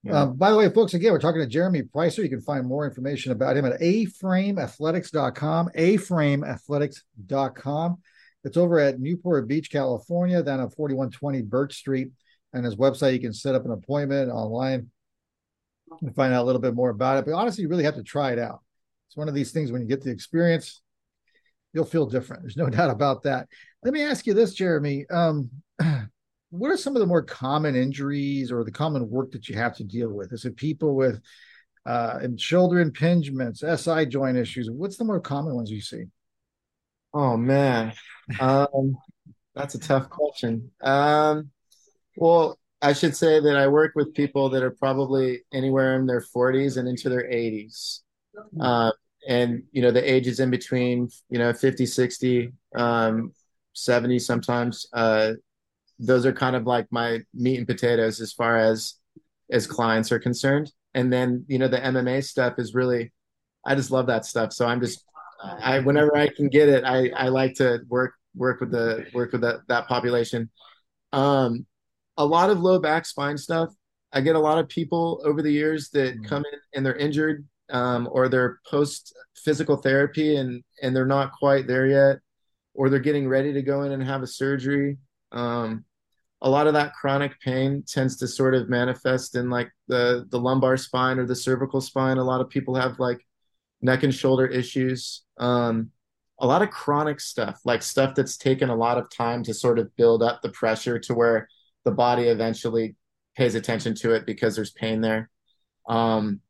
Yeah. 0.02 0.20
Um, 0.22 0.36
by 0.36 0.50
the 0.50 0.58
way, 0.58 0.68
folks, 0.68 0.92
again, 0.92 1.12
we're 1.12 1.18
talking 1.20 1.40
to 1.40 1.46
Jeremy 1.46 1.84
Pricer. 1.84 2.22
You 2.22 2.28
can 2.28 2.42
find 2.42 2.66
more 2.66 2.86
information 2.86 3.32
about 3.32 3.56
him 3.56 3.64
at 3.64 3.80
aframeathletics.com, 3.80 5.70
aframeathletics.com. 5.74 7.98
It's 8.44 8.56
over 8.56 8.78
at 8.78 9.00
Newport 9.00 9.48
Beach, 9.48 9.70
California, 9.70 10.42
down 10.42 10.60
at 10.60 10.74
4120 10.74 11.42
Birch 11.42 11.74
Street. 11.76 12.10
And 12.52 12.64
his 12.64 12.76
website, 12.76 13.14
you 13.14 13.20
can 13.20 13.32
set 13.32 13.54
up 13.54 13.64
an 13.64 13.72
appointment 13.72 14.30
online 14.30 14.90
and 16.00 16.14
find 16.14 16.32
out 16.32 16.42
a 16.42 16.46
little 16.46 16.60
bit 16.60 16.74
more 16.74 16.90
about 16.90 17.18
it. 17.18 17.24
But 17.24 17.34
honestly, 17.34 17.62
you 17.62 17.68
really 17.68 17.84
have 17.84 17.96
to 17.96 18.02
try 18.02 18.32
it 18.32 18.38
out. 18.38 18.60
It's 19.08 19.16
one 19.16 19.28
of 19.28 19.34
these 19.34 19.52
things 19.52 19.72
when 19.72 19.80
you 19.80 19.88
get 19.88 20.02
the 20.02 20.10
experience, 20.10 20.82
you'll 21.72 21.84
feel 21.84 22.06
different. 22.06 22.42
There's 22.42 22.56
no 22.56 22.68
doubt 22.70 22.90
about 22.90 23.22
that. 23.24 23.48
Let 23.82 23.94
me 23.94 24.02
ask 24.02 24.26
you 24.26 24.34
this, 24.34 24.54
Jeremy. 24.54 25.06
Um, 25.10 25.50
what 26.50 26.70
are 26.70 26.76
some 26.76 26.96
of 26.96 27.00
the 27.00 27.06
more 27.06 27.22
common 27.22 27.76
injuries 27.76 28.50
or 28.50 28.64
the 28.64 28.72
common 28.72 29.08
work 29.08 29.32
that 29.32 29.48
you 29.48 29.56
have 29.56 29.76
to 29.76 29.84
deal 29.84 30.12
with? 30.12 30.32
Is 30.32 30.44
it 30.44 30.56
people 30.56 30.94
with 30.94 31.20
uh, 31.86 32.18
and 32.20 32.40
shoulder 32.40 32.84
impingements, 32.84 33.58
SI 33.78 34.06
joint 34.06 34.36
issues? 34.36 34.70
What's 34.70 34.96
the 34.96 35.04
more 35.04 35.20
common 35.20 35.54
ones 35.54 35.70
you 35.70 35.80
see? 35.80 36.04
Oh 37.14 37.36
man, 37.36 37.94
um, 38.40 38.96
that's 39.54 39.74
a 39.74 39.78
tough 39.78 40.10
question. 40.10 40.70
Um, 40.82 41.50
well, 42.16 42.58
I 42.80 42.92
should 42.92 43.16
say 43.16 43.40
that 43.40 43.56
I 43.56 43.66
work 43.66 43.92
with 43.94 44.14
people 44.14 44.48
that 44.50 44.62
are 44.62 44.70
probably 44.70 45.40
anywhere 45.52 45.96
in 45.96 46.06
their 46.06 46.20
40s 46.20 46.76
and 46.76 46.88
into 46.88 47.08
their 47.08 47.24
80s. 47.24 48.00
Uh, 48.60 48.92
and, 49.28 49.64
you 49.72 49.82
know, 49.82 49.90
the 49.90 50.12
ages 50.12 50.38
in 50.38 50.50
between, 50.50 51.08
you 51.28 51.38
know, 51.38 51.52
50, 51.52 51.86
60, 51.86 52.52
um, 52.76 53.32
70 53.72 54.18
sometimes. 54.20 54.86
Uh, 54.92 55.32
those 55.98 56.24
are 56.24 56.32
kind 56.32 56.54
of 56.54 56.66
like 56.66 56.86
my 56.90 57.20
meat 57.34 57.58
and 57.58 57.66
potatoes 57.66 58.20
as 58.20 58.32
far 58.32 58.56
as 58.56 58.94
as 59.50 59.66
clients 59.66 60.12
are 60.12 60.20
concerned. 60.20 60.70
And 60.94 61.12
then, 61.12 61.44
you 61.48 61.58
know, 61.58 61.68
the 61.68 61.78
MMA 61.78 62.22
stuff 62.22 62.54
is 62.58 62.74
really, 62.74 63.12
I 63.66 63.74
just 63.74 63.90
love 63.90 64.06
that 64.06 64.24
stuff. 64.24 64.52
So 64.52 64.66
I'm 64.66 64.80
just 64.80 65.04
I 65.40 65.78
whenever 65.80 66.16
I 66.16 66.28
can 66.28 66.48
get 66.48 66.68
it, 66.68 66.84
I 66.84 67.10
I 67.10 67.28
like 67.28 67.54
to 67.54 67.80
work 67.88 68.14
work 68.34 68.60
with 68.60 68.70
the 68.70 69.06
work 69.14 69.32
with 69.32 69.42
that 69.42 69.60
that 69.68 69.86
population. 69.86 70.50
Um, 71.12 71.66
a 72.18 72.26
lot 72.26 72.50
of 72.50 72.60
low 72.60 72.78
back 72.78 73.06
spine 73.06 73.38
stuff. 73.38 73.70
I 74.12 74.20
get 74.20 74.36
a 74.36 74.40
lot 74.40 74.58
of 74.58 74.68
people 74.68 75.22
over 75.24 75.40
the 75.40 75.52
years 75.52 75.90
that 75.90 76.22
come 76.24 76.44
in 76.52 76.58
and 76.74 76.84
they're 76.84 76.96
injured 76.96 77.46
um, 77.70 78.08
or 78.10 78.28
they're 78.28 78.58
post 78.66 79.14
physical 79.36 79.76
therapy 79.76 80.36
and 80.36 80.62
and 80.82 80.94
they're 80.94 81.06
not 81.06 81.32
quite 81.32 81.66
there 81.66 81.86
yet, 81.86 82.16
or 82.74 82.88
they're 82.90 82.98
getting 83.00 83.28
ready 83.28 83.52
to 83.52 83.62
go 83.62 83.82
in 83.82 83.92
and 83.92 84.02
have 84.02 84.22
a 84.22 84.26
surgery. 84.26 84.98
Um, 85.32 85.84
a 86.40 86.48
lot 86.48 86.66
of 86.66 86.74
that 86.74 86.94
chronic 86.94 87.38
pain 87.40 87.84
tends 87.86 88.16
to 88.18 88.28
sort 88.28 88.54
of 88.54 88.68
manifest 88.68 89.36
in 89.36 89.50
like 89.50 89.70
the 89.88 90.26
the 90.30 90.40
lumbar 90.40 90.76
spine 90.76 91.18
or 91.18 91.26
the 91.26 91.36
cervical 91.36 91.80
spine. 91.80 92.18
A 92.18 92.24
lot 92.24 92.40
of 92.40 92.48
people 92.48 92.74
have 92.74 92.98
like 92.98 93.24
neck 93.82 94.02
and 94.02 94.14
shoulder 94.14 94.46
issues, 94.46 95.22
um, 95.38 95.90
a 96.40 96.46
lot 96.46 96.62
of 96.62 96.70
chronic 96.70 97.20
stuff, 97.20 97.60
like 97.64 97.82
stuff 97.82 98.14
that's 98.14 98.36
taken 98.36 98.70
a 98.70 98.74
lot 98.74 98.98
of 98.98 99.10
time 99.10 99.42
to 99.44 99.54
sort 99.54 99.78
of 99.78 99.94
build 99.96 100.22
up 100.22 100.40
the 100.42 100.50
pressure 100.50 100.98
to 100.98 101.14
where 101.14 101.48
the 101.88 101.94
body 101.94 102.24
eventually 102.24 102.96
pays 103.34 103.54
attention 103.54 103.94
to 103.94 104.12
it 104.12 104.26
because 104.26 104.54
there's 104.54 104.70
pain 104.70 105.00
there. 105.00 105.30
Um, 105.88 106.40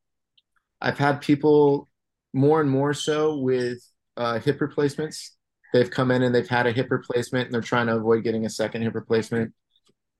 I've 0.80 0.98
had 0.98 1.20
people 1.20 1.88
more 2.32 2.60
and 2.60 2.68
more 2.68 2.92
so 2.92 3.38
with 3.38 3.78
uh, 4.16 4.40
hip 4.40 4.60
replacements. 4.60 5.36
They've 5.72 5.90
come 5.90 6.10
in 6.10 6.24
and 6.24 6.34
they've 6.34 6.48
had 6.48 6.66
a 6.66 6.72
hip 6.72 6.90
replacement 6.90 7.44
and 7.46 7.54
they're 7.54 7.60
trying 7.60 7.86
to 7.86 7.94
avoid 7.94 8.24
getting 8.24 8.46
a 8.46 8.50
second 8.50 8.82
hip 8.82 8.96
replacement. 8.96 9.54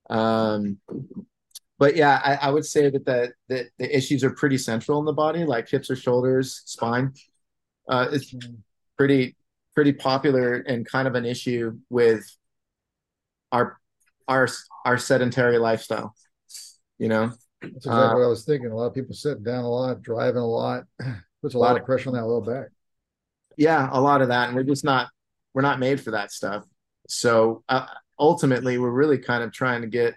Um, 0.09 0.77
but 1.77 1.97
yeah, 1.97 2.21
I, 2.23 2.47
I 2.47 2.49
would 2.49 2.65
say 2.65 2.89
that 2.89 3.05
the, 3.05 3.33
the 3.49 3.69
the 3.77 3.95
issues 3.95 4.23
are 4.23 4.31
pretty 4.31 4.57
central 4.57 4.99
in 4.99 5.05
the 5.05 5.13
body, 5.13 5.43
like 5.43 5.67
hips 5.67 5.91
or 5.91 5.97
shoulders, 5.97 6.61
spine. 6.65 7.13
Uh, 7.89 8.07
it's 8.11 8.33
pretty 8.97 9.35
pretty 9.75 9.91
popular 9.91 10.55
and 10.55 10.85
kind 10.85 11.09
of 11.09 11.15
an 11.15 11.25
issue 11.25 11.77
with 11.89 12.25
our 13.51 13.79
our 14.29 14.49
our 14.85 14.99
sedentary 14.99 15.59
lifestyle. 15.59 16.15
You 16.99 17.09
know, 17.09 17.33
That's 17.73 17.85
exactly 17.85 18.15
Uh, 18.15 18.19
what 18.19 18.25
I 18.25 18.29
was 18.29 18.45
thinking. 18.45 18.71
A 18.71 18.75
lot 18.75 18.87
of 18.87 18.93
people 18.93 19.15
sitting 19.15 19.43
down 19.43 19.63
a 19.63 19.69
lot, 19.69 20.01
driving 20.01 20.41
a 20.41 20.45
lot, 20.47 20.85
puts 21.41 21.55
a 21.55 21.59
lot 21.59 21.75
of 21.77 21.85
pressure 21.85 22.09
on 22.09 22.15
that 22.15 22.25
low 22.25 22.41
back. 22.41 22.69
yeah, 23.57 23.89
a 23.91 23.99
lot 23.99 24.21
of 24.21 24.29
that, 24.29 24.47
and 24.47 24.55
we're 24.55 24.63
just 24.63 24.83
not 24.83 25.09
we're 25.53 25.61
not 25.61 25.79
made 25.79 25.99
for 26.01 26.11
that 26.11 26.31
stuff. 26.31 26.65
So 27.07 27.63
uh, 27.69 27.87
ultimately, 28.17 28.77
we're 28.77 28.89
really 28.89 29.17
kind 29.17 29.43
of 29.43 29.51
trying 29.51 29.81
to 29.81 29.87
get 29.87 30.15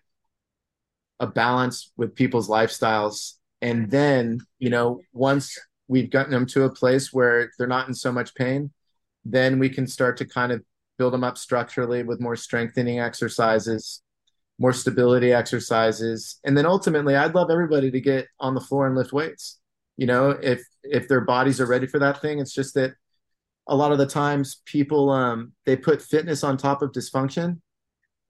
a 1.20 1.26
balance 1.26 1.92
with 1.96 2.14
people's 2.14 2.48
lifestyles, 2.48 3.34
and 3.60 3.90
then 3.90 4.40
you 4.58 4.70
know 4.70 5.00
once 5.12 5.58
we've 5.88 6.10
gotten 6.10 6.32
them 6.32 6.46
to 6.46 6.64
a 6.64 6.70
place 6.74 7.12
where 7.12 7.50
they're 7.58 7.66
not 7.66 7.88
in 7.88 7.94
so 7.94 8.10
much 8.12 8.34
pain, 8.34 8.70
then 9.24 9.58
we 9.58 9.68
can 9.68 9.86
start 9.86 10.16
to 10.16 10.24
kind 10.24 10.52
of 10.52 10.62
build 11.02 11.14
them 11.14 11.24
up 11.24 11.38
structurally 11.38 12.02
with 12.04 12.20
more 12.20 12.36
strengthening 12.36 13.00
exercises, 13.00 14.02
more 14.58 14.72
stability 14.72 15.32
exercises, 15.32 16.40
and 16.44 16.56
then 16.56 16.66
ultimately, 16.66 17.16
I'd 17.16 17.34
love 17.34 17.50
everybody 17.50 17.90
to 17.90 18.00
get 18.00 18.28
on 18.40 18.54
the 18.54 18.60
floor 18.60 18.86
and 18.86 18.96
lift 18.96 19.12
weights. 19.12 19.60
You 19.96 20.06
know, 20.06 20.30
if 20.30 20.62
if 20.84 21.08
their 21.08 21.22
bodies 21.22 21.60
are 21.60 21.66
ready 21.66 21.86
for 21.86 22.00
that 22.00 22.20
thing, 22.22 22.40
it's 22.40 22.54
just 22.54 22.74
that 22.74 22.92
a 23.68 23.76
lot 23.76 23.92
of 23.92 23.98
the 23.98 24.06
times 24.06 24.62
people 24.66 25.10
um 25.10 25.52
they 25.66 25.76
put 25.76 26.02
fitness 26.02 26.44
on 26.44 26.56
top 26.56 26.82
of 26.82 26.92
dysfunction. 26.92 27.60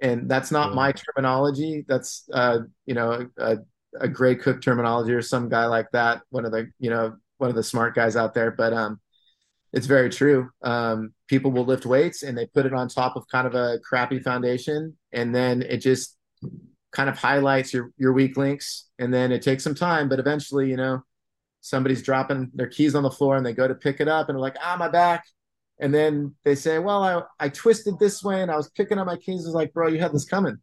And 0.01 0.31
that's 0.31 0.51
not 0.51 0.71
Yeah. 0.71 0.77
my 0.77 0.93
terminology. 0.93 1.85
That's 1.89 2.29
uh 2.33 2.61
you 2.87 2.95
know 2.95 3.29
a, 3.39 3.59
a 4.01 4.09
gray 4.09 4.35
cook 4.37 4.63
terminology 4.63 5.13
or 5.13 5.23
some 5.23 5.49
guy 5.49 5.67
like 5.67 5.91
that 5.93 6.23
one 6.31 6.45
of 6.47 6.53
the 6.53 6.71
you 6.81 6.91
know 6.91 7.17
one 7.39 7.51
of 7.51 7.57
the 7.57 7.63
smart 7.63 7.95
guys 7.95 8.17
out 8.17 8.35
there. 8.35 8.51
But 8.51 8.73
um 8.73 9.01
it's 9.73 9.87
very 9.87 10.11
true. 10.11 10.51
Um 10.63 11.15
people 11.33 11.51
will 11.51 11.64
lift 11.64 11.87
weights 11.87 12.23
and 12.23 12.37
they 12.37 12.45
put 12.47 12.66
it 12.66 12.75
on 12.75 12.87
top 12.88 13.16
of 13.16 13.27
kind 13.29 13.47
of 13.47 13.55
a 13.55 13.79
crappy 13.88 14.18
foundation 14.18 14.95
and 15.12 15.35
then 15.35 15.62
it 15.62 15.79
just 15.79 16.16
kind 16.92 17.09
of 17.09 17.16
highlights 17.16 17.73
your 17.73 17.90
your 17.97 18.12
weak 18.12 18.37
links 18.37 18.90
and 18.99 19.14
then 19.14 19.33
it 19.33 19.40
takes 19.40 19.64
some 19.64 19.75
time 19.75 20.11
but 20.11 20.18
eventually 20.18 20.68
you 20.68 20.77
know 20.77 21.03
somebody's 21.62 22.03
dropping 22.03 22.51
their 22.55 22.66
keys 22.66 22.95
on 22.95 23.05
the 23.05 23.11
floor 23.11 23.37
and 23.37 23.47
they 23.47 23.55
go 23.55 23.66
to 23.66 23.75
pick 23.75 24.01
it 24.01 24.09
up 24.09 24.29
and 24.29 24.37
they're 24.37 24.42
like, 24.42 24.57
ah, 24.61 24.77
my 24.79 24.88
back. 24.88 25.25
And 25.81 25.95
then 25.95 26.35
they 26.45 26.55
say, 26.55 26.79
well, 26.79 27.03
I, 27.03 27.47
I 27.47 27.49
twisted 27.49 27.99
this 27.99 28.23
way 28.23 28.42
and 28.42 28.51
I 28.51 28.57
was 28.57 28.68
picking 28.71 28.99
up 28.99 29.07
my 29.07 29.16
keys. 29.16 29.47
It's 29.47 29.55
like, 29.55 29.73
bro, 29.73 29.88
you 29.88 30.01
had 30.01 30.12
this 30.12 30.25
coming. 30.25 30.59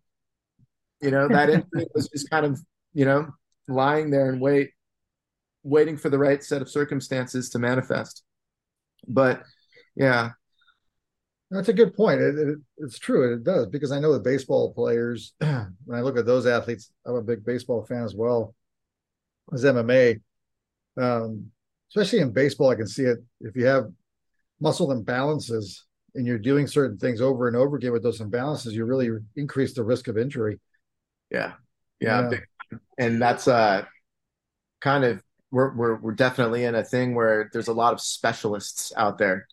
You 1.01 1.11
know, 1.11 1.27
that 1.29 1.49
injury 1.49 1.87
was 1.95 2.09
just 2.09 2.29
kind 2.29 2.45
of, 2.45 2.59
you 2.93 3.05
know, 3.05 3.29
lying 3.67 4.11
there 4.11 4.29
and 4.29 4.41
wait, 4.41 4.71
waiting 5.63 5.97
for 5.97 6.09
the 6.09 6.19
right 6.19 6.43
set 6.43 6.61
of 6.61 6.69
circumstances 6.69 7.49
to 7.51 7.59
manifest. 7.59 8.23
But 9.07 9.43
yeah, 9.95 10.31
That's 11.51 11.69
a 11.69 11.73
good 11.73 11.95
point. 11.95 12.21
It, 12.21 12.37
it, 12.37 12.57
it's 12.77 12.99
true. 12.99 13.33
It 13.33 13.43
does 13.43 13.67
because 13.67 13.91
I 13.91 13.99
know 13.99 14.13
the 14.13 14.19
baseball 14.19 14.73
players. 14.73 15.33
when 15.39 15.97
I 15.97 16.01
look 16.01 16.17
at 16.17 16.25
those 16.25 16.45
athletes, 16.45 16.91
I'm 17.05 17.15
a 17.15 17.21
big 17.21 17.43
baseball 17.43 17.85
fan 17.85 18.03
as 18.03 18.13
well 18.13 18.53
as 19.51 19.63
MMA. 19.63 20.21
Um, 20.97 21.51
especially 21.89 22.19
in 22.19 22.31
baseball, 22.31 22.69
I 22.69 22.75
can 22.75 22.87
see 22.87 23.03
it. 23.03 23.19
If 23.41 23.55
you 23.55 23.65
have 23.65 23.85
muscle 24.59 24.89
imbalances 24.89 25.81
and 26.13 26.27
you're 26.27 26.37
doing 26.37 26.67
certain 26.67 26.97
things 26.97 27.21
over 27.21 27.47
and 27.47 27.55
over 27.57 27.77
again 27.77 27.93
with 27.93 28.03
those 28.03 28.21
imbalances, 28.21 28.73
you 28.73 28.85
really 28.85 29.09
increase 29.35 29.73
the 29.73 29.83
risk 29.83 30.07
of 30.07 30.17
injury. 30.17 30.59
yeah, 31.31 31.53
yeah. 31.99 32.29
Yeah. 32.31 32.77
And 32.97 33.21
that's 33.21 33.47
uh 33.47 33.85
kind 34.81 35.03
of 35.03 35.23
we're 35.51 35.73
we're 35.75 35.95
we're 35.95 36.13
definitely 36.13 36.63
in 36.63 36.75
a 36.75 36.83
thing 36.83 37.15
where 37.15 37.49
there's 37.51 37.67
a 37.67 37.73
lot 37.73 37.93
of 37.93 38.01
specialists 38.01 38.93
out 38.95 39.17
there 39.17 39.47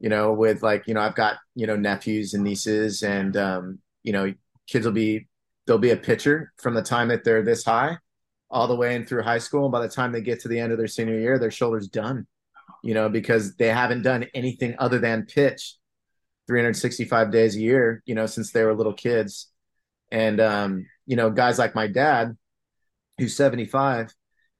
you 0.00 0.08
know, 0.08 0.32
with 0.32 0.62
like, 0.62 0.86
you 0.86 0.94
know, 0.94 1.00
I've 1.00 1.14
got, 1.14 1.36
you 1.54 1.66
know, 1.66 1.76
nephews 1.76 2.34
and 2.34 2.44
nieces 2.44 3.02
and, 3.02 3.36
um, 3.36 3.78
you 4.02 4.12
know, 4.12 4.32
kids 4.66 4.86
will 4.86 4.92
be, 4.92 5.28
they'll 5.66 5.78
be 5.78 5.90
a 5.90 5.96
pitcher 5.96 6.52
from 6.58 6.74
the 6.74 6.82
time 6.82 7.08
that 7.08 7.24
they're 7.24 7.42
this 7.42 7.64
high 7.64 7.98
all 8.50 8.66
the 8.66 8.76
way 8.76 8.94
in 8.94 9.04
through 9.04 9.22
high 9.22 9.38
school. 9.38 9.64
And 9.64 9.72
by 9.72 9.80
the 9.80 9.88
time 9.88 10.12
they 10.12 10.20
get 10.20 10.40
to 10.40 10.48
the 10.48 10.58
end 10.58 10.72
of 10.72 10.78
their 10.78 10.86
senior 10.86 11.18
year, 11.18 11.38
their 11.38 11.50
shoulder's 11.50 11.88
done, 11.88 12.26
you 12.82 12.94
know, 12.94 13.08
because 13.08 13.56
they 13.56 13.68
haven't 13.68 14.02
done 14.02 14.26
anything 14.34 14.74
other 14.78 14.98
than 14.98 15.26
pitch 15.26 15.74
365 16.46 17.30
days 17.30 17.56
a 17.56 17.60
year, 17.60 18.02
you 18.06 18.14
know, 18.14 18.26
since 18.26 18.52
they 18.52 18.62
were 18.62 18.74
little 18.74 18.94
kids. 18.94 19.50
And, 20.10 20.40
um, 20.40 20.86
you 21.06 21.16
know, 21.16 21.30
guys 21.30 21.58
like 21.58 21.74
my 21.74 21.86
dad, 21.86 22.36
who's 23.18 23.36
75, 23.36 24.14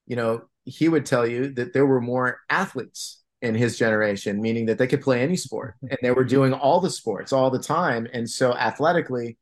you 0.07 0.17
know, 0.17 0.43
he 0.65 0.89
would 0.89 1.07
tell 1.07 1.27
you 1.27 1.55
that 1.55 1.73
there 1.73 1.87
were 1.87 2.01
more 2.01 2.41
athletes 2.51 3.18
in 3.43 3.55
his 3.55 3.79
generation, 3.79 4.41
meaning 4.41 4.67
that 4.67 4.79
they 4.79 4.87
could 4.87 5.01
play 5.03 5.23
any 5.23 5.37
sport 5.37 5.75
and 5.83 5.99
they 6.03 6.11
were 6.11 6.25
doing 6.25 6.53
all 6.53 6.81
the 6.81 6.91
sports 6.91 7.33
all 7.33 7.51
the 7.51 7.59
time. 7.59 8.07
And 8.13 8.29
so 8.29 8.53
athletically, 8.55 9.39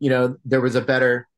you 0.00 0.10
know, 0.10 0.36
there 0.44 0.60
was 0.60 0.74
a 0.74 0.80
better, 0.80 1.28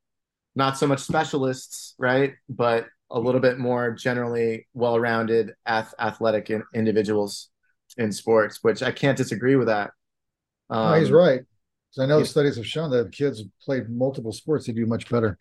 not 0.55 0.77
so 0.77 0.87
much 0.87 0.99
specialists, 0.99 1.93
right? 1.99 2.33
But 2.49 2.87
a 3.09 3.19
little 3.19 3.41
bit 3.41 3.59
more 3.59 3.91
generally 3.91 4.67
well 4.73 4.99
rounded 4.99 5.53
ath- 5.65 5.93
athletic 5.99 6.49
in- 6.49 6.63
individuals 6.73 7.49
in 7.97 8.11
sports, 8.11 8.59
which 8.61 8.81
I 8.81 8.91
can't 8.91 9.17
disagree 9.17 9.55
with 9.55 9.67
that. 9.67 9.91
Um, 10.69 10.91
no, 10.91 10.99
he's 10.99 11.11
right. 11.11 11.41
I 11.99 12.05
know 12.05 12.19
yeah. 12.19 12.23
studies 12.23 12.55
have 12.55 12.65
shown 12.65 12.89
that 12.91 13.07
if 13.07 13.11
kids 13.11 13.43
play 13.61 13.81
multiple 13.89 14.31
sports, 14.31 14.65
they 14.65 14.73
do 14.73 14.85
much 14.85 15.09
better. 15.09 15.37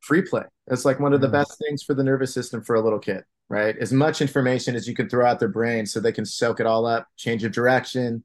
free 0.00 0.22
play. 0.22 0.44
It's 0.68 0.86
like 0.86 0.98
one 0.98 1.12
of 1.12 1.20
the 1.20 1.26
Yeah. 1.26 1.32
best 1.32 1.58
things 1.58 1.82
for 1.82 1.92
the 1.92 2.02
nervous 2.02 2.32
system 2.32 2.62
for 2.62 2.74
a 2.74 2.80
little 2.80 2.98
kid, 2.98 3.22
right? 3.50 3.76
As 3.76 3.92
much 3.92 4.22
information 4.22 4.76
as 4.76 4.86
you 4.88 4.94
can 4.94 5.08
throw 5.08 5.26
out 5.26 5.40
their 5.40 5.48
brain 5.48 5.84
so 5.84 6.00
they 6.00 6.12
can 6.12 6.24
soak 6.24 6.60
it 6.60 6.66
all 6.66 6.86
up, 6.86 7.08
change 7.16 7.44
of 7.44 7.52
direction, 7.52 8.24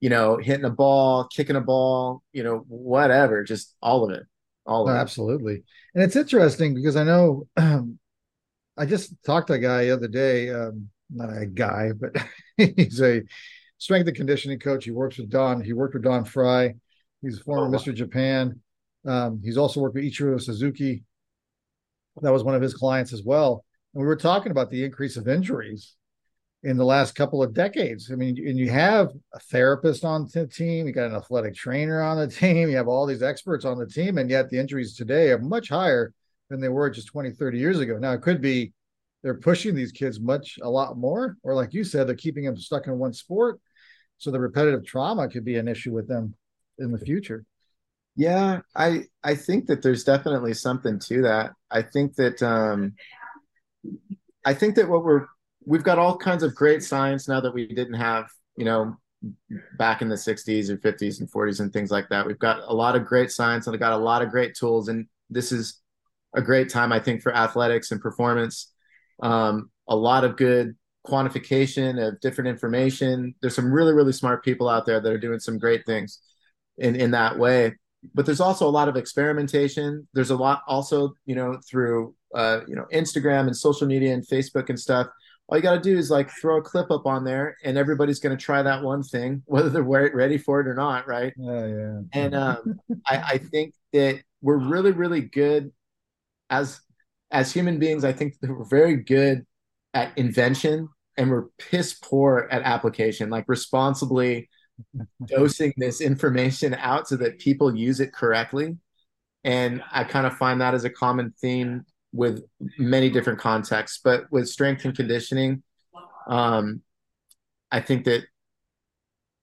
you 0.00 0.10
know, 0.10 0.36
hitting 0.36 0.64
a 0.66 0.70
ball, 0.70 1.28
kicking 1.28 1.56
a 1.56 1.60
ball, 1.60 2.22
you 2.32 2.42
know, 2.42 2.64
whatever, 2.68 3.44
just 3.44 3.74
all 3.80 4.04
of 4.04 4.10
it. 4.10 4.24
All 4.66 4.88
of 4.88 4.96
it. 4.96 4.98
absolutely. 4.98 5.62
And 5.94 6.02
it's 6.02 6.16
interesting 6.16 6.74
because 6.74 6.96
I 6.96 7.04
know 7.04 7.46
I 7.56 8.86
just 8.86 9.14
talked 9.24 9.46
to 9.46 9.52
a 9.54 9.58
guy 9.58 9.84
the 9.84 9.92
other 9.92 10.08
day, 10.08 10.50
um, 10.50 10.88
not 11.08 11.30
a 11.30 11.46
guy, 11.46 11.92
but 11.92 12.16
he's 12.56 13.00
a 13.00 13.22
strength 13.78 14.08
and 14.08 14.16
conditioning 14.16 14.58
coach. 14.58 14.84
He 14.84 14.90
works 14.90 15.18
with 15.18 15.30
Don. 15.30 15.62
He 15.62 15.72
worked 15.72 15.94
with 15.94 16.02
Don 16.02 16.24
Frye. 16.24 16.74
He's 17.22 17.38
a 17.38 17.44
former 17.44 17.66
Oh, 17.66 17.70
wow. 17.70 17.78
Mr. 17.78 17.94
Japan. 17.94 18.60
Um, 19.06 19.40
he's 19.44 19.56
also 19.56 19.80
worked 19.80 19.94
with 19.94 20.04
Ichiro 20.04 20.40
Suzuki. 20.40 21.04
That 22.22 22.32
was 22.32 22.42
one 22.42 22.54
of 22.54 22.62
his 22.62 22.74
clients 22.74 23.12
as 23.12 23.22
well. 23.22 23.64
We 23.94 24.04
were 24.04 24.16
talking 24.16 24.50
about 24.50 24.70
the 24.70 24.84
increase 24.84 25.16
of 25.16 25.28
injuries 25.28 25.94
in 26.64 26.76
the 26.76 26.84
last 26.84 27.14
couple 27.14 27.42
of 27.42 27.54
decades. 27.54 28.10
I 28.10 28.16
mean, 28.16 28.36
and 28.46 28.58
you 28.58 28.70
have 28.70 29.10
a 29.32 29.38
therapist 29.38 30.04
on 30.04 30.28
the 30.32 30.46
team, 30.46 30.86
you 30.86 30.92
got 30.92 31.10
an 31.10 31.16
athletic 31.16 31.54
trainer 31.54 32.02
on 32.02 32.18
the 32.18 32.26
team, 32.28 32.68
you 32.68 32.76
have 32.76 32.88
all 32.88 33.06
these 33.06 33.22
experts 33.22 33.64
on 33.64 33.78
the 33.78 33.86
team, 33.86 34.18
and 34.18 34.28
yet 34.28 34.50
the 34.50 34.58
injuries 34.58 34.96
today 34.96 35.30
are 35.30 35.38
much 35.38 35.68
higher 35.68 36.12
than 36.50 36.60
they 36.60 36.68
were 36.68 36.90
just 36.90 37.08
20, 37.08 37.30
30 37.30 37.58
years 37.58 37.80
ago. 37.80 37.98
Now, 37.98 38.12
it 38.12 38.22
could 38.22 38.40
be 38.40 38.72
they're 39.22 39.34
pushing 39.34 39.74
these 39.74 39.92
kids 39.92 40.20
much, 40.20 40.58
a 40.60 40.68
lot 40.68 40.98
more, 40.98 41.36
or 41.42 41.54
like 41.54 41.72
you 41.72 41.84
said, 41.84 42.06
they're 42.06 42.16
keeping 42.16 42.44
them 42.44 42.58
stuck 42.58 42.86
in 42.88 42.98
one 42.98 43.12
sport. 43.12 43.60
So 44.18 44.30
the 44.30 44.40
repetitive 44.40 44.84
trauma 44.84 45.28
could 45.28 45.44
be 45.44 45.56
an 45.56 45.68
issue 45.68 45.92
with 45.92 46.08
them 46.08 46.34
in 46.78 46.92
the 46.92 46.98
future. 46.98 47.44
Yeah, 48.16 48.60
I 48.76 49.04
I 49.22 49.34
think 49.34 49.66
that 49.66 49.82
there's 49.82 50.04
definitely 50.04 50.54
something 50.54 50.98
to 51.00 51.22
that. 51.22 51.52
I 51.70 51.82
think 51.82 52.14
that 52.16 52.42
um 52.42 52.94
I 54.44 54.54
think 54.54 54.74
that 54.76 54.88
what 54.88 55.04
we're 55.04 55.26
we've 55.66 55.82
got 55.82 55.98
all 55.98 56.16
kinds 56.16 56.42
of 56.42 56.54
great 56.54 56.82
science 56.82 57.28
now 57.28 57.40
that 57.40 57.54
we 57.54 57.66
didn't 57.66 57.94
have, 57.94 58.26
you 58.56 58.64
know, 58.64 58.96
back 59.78 60.02
in 60.02 60.08
the 60.08 60.16
60s 60.16 60.68
and 60.68 60.80
50s 60.82 61.20
and 61.20 61.30
40s 61.30 61.60
and 61.60 61.72
things 61.72 61.90
like 61.90 62.08
that. 62.10 62.26
We've 62.26 62.38
got 62.38 62.60
a 62.66 62.74
lot 62.74 62.94
of 62.94 63.06
great 63.06 63.30
science 63.30 63.66
and 63.66 63.72
we've 63.72 63.80
got 63.80 63.92
a 63.92 63.96
lot 63.96 64.20
of 64.20 64.30
great 64.30 64.54
tools 64.54 64.88
and 64.88 65.06
this 65.30 65.50
is 65.52 65.80
a 66.34 66.42
great 66.42 66.68
time 66.68 66.92
I 66.92 67.00
think 67.00 67.22
for 67.22 67.34
athletics 67.34 67.90
and 67.90 68.00
performance. 68.00 68.72
Um 69.22 69.70
a 69.88 69.96
lot 69.96 70.24
of 70.24 70.36
good 70.36 70.76
quantification 71.06 72.06
of 72.06 72.18
different 72.20 72.48
information. 72.48 73.34
There's 73.40 73.54
some 73.54 73.72
really 73.72 73.92
really 73.92 74.12
smart 74.12 74.44
people 74.44 74.68
out 74.68 74.86
there 74.86 75.00
that 75.00 75.12
are 75.12 75.18
doing 75.18 75.40
some 75.40 75.58
great 75.58 75.86
things 75.86 76.20
in 76.78 76.96
in 76.96 77.12
that 77.12 77.38
way 77.38 77.74
but 78.12 78.26
there's 78.26 78.40
also 78.40 78.68
a 78.68 78.70
lot 78.70 78.88
of 78.88 78.96
experimentation 78.96 80.06
there's 80.12 80.30
a 80.30 80.36
lot 80.36 80.62
also 80.66 81.14
you 81.24 81.34
know 81.34 81.58
through 81.68 82.14
uh 82.34 82.60
you 82.68 82.74
know 82.74 82.86
instagram 82.92 83.46
and 83.46 83.56
social 83.56 83.86
media 83.86 84.12
and 84.12 84.26
facebook 84.26 84.68
and 84.68 84.78
stuff 84.78 85.08
all 85.48 85.58
you 85.58 85.62
got 85.62 85.74
to 85.74 85.80
do 85.80 85.96
is 85.98 86.10
like 86.10 86.30
throw 86.30 86.58
a 86.58 86.62
clip 86.62 86.90
up 86.90 87.06
on 87.06 87.24
there 87.24 87.56
and 87.64 87.76
everybody's 87.76 88.18
going 88.20 88.36
to 88.36 88.42
try 88.42 88.62
that 88.62 88.82
one 88.82 89.02
thing 89.02 89.42
whether 89.46 89.68
they're 89.70 89.82
ready 89.82 90.38
for 90.38 90.60
it 90.60 90.66
or 90.68 90.74
not 90.74 91.06
right 91.08 91.32
Yeah, 91.36 91.66
yeah. 91.66 92.00
and 92.12 92.34
um 92.34 92.80
I, 93.06 93.16
I 93.34 93.38
think 93.38 93.74
that 93.92 94.20
we're 94.42 94.58
really 94.58 94.92
really 94.92 95.20
good 95.22 95.72
as 96.50 96.80
as 97.30 97.52
human 97.52 97.78
beings 97.78 98.04
i 98.04 98.12
think 98.12 98.34
that 98.40 98.50
we're 98.50 98.64
very 98.68 98.96
good 98.96 99.46
at 99.94 100.16
invention 100.18 100.88
and 101.16 101.30
we're 101.30 101.46
piss 101.58 101.94
poor 101.94 102.48
at 102.50 102.62
application 102.62 103.30
like 103.30 103.44
responsibly 103.48 104.48
dosing 105.26 105.72
this 105.76 106.00
information 106.00 106.74
out 106.74 107.08
so 107.08 107.16
that 107.16 107.38
people 107.38 107.74
use 107.76 108.00
it 108.00 108.12
correctly 108.12 108.76
And 109.44 109.82
I 109.92 110.04
kind 110.04 110.26
of 110.26 110.36
find 110.36 110.60
that 110.60 110.74
as 110.74 110.84
a 110.84 110.90
common 110.90 111.34
theme 111.40 111.84
with 112.14 112.44
many 112.78 113.10
different 113.10 113.40
contexts. 113.40 114.00
But 114.02 114.30
with 114.30 114.48
strength 114.48 114.84
and 114.84 114.96
conditioning, 114.96 115.62
um, 116.28 116.80
I 117.72 117.80
think 117.80 118.04
that 118.04 118.22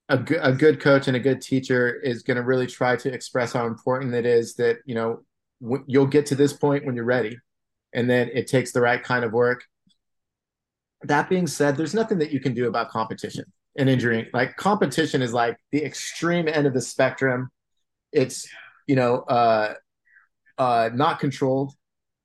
a, 0.08 0.16
good, 0.16 0.40
a 0.42 0.52
good 0.52 0.80
coach 0.80 1.06
and 1.06 1.16
a 1.16 1.20
good 1.20 1.42
teacher 1.42 1.94
is 1.94 2.22
going 2.22 2.38
to 2.38 2.42
really 2.42 2.66
try 2.66 2.96
to 2.96 3.12
express 3.12 3.52
how 3.52 3.66
important 3.66 4.14
it 4.14 4.24
is 4.24 4.54
that, 4.54 4.78
you 4.86 4.94
know, 4.94 5.20
w- 5.60 5.84
you'll 5.86 6.06
get 6.06 6.26
to 6.26 6.34
this 6.34 6.54
point 6.54 6.86
when 6.86 6.96
you're 6.96 7.04
ready. 7.04 7.38
And 7.92 8.08
then 8.08 8.30
it 8.32 8.46
takes 8.46 8.72
the 8.72 8.80
right 8.80 9.02
kind 9.02 9.22
of 9.22 9.32
work. 9.32 9.64
That 11.02 11.28
being 11.28 11.46
said, 11.46 11.76
there's 11.76 11.94
nothing 11.94 12.18
that 12.18 12.30
you 12.30 12.40
can 12.40 12.54
do 12.54 12.68
about 12.68 12.88
competition 12.88 13.44
and 13.76 13.88
injury. 13.88 14.30
Like 14.32 14.56
competition 14.56 15.20
is 15.20 15.34
like 15.34 15.58
the 15.72 15.84
extreme 15.84 16.48
end 16.48 16.66
of 16.66 16.72
the 16.72 16.80
spectrum. 16.80 17.50
It's, 18.12 18.48
you 18.86 18.96
know, 18.96 19.18
uh, 19.18 19.74
uh, 20.56 20.90
not 20.94 21.20
controlled. 21.20 21.74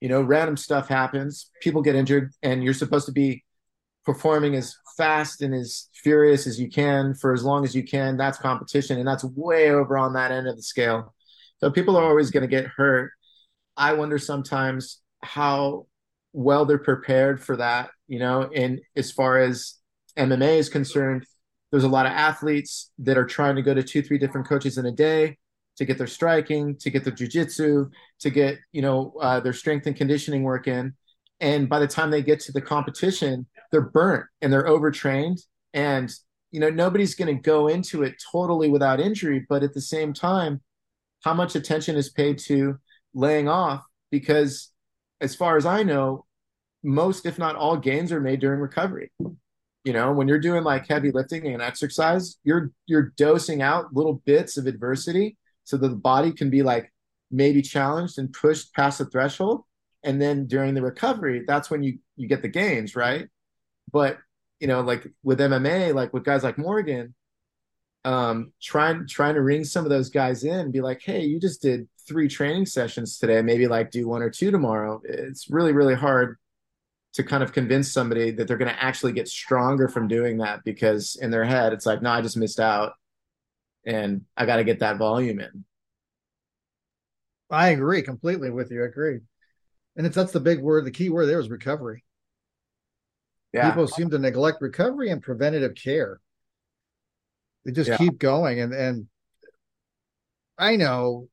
You 0.00 0.08
know, 0.08 0.22
random 0.22 0.56
stuff 0.56 0.88
happens. 0.88 1.50
People 1.60 1.82
get 1.82 1.94
injured, 1.96 2.32
and 2.42 2.62
you're 2.62 2.74
supposed 2.74 3.06
to 3.06 3.12
be 3.12 3.44
performing 4.04 4.54
as 4.54 4.74
fast 4.96 5.42
and 5.42 5.54
as 5.54 5.88
furious 5.94 6.46
as 6.46 6.58
you 6.58 6.70
can 6.70 7.14
for 7.14 7.32
as 7.32 7.44
long 7.44 7.64
as 7.64 7.74
you 7.74 7.82
can. 7.84 8.16
That's 8.16 8.38
competition, 8.38 8.98
and 8.98 9.06
that's 9.06 9.24
way 9.24 9.70
over 9.70 9.98
on 9.98 10.14
that 10.14 10.30
end 10.30 10.48
of 10.48 10.56
the 10.56 10.62
scale. 10.62 11.14
So 11.60 11.70
people 11.70 11.96
are 11.96 12.04
always 12.04 12.30
going 12.30 12.42
to 12.42 12.48
get 12.48 12.66
hurt. 12.66 13.10
I 13.76 13.92
wonder 13.94 14.18
sometimes 14.18 15.00
how 15.22 15.86
well 16.32 16.64
they're 16.64 16.78
prepared 16.78 17.42
for 17.42 17.56
that. 17.56 17.90
You 18.06 18.20
know, 18.20 18.48
and 18.54 18.80
as 18.96 19.10
far 19.10 19.38
as 19.38 19.74
MMA 20.16 20.58
is 20.58 20.68
concerned, 20.68 21.26
there's 21.70 21.84
a 21.84 21.88
lot 21.88 22.06
of 22.06 22.12
athletes 22.12 22.90
that 22.98 23.18
are 23.18 23.26
trying 23.26 23.56
to 23.56 23.62
go 23.62 23.74
to 23.74 23.82
two, 23.82 24.02
three 24.02 24.18
different 24.18 24.48
coaches 24.48 24.78
in 24.78 24.86
a 24.86 24.92
day 24.92 25.38
to 25.78 25.84
get 25.84 25.96
their 25.96 26.06
striking, 26.06 26.76
to 26.76 26.90
get 26.90 27.04
their 27.04 27.12
jujitsu, 27.12 27.90
to 28.20 28.30
get 28.30 28.58
you 28.72 28.82
know 28.82 29.14
uh, 29.20 29.40
their 29.40 29.52
strength 29.52 29.86
and 29.86 29.96
conditioning 29.96 30.42
work 30.42 30.68
in. 30.68 30.94
And 31.40 31.68
by 31.68 31.78
the 31.78 31.86
time 31.86 32.10
they 32.10 32.22
get 32.22 32.40
to 32.40 32.52
the 32.52 32.60
competition, 32.60 33.46
they're 33.70 33.80
burnt 33.80 34.26
and 34.42 34.52
they're 34.52 34.66
overtrained. 34.66 35.38
And 35.72 36.12
you 36.50 36.60
know 36.60 36.70
nobody's 36.70 37.14
going 37.14 37.34
to 37.34 37.40
go 37.40 37.68
into 37.68 38.02
it 38.02 38.22
totally 38.30 38.68
without 38.68 39.00
injury, 39.00 39.46
but 39.48 39.62
at 39.62 39.72
the 39.72 39.80
same 39.80 40.12
time, 40.12 40.60
how 41.24 41.34
much 41.34 41.54
attention 41.54 41.96
is 41.96 42.10
paid 42.10 42.38
to 42.40 42.78
laying 43.14 43.48
off? 43.48 43.84
Because 44.10 44.70
as 45.20 45.34
far 45.34 45.56
as 45.56 45.66
I 45.66 45.82
know, 45.82 46.26
most, 46.82 47.26
if 47.26 47.38
not 47.38 47.56
all, 47.56 47.76
gains 47.76 48.12
are 48.12 48.20
made 48.20 48.40
during 48.40 48.60
recovery 48.60 49.10
you 49.84 49.92
know 49.92 50.12
when 50.12 50.28
you're 50.28 50.38
doing 50.38 50.64
like 50.64 50.86
heavy 50.86 51.10
lifting 51.12 51.46
and 51.46 51.62
exercise 51.62 52.36
you're 52.44 52.70
you're 52.86 53.12
dosing 53.16 53.62
out 53.62 53.94
little 53.94 54.20
bits 54.26 54.56
of 54.56 54.66
adversity 54.66 55.36
so 55.68 55.76
that 55.76 55.88
the 55.88 55.94
body 55.94 56.32
can 56.32 56.48
be 56.48 56.62
like 56.62 56.92
maybe 57.30 57.60
challenged 57.60 58.18
and 58.18 58.32
pushed 58.32 58.72
past 58.74 58.98
the 58.98 59.04
threshold 59.04 59.62
and 60.02 60.20
then 60.20 60.46
during 60.46 60.72
the 60.72 60.80
recovery 60.80 61.44
that's 61.46 61.70
when 61.70 61.82
you 61.82 61.98
you 62.16 62.26
get 62.26 62.40
the 62.42 62.48
gains 62.48 62.96
right? 62.96 63.28
But 63.92 64.18
you 64.60 64.66
know 64.66 64.80
like 64.80 65.06
with 65.22 65.38
mma 65.38 65.94
like 65.94 66.12
with 66.12 66.24
guys 66.24 66.42
like 66.42 66.58
morgan 66.58 67.14
um 68.04 68.52
trying 68.60 69.06
trying 69.06 69.34
to 69.34 69.40
ring 69.40 69.62
some 69.62 69.84
of 69.84 69.90
those 69.90 70.10
guys 70.10 70.42
in 70.42 70.58
and 70.58 70.72
be 70.72 70.80
like 70.80 71.00
hey 71.00 71.24
you 71.24 71.38
just 71.38 71.62
did 71.62 71.86
three 72.08 72.26
training 72.26 72.64
sessions 72.64 73.18
today. 73.18 73.42
Maybe 73.42 73.68
like 73.68 73.90
do 73.90 74.08
one 74.08 74.22
or 74.22 74.30
two 74.30 74.50
tomorrow. 74.50 75.00
It's 75.04 75.50
really 75.50 75.72
really 75.72 75.94
hard 75.94 76.38
to 77.14 77.22
kind 77.22 77.42
of 77.42 77.52
convince 77.52 77.92
somebody 77.92 78.30
that 78.30 78.48
they're 78.48 78.56
going 78.56 78.72
to 78.72 78.82
actually 78.82 79.12
get 79.12 79.28
stronger 79.28 79.88
from 79.88 80.08
doing 80.08 80.38
that 80.38 80.64
because 80.64 81.16
in 81.20 81.30
their 81.30 81.44
head 81.44 81.72
it's 81.72 81.86
like 81.86 82.02
no 82.02 82.10
i 82.10 82.20
just 82.20 82.36
missed 82.36 82.60
out 82.60 82.92
and 83.88 84.22
i 84.38 84.46
got 84.46 84.58
to 84.58 84.64
get 84.64 84.80
that 84.80 84.98
volume 84.98 85.40
in 85.40 85.66
I 87.50 87.68
agree 87.70 88.00
completely 88.02 88.50
with 88.50 88.70
you. 88.70 88.82
I 88.82 88.86
agree. 88.86 89.20
And 89.96 90.06
it's 90.06 90.16
that's 90.16 90.32
the 90.32 90.40
big 90.40 90.60
word, 90.60 90.84
the 90.86 90.90
key 90.92 91.10
word 91.10 91.26
there 91.26 91.40
is 91.40 91.50
recovery. 91.50 92.04
yeah 93.52 93.76
People 93.76 93.86
seem 93.86 94.10
to 94.10 94.18
neglect 94.18 94.60
recovery 94.62 95.10
and 95.10 95.22
preventative 95.22 95.76
care. 95.76 96.20
They 97.64 97.70
just 97.72 97.92
Yeah. 97.92 97.96
keep 97.96 98.18
going 98.18 98.58
and 98.60 98.74
and 98.74 99.08
I 100.58 100.76
know 100.76 101.28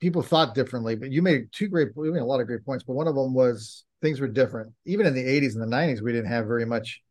people 0.00 0.22
thought 0.22 0.54
differently, 0.54 0.96
but 0.96 1.12
you 1.12 1.22
made 1.22 1.52
two 1.52 1.68
great 1.68 1.90
you 1.96 2.12
made 2.12 2.20
a 2.22 2.26
lot 2.26 2.40
of 2.40 2.46
great 2.48 2.64
points, 2.66 2.84
but 2.84 2.94
one 2.94 3.08
of 3.08 3.16
them 3.16 3.34
was 3.34 3.84
things 4.02 4.20
were 4.20 4.28
different. 4.28 4.74
Even 4.86 5.06
in 5.06 5.14
the 5.14 5.24
80s 5.24 5.54
and 5.54 5.62
the 5.62 5.68
90s, 5.68 6.02
we 6.02 6.12
didn't 6.12 6.30
have 6.30 6.46
very 6.46 6.66
much 6.66 7.02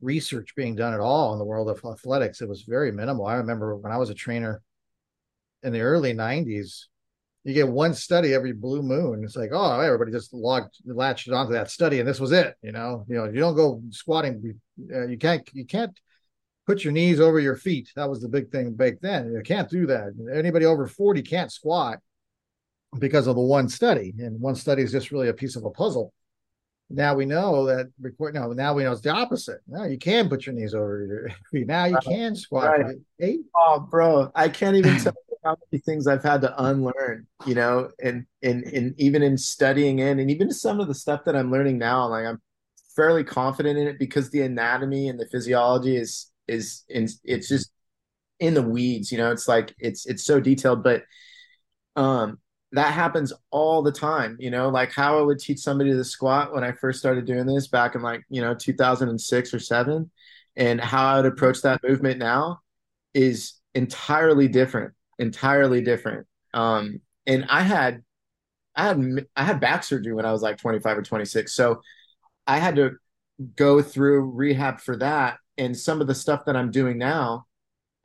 research 0.00 0.54
being 0.56 0.74
done 0.74 0.94
at 0.94 1.00
all 1.00 1.32
in 1.32 1.38
the 1.38 1.44
world 1.44 1.68
of 1.68 1.84
athletics. 1.84 2.40
It 2.40 2.48
was 2.48 2.62
very 2.62 2.92
minimal. 2.92 3.26
I 3.26 3.36
remember 3.36 3.76
when 3.76 3.92
I 3.92 3.96
was 3.96 4.10
a 4.10 4.14
trainer 4.14 4.62
in 5.62 5.72
the 5.72 5.80
early 5.80 6.14
90s, 6.14 6.84
you 7.44 7.54
get 7.54 7.68
one 7.68 7.94
study 7.94 8.34
every 8.34 8.52
blue 8.52 8.82
moon. 8.82 9.22
It's 9.22 9.36
like, 9.36 9.50
oh, 9.52 9.80
everybody 9.80 10.10
just 10.10 10.34
logged 10.34 10.74
latched 10.84 11.28
onto 11.28 11.52
that 11.52 11.70
study, 11.70 12.00
and 12.00 12.08
this 12.08 12.18
was 12.18 12.32
it. 12.32 12.56
You 12.60 12.72
know, 12.72 13.04
you 13.08 13.14
know, 13.14 13.26
you 13.26 13.38
don't 13.38 13.54
go 13.54 13.80
squatting. 13.90 14.60
Uh, 14.92 15.06
you 15.06 15.16
can't, 15.16 15.48
you 15.52 15.64
can't 15.64 15.96
put 16.66 16.82
your 16.82 16.92
knees 16.92 17.20
over 17.20 17.38
your 17.38 17.54
feet. 17.54 17.92
That 17.94 18.10
was 18.10 18.20
the 18.20 18.28
big 18.28 18.50
thing 18.50 18.74
back 18.74 18.94
then. 19.00 19.32
You 19.32 19.42
can't 19.44 19.70
do 19.70 19.86
that. 19.86 20.12
Anybody 20.34 20.64
over 20.64 20.88
forty 20.88 21.22
can't 21.22 21.52
squat 21.52 22.00
because 22.98 23.28
of 23.28 23.36
the 23.36 23.42
one 23.42 23.68
study, 23.68 24.12
and 24.18 24.40
one 24.40 24.56
study 24.56 24.82
is 24.82 24.90
just 24.90 25.12
really 25.12 25.28
a 25.28 25.34
piece 25.34 25.54
of 25.54 25.64
a 25.64 25.70
puzzle. 25.70 26.12
Now 26.88 27.14
we 27.14 27.26
know 27.26 27.66
that 27.66 27.86
record. 28.00 28.34
Now, 28.34 28.48
now 28.52 28.74
we 28.74 28.84
know 28.84 28.92
it's 28.92 29.00
the 29.00 29.10
opposite. 29.10 29.60
Now 29.66 29.84
you 29.84 29.98
can 29.98 30.28
put 30.28 30.46
your 30.46 30.54
knees 30.54 30.74
over 30.74 31.04
your 31.04 31.30
feet. 31.50 31.66
Now 31.66 31.86
you 31.86 31.98
can 32.02 32.36
squat. 32.36 32.78
Right. 32.78 32.96
Eight. 33.20 33.40
oh 33.54 33.80
bro 33.80 34.30
i 34.34 34.48
can't 34.48 34.76
even 34.76 34.98
tell 35.02 35.14
you 35.30 35.36
how 35.42 35.56
many 35.72 35.80
things 35.80 36.06
i've 36.06 36.22
had 36.22 36.42
to 36.42 36.64
unlearn 36.64 37.26
you 37.46 37.54
know 37.54 37.90
and 38.02 38.26
and 38.42 38.64
and 38.64 38.94
even 38.98 39.22
in 39.22 39.38
studying 39.38 40.00
in 40.00 40.18
and 40.18 40.30
even 40.30 40.50
some 40.52 40.80
of 40.80 40.86
the 40.86 40.94
stuff 40.94 41.24
that 41.24 41.34
i'm 41.34 41.50
learning 41.50 41.78
now 41.78 42.06
like 42.06 42.26
i'm 42.26 42.40
fairly 42.94 43.24
confident 43.24 43.78
in 43.78 43.86
it 43.86 43.98
because 43.98 44.30
the 44.30 44.42
anatomy 44.42 45.08
and 45.08 45.18
the 45.18 45.26
physiology 45.28 45.96
is 45.96 46.30
is 46.46 46.84
in 46.90 47.08
it's 47.24 47.48
just 47.48 47.70
in 48.38 48.52
the 48.52 48.62
weeds 48.62 49.10
you 49.10 49.16
know 49.16 49.32
it's 49.32 49.48
like 49.48 49.74
it's 49.78 50.04
it's 50.04 50.24
so 50.24 50.38
detailed 50.38 50.82
but 50.82 51.04
um 51.96 52.38
that 52.72 52.92
happens 52.92 53.32
all 53.50 53.82
the 53.82 53.92
time 53.92 54.36
you 54.40 54.50
know 54.50 54.68
like 54.68 54.92
how 54.92 55.18
i 55.18 55.22
would 55.22 55.38
teach 55.38 55.58
somebody 55.58 55.90
to 55.90 56.04
squat 56.04 56.52
when 56.52 56.64
i 56.64 56.72
first 56.72 56.98
started 56.98 57.24
doing 57.24 57.46
this 57.46 57.68
back 57.68 57.94
in 57.94 58.02
like 58.02 58.22
you 58.28 58.40
know 58.40 58.54
2006 58.54 59.54
or 59.54 59.58
7 59.58 60.10
and 60.56 60.80
how 60.80 61.06
i 61.06 61.16
would 61.16 61.26
approach 61.26 61.62
that 61.62 61.80
movement 61.82 62.18
now 62.18 62.60
is 63.14 63.54
entirely 63.74 64.48
different 64.48 64.92
entirely 65.18 65.80
different. 65.80 66.26
Um 66.52 67.00
and 67.26 67.46
i 67.48 67.62
had 67.62 68.02
i 68.74 68.84
had 68.84 69.26
i 69.36 69.44
had 69.44 69.60
back 69.60 69.82
surgery 69.82 70.12
when 70.12 70.26
i 70.26 70.32
was 70.32 70.42
like 70.42 70.58
25 70.58 70.98
or 70.98 71.02
26 71.02 71.54
so 71.54 71.80
i 72.46 72.58
had 72.58 72.76
to 72.76 72.92
go 73.54 73.82
through 73.82 74.30
rehab 74.30 74.80
for 74.80 74.96
that 74.96 75.38
and 75.58 75.76
some 75.76 76.00
of 76.00 76.06
the 76.06 76.14
stuff 76.14 76.44
that 76.46 76.56
i'm 76.56 76.70
doing 76.70 76.98
now 76.98 77.45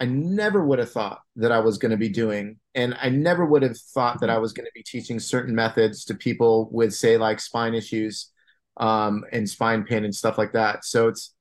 i 0.01 0.05
never 0.05 0.65
would 0.65 0.79
have 0.79 0.91
thought 0.91 1.21
that 1.37 1.53
i 1.53 1.59
was 1.59 1.77
going 1.77 1.91
to 1.91 1.97
be 1.97 2.09
doing 2.09 2.57
and 2.75 2.97
i 3.01 3.07
never 3.07 3.45
would 3.45 3.61
have 3.61 3.77
thought 3.77 4.19
that 4.19 4.29
i 4.29 4.37
was 4.37 4.51
going 4.51 4.65
to 4.65 4.71
be 4.75 4.83
teaching 4.83 5.19
certain 5.19 5.55
methods 5.55 6.03
to 6.03 6.13
people 6.13 6.67
with 6.71 6.93
say 6.93 7.15
like 7.15 7.39
spine 7.39 7.73
issues 7.73 8.31
um, 8.77 9.25
and 9.31 9.49
spine 9.49 9.83
pain 9.83 10.03
and 10.03 10.15
stuff 10.15 10.37
like 10.37 10.53
that. 10.53 10.85
So 10.85 11.07
it's 11.07 11.33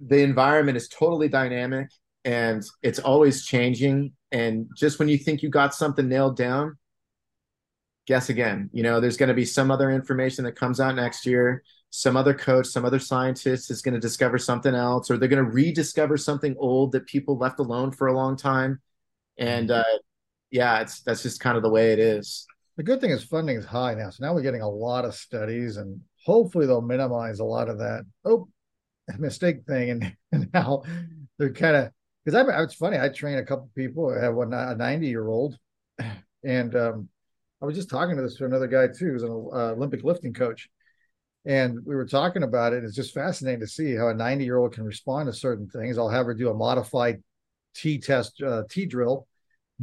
the 0.00 0.22
environment 0.22 0.76
is 0.76 0.88
totally 0.88 1.28
dynamic 1.28 1.90
and 2.24 2.64
it's 2.82 2.98
always 2.98 3.44
changing 3.44 4.12
and 4.32 4.68
just 4.76 4.98
when 4.98 5.08
you 5.08 5.18
think 5.18 5.42
you 5.42 5.50
got 5.50 5.74
something 5.74 6.08
nailed 6.08 6.36
down 6.36 6.76
guess 8.06 8.28
again. 8.30 8.70
You 8.72 8.82
know 8.82 9.00
there's 9.00 9.16
going 9.16 9.28
to 9.28 9.34
be 9.34 9.44
some 9.44 9.70
other 9.70 9.90
information 9.90 10.44
that 10.44 10.52
comes 10.56 10.80
out 10.80 10.96
next 10.96 11.26
year 11.26 11.62
some 11.90 12.16
other 12.16 12.34
coach 12.34 12.66
some 12.66 12.84
other 12.84 12.98
scientist 12.98 13.70
is 13.70 13.82
going 13.82 13.94
to 13.94 14.00
discover 14.00 14.38
something 14.38 14.74
else 14.74 15.10
or 15.10 15.16
they're 15.16 15.28
going 15.28 15.44
to 15.44 15.50
rediscover 15.50 16.16
something 16.16 16.54
old 16.58 16.92
that 16.92 17.06
people 17.06 17.38
left 17.38 17.58
alone 17.58 17.90
for 17.90 18.08
a 18.08 18.14
long 18.14 18.36
time 18.36 18.80
and 19.38 19.70
uh 19.70 19.84
yeah 20.50 20.80
it's 20.80 21.00
that's 21.02 21.22
just 21.22 21.40
kind 21.40 21.56
of 21.56 21.62
the 21.62 21.70
way 21.70 21.92
it 21.92 21.98
is 21.98 22.46
The 22.76 22.84
good 22.84 23.00
thing 23.00 23.10
is 23.10 23.24
funding 23.24 23.56
is 23.56 23.64
high 23.64 23.94
now. 23.94 24.10
So 24.10 24.24
now 24.24 24.32
we're 24.34 24.42
getting 24.42 24.62
a 24.62 24.68
lot 24.68 25.04
of 25.04 25.14
studies 25.14 25.78
and 25.78 26.00
hopefully 26.24 26.64
they'll 26.66 26.80
minimize 26.80 27.40
a 27.40 27.44
lot 27.44 27.68
of 27.68 27.78
that. 27.78 28.04
Oh, 28.24 28.48
mistake 29.18 29.64
thing. 29.66 29.90
And, 29.90 30.16
and 30.32 30.48
now 30.54 30.84
they're 31.38 31.52
kind 31.52 31.74
of, 31.76 31.92
because 32.24 32.36
I, 32.36 32.62
it's 32.62 32.74
funny. 32.74 32.96
I 32.98 33.08
train 33.08 33.38
a 33.38 33.44
couple 33.44 33.68
people. 33.74 34.14
I 34.16 34.22
have 34.22 34.34
one, 34.34 34.52
a 34.52 34.76
90 34.76 35.08
year 35.08 35.26
old. 35.26 35.58
And 36.44 36.76
um, 36.76 37.08
I 37.60 37.66
was 37.66 37.74
just 37.74 37.90
talking 37.90 38.14
to 38.16 38.22
this 38.22 38.36
to 38.36 38.44
another 38.44 38.68
guy 38.68 38.86
too, 38.86 39.10
who's 39.10 39.24
an 39.24 39.30
uh, 39.30 39.72
Olympic 39.72 40.04
lifting 40.04 40.32
coach. 40.32 40.68
And 41.46 41.78
we 41.84 41.94
were 41.94 42.06
talking 42.06 42.42
about 42.42 42.72
it. 42.72 42.84
It's 42.84 42.96
just 42.96 43.14
fascinating 43.14 43.60
to 43.60 43.66
see 43.66 43.94
how 43.94 44.08
a 44.08 44.14
90 44.14 44.44
year 44.44 44.58
old 44.58 44.74
can 44.74 44.84
respond 44.84 45.26
to 45.26 45.32
certain 45.32 45.68
things. 45.68 45.96
I'll 45.96 46.08
have 46.08 46.26
her 46.26 46.34
do 46.34 46.50
a 46.50 46.54
modified 46.54 47.22
T 47.74 47.98
test, 47.98 48.42
uh, 48.42 48.64
T 48.68 48.86
drill. 48.86 49.26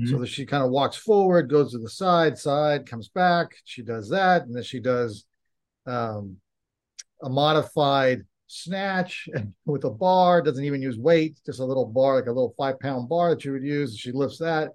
So 0.08 0.20
that 0.20 0.28
she 0.28 0.46
kind 0.46 0.62
of 0.62 0.72
walks 0.72 0.98
forward, 0.98 1.50
goes 1.50 1.72
to 1.72 1.78
the 1.78 1.90
side, 1.90 2.38
side, 2.38 2.86
comes 2.86 3.08
back. 3.08 3.56
She 3.64 3.82
does 3.82 4.10
that, 4.10 4.42
and 4.44 4.54
then 4.54 4.64
she 4.64 4.82
does 4.82 5.26
um, 5.86 6.36
a 7.24 7.30
modified 7.30 8.24
snatch 8.48 9.30
with 9.66 9.86
a 9.86 9.90
bar. 9.90 10.42
Doesn't 10.42 10.66
even 10.66 10.82
use 10.82 10.98
weight, 10.98 11.40
just 11.46 11.62
a 11.62 11.66
little 11.66 11.86
bar, 11.86 12.16
like 12.16 12.26
a 12.26 12.32
little 12.34 12.54
five 12.58 12.78
pound 12.82 13.08
bar 13.08 13.30
that 13.30 13.46
you 13.46 13.54
would 13.54 13.64
use. 13.64 13.98
She 13.98 14.12
lifts 14.12 14.40
that, 14.40 14.72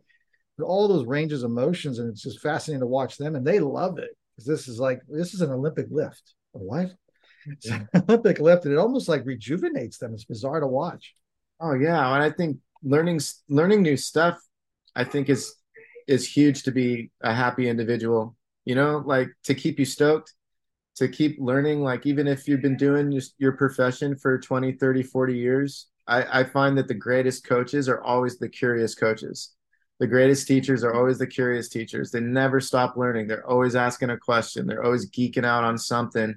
all 0.59 0.89
those 0.89 1.07
ranges 1.07 1.43
of 1.43 1.51
motions, 1.51 1.99
and 1.99 2.09
it's 2.09 2.23
just 2.23 2.41
fascinating 2.41 2.81
to 2.81 2.87
watch 2.87 3.19
them, 3.19 3.37
and 3.37 3.47
they 3.47 3.61
love 3.61 3.99
it 3.99 4.17
because 4.35 4.47
this 4.47 4.69
is 4.69 4.81
like 4.81 5.03
this 5.07 5.35
is 5.35 5.43
an 5.43 5.51
Olympic 5.51 5.89
lift. 5.91 6.35
What? 6.53 6.93
It's 7.47 7.71
an 7.71 7.89
Olympic 7.95 8.39
lift, 8.39 8.67
and 8.67 8.75
it 8.75 8.79
almost 8.79 9.09
like 9.09 9.25
rejuvenates 9.25 9.97
them. 9.97 10.13
It's 10.13 10.25
bizarre 10.25 10.61
to 10.61 10.67
watch. 10.67 11.15
Oh 11.59 11.73
yeah, 11.73 12.15
and 12.15 12.23
I 12.23 12.31
think 12.31 12.59
learning 12.83 13.21
learning 13.49 13.83
new 13.83 13.97
stuff, 13.97 14.39
I 14.95 15.05
think 15.05 15.31
is 15.31 15.55
is 16.07 16.29
huge 16.29 16.65
to 16.65 16.71
be 16.71 17.11
a 17.23 17.33
happy 17.35 17.69
individual. 17.69 18.37
You 18.67 18.75
know, 18.75 19.03
like 19.07 19.31
to 19.45 19.55
keep 19.55 19.79
you 19.79 19.87
stoked, 19.87 20.35
to 20.97 21.09
keep 21.09 21.39
learning. 21.41 21.83
Like 21.83 22.07
even 22.07 22.27
if 22.27 22.47
you've 22.47 22.63
been 22.63 22.77
doing 22.77 23.11
just 23.11 23.35
your 23.39 23.53
profession 23.53 24.17
for 24.17 24.39
20, 24.39 24.73
30, 24.73 25.03
40 25.03 25.37
years, 25.37 25.89
I, 26.07 26.41
I 26.41 26.45
find 26.45 26.77
that 26.79 26.89
the 26.89 26.95
greatest 26.95 27.47
coaches 27.47 27.89
are 27.89 28.03
always 28.03 28.39
the 28.39 28.49
curious 28.49 28.95
coaches. 28.95 29.53
The 30.01 30.07
greatest 30.07 30.49
teachers 30.49 30.83
are 30.83 30.95
always 30.95 31.19
the 31.19 31.27
curious 31.27 31.69
teachers. 31.69 32.11
They 32.11 32.21
never 32.21 32.59
stop 32.59 32.97
learning. 32.97 33.29
They're 33.29 33.47
always 33.47 33.77
asking 33.77 34.09
a 34.11 34.17
question. 34.17 34.67
They're 34.67 34.83
always 34.83 35.11
geeking 35.11 35.45
out 35.45 35.63
on 35.63 35.77
something. 35.77 36.37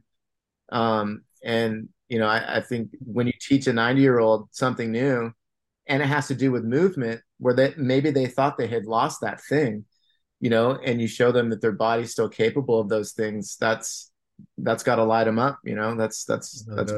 Um, 0.70 1.24
and 1.44 1.88
you 2.10 2.20
know, 2.20 2.28
I, 2.28 2.58
I 2.58 2.62
think 2.62 2.90
when 3.00 3.26
you 3.26 3.34
teach 3.40 3.66
a 3.68 3.74
90 3.74 4.02
year 4.02 4.20
old 4.20 4.50
something 4.52 4.92
new, 4.92 5.32
and 5.88 6.04
it 6.04 6.08
has 6.08 6.28
to 6.28 6.36
do 6.36 6.52
with 6.52 6.64
movement, 6.64 7.22
where 7.40 7.54
they 7.54 7.74
maybe 7.78 8.12
they 8.12 8.28
thought 8.28 8.58
they 8.58 8.68
had 8.68 8.86
lost 8.86 9.22
that 9.22 9.42
thing, 9.42 9.86
you 10.42 10.50
know, 10.50 10.78
and 10.84 11.02
you 11.02 11.08
show 11.08 11.32
them 11.32 11.50
that 11.50 11.62
their 11.62 11.72
body's 11.72 12.12
still 12.12 12.30
capable 12.30 12.80
of 12.82 12.90
those 12.90 13.14
things. 13.14 13.56
That's 13.60 14.12
that's 14.58 14.84
got 14.84 14.98
to 14.98 15.04
light 15.06 15.24
them 15.24 15.40
up, 15.40 15.60
you 15.64 15.76
know. 15.76 15.96
That's 15.96 16.26
that's 16.26 16.68
No, 16.68 16.84
that's. 16.84 16.92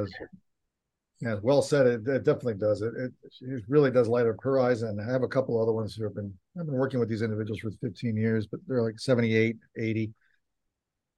Yeah, 1.22 1.36
well 1.42 1.62
said. 1.62 1.88
It, 1.88 2.08
it 2.08 2.24
definitely 2.24 2.56
does. 2.56 2.82
It, 2.82 2.94
it 2.96 3.12
it 3.42 3.64
really 3.68 3.90
does 3.90 4.08
light 4.08 4.28
up 4.28 4.36
her 4.42 4.60
eyes. 4.60 4.82
And 4.82 5.00
I 5.02 5.10
have 5.12 5.24
a 5.24 5.28
couple 5.28 5.62
other 5.62 5.72
ones 5.72 5.96
who 5.96 6.04
have 6.04 6.14
been 6.16 6.34
I've 6.60 6.66
been 6.66 6.76
working 6.76 7.00
with 7.00 7.10
these 7.10 7.22
individuals 7.22 7.60
for 7.62 7.72
15 7.82 8.18
years, 8.18 8.48
but 8.48 8.60
they're 8.68 8.82
like 8.84 9.00
78, 9.00 9.58
80. 9.78 10.14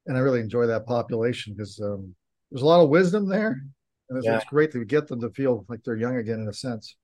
And 0.06 0.16
I 0.16 0.20
really 0.20 0.40
enjoy 0.40 0.66
that 0.66 0.86
population 0.86 1.54
because 1.54 1.80
um, 1.80 2.14
there's 2.50 2.62
a 2.62 2.66
lot 2.66 2.82
of 2.82 2.88
wisdom 2.90 3.28
there. 3.28 3.60
And 4.08 4.18
it's, 4.18 4.26
Yeah. 4.26 4.36
it's 4.36 4.44
great 4.44 4.72
to 4.72 4.84
get 4.84 5.06
them 5.08 5.20
to 5.20 5.30
feel 5.30 5.66
like 5.68 5.82
they're 5.84 5.96
young 5.96 6.16
again 6.16 6.40
in 6.40 6.48
a 6.48 6.52
sense. 6.54 6.96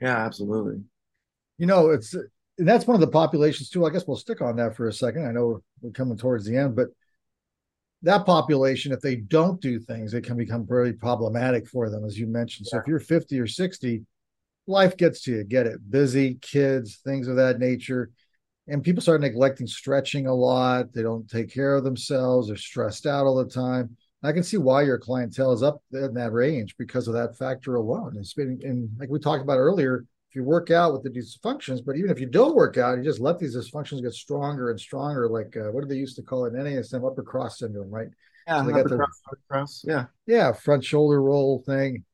yeah, 0.00 0.16
absolutely. 0.24 0.82
You 1.58 1.66
know, 1.66 1.90
it's 1.90 2.14
and 2.14 2.66
that's 2.68 2.86
one 2.86 2.94
of 2.94 3.00
the 3.00 3.06
populations 3.08 3.70
too. 3.70 3.84
I 3.86 3.90
guess 3.90 4.06
we'll 4.06 4.16
stick 4.16 4.40
on 4.40 4.56
that 4.56 4.76
for 4.76 4.88
a 4.88 4.92
second. 4.92 5.26
I 5.26 5.32
know 5.32 5.62
we're 5.80 5.90
coming 5.90 6.16
towards 6.16 6.44
the 6.44 6.56
end, 6.56 6.76
but 6.76 6.88
that 8.02 8.26
population, 8.26 8.92
if 8.92 9.00
they 9.00 9.16
don't 9.16 9.60
do 9.60 9.78
things, 9.80 10.14
it 10.14 10.24
can 10.24 10.36
become 10.36 10.66
very 10.66 10.92
problematic 10.92 11.66
for 11.66 11.90
them, 11.90 12.04
as 12.04 12.18
you 12.18 12.26
mentioned. 12.26 12.66
So 12.68 12.78
if 12.78 12.86
you're 12.86 13.00
50 13.00 13.40
or 13.40 13.46
60, 13.46 14.02
life 14.66 14.96
gets 14.96 15.22
to 15.22 15.32
you, 15.32 15.44
get 15.44 15.66
it 15.66 15.90
busy, 15.90 16.34
kids, 16.36 17.00
things 17.04 17.26
of 17.26 17.36
that 17.36 17.58
nature. 17.58 18.10
And 18.68 18.84
people 18.84 19.02
start 19.02 19.22
neglecting 19.22 19.66
stretching 19.66 20.26
a 20.26 20.34
lot. 20.34 20.92
They 20.92 21.02
don't 21.02 21.28
take 21.28 21.52
care 21.52 21.74
of 21.74 21.84
themselves. 21.84 22.48
They're 22.48 22.56
stressed 22.56 23.06
out 23.06 23.26
all 23.26 23.36
the 23.36 23.50
time. 23.50 23.96
I 24.22 24.32
can 24.32 24.42
see 24.42 24.58
why 24.58 24.82
your 24.82 24.98
clientele 24.98 25.52
is 25.52 25.62
up 25.62 25.82
in 25.92 26.14
that 26.14 26.32
range 26.32 26.76
because 26.76 27.08
of 27.08 27.14
that 27.14 27.36
factor 27.36 27.76
alone. 27.76 28.16
It's 28.18 28.34
been, 28.34 28.60
and 28.62 28.90
like 28.98 29.08
we 29.08 29.18
talked 29.18 29.42
about 29.42 29.58
earlier, 29.58 30.04
if 30.30 30.36
you 30.36 30.44
work 30.44 30.70
out 30.70 30.92
with 30.92 31.02
the 31.02 31.10
dysfunctions, 31.10 31.84
but 31.84 31.96
even 31.96 32.10
if 32.10 32.20
you 32.20 32.26
don't 32.26 32.54
work 32.54 32.76
out, 32.76 32.98
you 32.98 33.04
just 33.04 33.20
let 33.20 33.38
these 33.38 33.56
dysfunctions 33.56 34.02
get 34.02 34.12
stronger 34.12 34.70
and 34.70 34.78
stronger. 34.78 35.28
Like 35.28 35.56
uh, 35.56 35.70
what 35.72 35.82
do 35.82 35.88
they 35.88 35.96
used 35.96 36.16
to 36.16 36.22
call 36.22 36.44
it? 36.44 36.52
NASM 36.52 37.10
upper 37.10 37.22
cross 37.22 37.58
syndrome, 37.58 37.90
right? 37.90 38.08
Yeah, 38.46 38.60
So 38.60 38.66
they 38.66 38.72
got 38.72 38.80
upper 38.80 38.88
the- 38.90 38.96
cross, 38.96 39.20
upper 39.26 39.40
cross. 39.50 39.84
Yeah, 39.86 40.04
Yeah, 40.26 40.52
front 40.52 40.84
shoulder 40.84 41.22
roll 41.22 41.62
thing. 41.64 42.04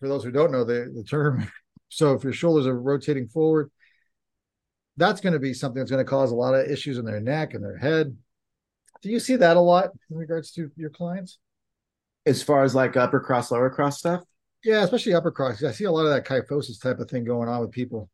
For 0.00 0.08
those 0.08 0.24
who 0.24 0.30
don't 0.32 0.50
know 0.50 0.64
the, 0.64 0.90
the 0.94 1.04
term, 1.04 1.46
so 1.88 2.14
if 2.14 2.24
your 2.24 2.32
shoulders 2.32 2.66
are 2.66 2.78
rotating 2.80 3.28
forward, 3.28 3.70
that's 4.96 5.20
going 5.20 5.32
to 5.34 5.38
be 5.38 5.54
something 5.54 5.78
that's 5.80 5.90
going 5.90 6.04
to 6.04 6.08
cause 6.10 6.32
a 6.32 6.34
lot 6.34 6.54
of 6.54 6.70
issues 6.70 6.98
in 6.98 7.04
their 7.04 7.20
neck 7.20 7.54
and 7.54 7.62
their 7.64 7.78
head. 7.78 8.16
Do 9.02 9.10
you 9.10 9.20
see 9.20 9.36
that 9.36 9.56
a 9.56 9.60
lot 9.60 9.90
in 10.10 10.16
regards 10.16 10.52
to 10.52 10.70
your 10.76 10.90
clients? 10.90 11.38
as 12.24 12.40
far 12.40 12.62
as 12.62 12.72
like 12.72 12.96
upper 12.96 13.18
cross, 13.18 13.50
lower 13.50 13.68
cross 13.68 13.98
stuff. 13.98 14.22
Yeah, 14.64 14.84
especially 14.84 15.14
upper 15.14 15.30
cross. 15.30 15.62
I 15.62 15.72
see 15.72 15.84
a 15.84 15.90
lot 15.90 16.06
of 16.06 16.12
that 16.12 16.26
kyphosis 16.26 16.80
type 16.80 16.98
of 17.00 17.10
thing 17.10 17.24
going 17.24 17.48
on 17.48 17.60
with 17.60 17.72
people. 17.72 18.08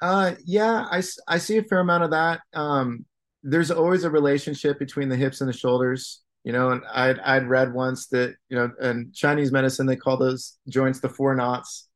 Uh, 0.00 0.34
yeah, 0.44 0.86
I, 0.90 1.02
I 1.26 1.38
see 1.38 1.58
a 1.58 1.62
fair 1.62 1.80
amount 1.80 2.04
of 2.04 2.10
that. 2.10 2.40
Um, 2.52 3.06
there's 3.42 3.70
always 3.70 4.04
a 4.04 4.10
relationship 4.10 4.78
between 4.78 5.08
the 5.08 5.16
hips 5.16 5.40
and 5.40 5.48
the 5.48 5.56
shoulders, 5.56 6.22
you 6.44 6.52
know, 6.52 6.70
and 6.70 6.82
I'd, 6.92 7.18
I'd 7.20 7.48
read 7.48 7.74
once 7.74 8.06
that, 8.08 8.36
you 8.48 8.56
know, 8.56 8.70
in 8.80 9.10
Chinese 9.14 9.50
medicine, 9.50 9.86
they 9.86 9.96
call 9.96 10.16
those 10.16 10.58
joints 10.68 11.00
the 11.00 11.08
four 11.08 11.34
knots 11.34 11.88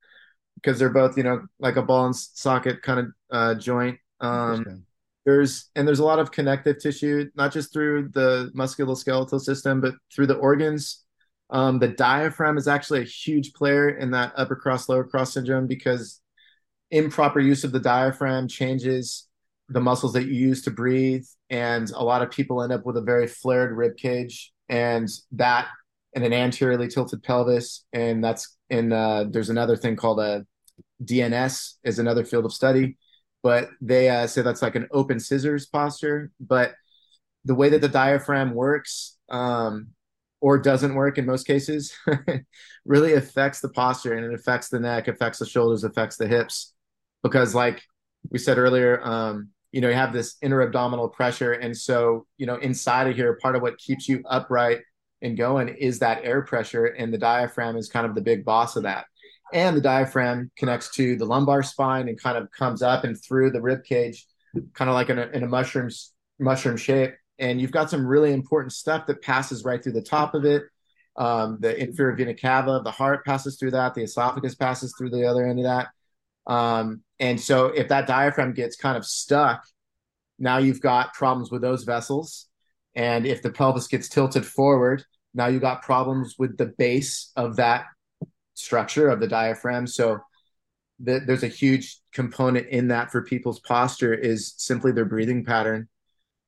because 0.57 0.79
they're 0.79 0.89
both, 0.89 1.17
you 1.17 1.23
know, 1.23 1.43
like 1.61 1.77
a 1.77 1.83
ball 1.83 2.07
and 2.07 2.17
socket 2.17 2.83
kind 2.83 3.01
of 3.01 3.07
uh, 3.31 3.55
joint. 3.55 3.99
Um, 4.21 4.85
there's, 5.25 5.71
and 5.77 5.87
there's 5.87 6.01
a 6.01 6.05
lot 6.05 6.19
of 6.19 6.33
connective 6.33 6.79
tissue, 6.81 7.31
not 7.35 7.53
just 7.53 7.73
through 7.73 8.09
the 8.15 8.51
musculoskeletal 8.57 9.41
system, 9.41 9.81
but 9.81 9.95
through 10.15 10.27
the 10.27 10.37
organs. 10.37 11.05
Um, 11.51 11.79
the 11.79 11.89
diaphragm 11.89 12.59
is 12.59 12.69
actually 12.69 13.01
a 13.01 13.05
huge 13.05 13.53
player 13.55 13.89
in 13.89 14.11
that 14.11 14.33
upper 14.37 14.57
cross, 14.57 14.89
lower 14.89 15.05
cross 15.05 15.33
syndrome 15.33 15.67
because 15.67 16.21
improper 16.91 17.41
use 17.41 17.65
of 17.65 17.73
the 17.73 17.81
diaphragm 17.81 18.49
changes 18.49 19.27
the 19.69 19.81
muscles 19.81 20.15
that 20.15 20.25
you 20.27 20.33
use 20.33 20.63
to 20.63 20.71
breathe 20.71 21.27
and 21.51 21.91
a 21.91 22.03
lot 22.03 22.23
of 22.23 22.31
people 22.31 22.63
end 22.63 22.73
up 22.73 22.87
with 22.87 22.97
a 22.97 23.03
very 23.03 23.27
flared 23.27 23.77
rib 23.77 23.97
cage 23.97 24.53
and 24.71 25.09
that 25.33 25.67
and 26.15 26.25
an 26.25 26.33
anteriorly 26.33 26.89
tilted 26.89 27.23
pelvis. 27.23 27.85
And 27.93 28.25
that's 28.25 28.57
in 28.71 28.93
uh, 28.93 29.25
there's 29.29 29.51
another 29.51 29.77
thing 29.77 29.97
called 29.97 30.21
a 30.21 30.47
dns 31.05 31.75
is 31.85 31.99
another 31.99 32.25
field 32.25 32.45
of 32.45 32.53
study 32.53 32.97
but 33.43 33.71
they 33.81 34.09
uh, 34.09 34.27
say 34.27 34.43
that's 34.43 34.63
like 34.63 34.75
an 34.75 34.89
open 34.91 35.21
scissors 35.21 35.67
posture. 35.67 36.31
But 36.41 36.75
the 37.45 37.55
way 37.55 37.69
that 37.71 37.81
the 37.81 37.89
diaphragm 37.89 38.55
works 38.55 39.17
um, 39.29 39.89
or 40.41 40.59
doesn't 40.59 40.95
work 40.95 41.19
in 41.19 41.27
most 41.27 41.47
cases 41.47 41.97
really 42.85 43.15
affects 43.15 43.61
the 43.61 43.69
posture 43.69 44.15
and 44.15 44.25
it 44.25 44.35
affects 44.35 44.69
the 44.69 44.79
neck 44.79 45.09
affects 45.09 45.39
the 45.39 45.47
shoulders 45.47 45.85
affects 45.85 46.17
the 46.17 46.29
hips. 46.29 46.75
Because 47.23 47.55
like 47.55 47.83
we 48.31 48.39
said 48.39 48.59
earlier 48.59 49.01
um, 49.03 49.49
you 49.73 49.81
know 49.81 49.89
you 49.89 49.95
have 49.95 50.13
this 50.13 50.37
inner 50.43 50.63
abdominal 50.63 51.09
pressure. 51.09 51.53
And 51.53 51.77
so 51.77 52.27
you 52.37 52.47
know 52.47 52.57
inside 52.57 53.09
of 53.09 53.17
here 53.17 53.39
part 53.43 53.57
of 53.57 53.63
what 53.63 53.79
keeps 53.79 54.09
you 54.09 54.23
upright 54.29 54.81
and 55.21 55.37
going 55.37 55.69
is 55.69 55.99
that 55.99 56.25
air 56.25 56.43
pressure. 56.43 56.87
And 56.87 57.13
the 57.13 57.19
diaphragm 57.19 57.77
is 57.77 57.89
kind 57.89 58.07
of 58.07 58.15
the 58.15 58.21
big 58.21 58.45
boss 58.45 58.77
of 58.77 58.85
that. 58.85 59.07
And 59.53 59.77
the 59.77 59.81
diaphragm 59.81 60.51
connects 60.57 60.91
to 60.97 61.17
the 61.17 61.25
lumbar 61.25 61.63
spine 61.63 62.09
and 62.09 62.21
kind 62.21 62.37
of 62.37 62.51
comes 62.53 62.83
up 62.83 63.05
and 63.05 63.17
through 63.21 63.51
the 63.51 63.63
rib 63.63 63.83
cage 63.83 64.27
kind 64.75 64.89
of 64.89 64.95
like 64.95 65.11
in 65.11 65.19
a, 65.19 65.27
in 65.29 65.43
a 65.43 65.49
mushroom 65.49 65.91
mushroom 66.39 66.77
shape 66.77 67.15
and 67.39 67.61
you've 67.61 67.73
got 67.73 67.91
some 67.91 68.07
really 68.07 68.33
important 68.33 68.73
stuff 68.73 69.07
that 69.07 69.23
passes 69.23 69.65
right 69.65 69.83
through 69.83 69.93
the 69.93 70.03
top 70.03 70.35
of 70.35 70.45
it 70.45 70.65
um, 71.17 71.59
the 71.61 71.81
inferior 71.81 72.17
vena 72.17 72.35
cava 72.35 72.81
the 72.85 72.91
heart 72.91 73.25
passes 73.25 73.57
through 73.59 73.71
that 73.71 73.95
the 73.95 74.03
esophagus 74.03 74.55
passes 74.55 74.95
through 74.97 75.11
the 75.11 75.25
other 75.25 75.47
end 75.47 75.59
of 75.59 75.65
that 75.65 75.89
um, 76.49 77.03
and 77.21 77.39
so 77.41 77.67
if 77.67 77.89
that 77.89 78.07
diaphragm 78.07 78.55
gets 78.55 78.75
kind 78.75 78.97
of 78.97 79.05
stuck, 79.05 79.65
now 80.39 80.59
you've 80.59 80.81
got 80.81 81.15
problems 81.15 81.51
with 81.51 81.63
those 81.63 81.85
vessels. 81.85 82.47
And 82.95 83.27
if 83.27 83.43
the 83.43 83.51
pelvis 83.51 83.87
gets 83.87 84.09
tilted 84.09 84.47
forward, 84.47 85.05
now 85.35 85.47
you've 85.47 85.63
got 85.63 85.83
problems 85.83 86.37
with 86.39 86.57
the 86.57 86.67
base 86.67 87.31
of 87.37 87.57
that 87.57 87.85
structure 88.55 89.09
of 89.09 89.21
the 89.21 89.29
diaphragm. 89.29 89.87
So 89.87 90.21
th- 91.05 91.23
there's 91.27 91.43
a 91.43 91.49
huge 91.49 92.01
component 92.13 92.69
in 92.69 92.89
that 92.89 93.13
for 93.13 93.23
people's 93.23 93.61
posture 93.61 94.15
is 94.15 94.55
simply 94.57 94.91
their 94.93 95.05
breathing 95.05 95.45
pattern. 95.45 95.89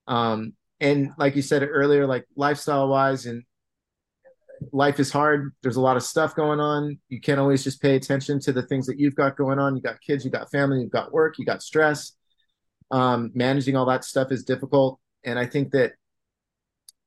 Um, 0.07 0.55
and 0.81 1.11
like 1.19 1.37
you 1.37 1.43
said 1.43 1.63
earlier, 1.63 2.07
like 2.07 2.27
lifestyle 2.37 2.89
wise 2.89 3.27
and 3.27 3.43
life 4.73 5.01
is 5.01 5.11
hard. 5.11 5.53
There's 5.63 5.77
a 5.77 5.81
lot 5.81 5.97
of 5.97 6.03
stuff 6.03 6.35
going 6.35 6.61
on. 6.61 6.99
You 7.09 7.21
can't 7.21 7.41
always 7.41 7.65
just 7.65 7.83
pay 7.83 7.97
attention 7.97 8.41
to 8.41 8.53
the 8.53 8.63
things 8.63 8.87
that 8.87 8.99
you've 8.99 9.15
got 9.15 9.37
going 9.37 9.59
on. 9.59 9.77
You 9.77 9.83
got 9.83 10.01
kids, 10.01 10.25
you 10.25 10.31
got 10.31 10.51
family, 10.51 10.81
you've 10.81 10.91
got 10.91 11.13
work, 11.13 11.39
you 11.39 11.45
got 11.45 11.63
stress. 11.63 12.13
Um, 12.91 13.31
managing 13.35 13.77
all 13.77 13.87
that 13.87 14.05
stuff 14.05 14.33
is 14.33 14.45
difficult. 14.45 14.99
And 15.25 15.39
I 15.39 15.47
think 15.47 15.73
that 15.73 15.93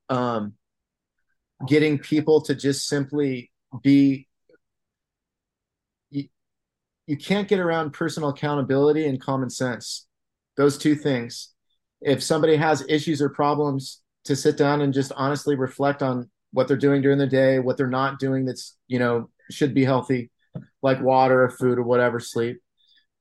um, 0.09 0.53
getting 1.67 1.97
people 1.97 2.41
to 2.41 2.55
just 2.55 2.87
simply 2.87 3.51
be, 3.81 4.27
you, 6.09 6.25
you 7.07 7.17
can't 7.17 7.47
get 7.47 7.59
around 7.59 7.91
personal 7.91 8.29
accountability 8.29 9.07
and 9.07 9.19
common 9.19 9.49
sense. 9.49 10.07
Those 10.57 10.77
two 10.77 10.95
things. 10.95 11.52
If 12.03 12.21
somebody 12.21 12.55
has 12.55 12.85
issues 12.87 13.21
or 13.21 13.29
problems, 13.29 14.03
to 14.25 14.35
sit 14.35 14.57
down 14.57 14.81
and 14.81 14.93
just 14.93 15.11
honestly 15.15 15.55
reflect 15.55 16.01
on 16.01 16.29
what 16.51 16.67
they're 16.67 16.77
doing 16.77 17.01
during 17.01 17.17
the 17.17 17.27
day, 17.27 17.59
what 17.59 17.77
they're 17.77 17.87
not 17.87 18.19
doing 18.19 18.45
that's, 18.45 18.77
you 18.87 18.99
know, 18.99 19.29
should 19.49 19.73
be 19.73 19.83
healthy, 19.83 20.31
like 20.81 21.01
water 21.01 21.43
or 21.43 21.49
food 21.49 21.77
or 21.77 21.83
whatever, 21.83 22.19
sleep. 22.19 22.61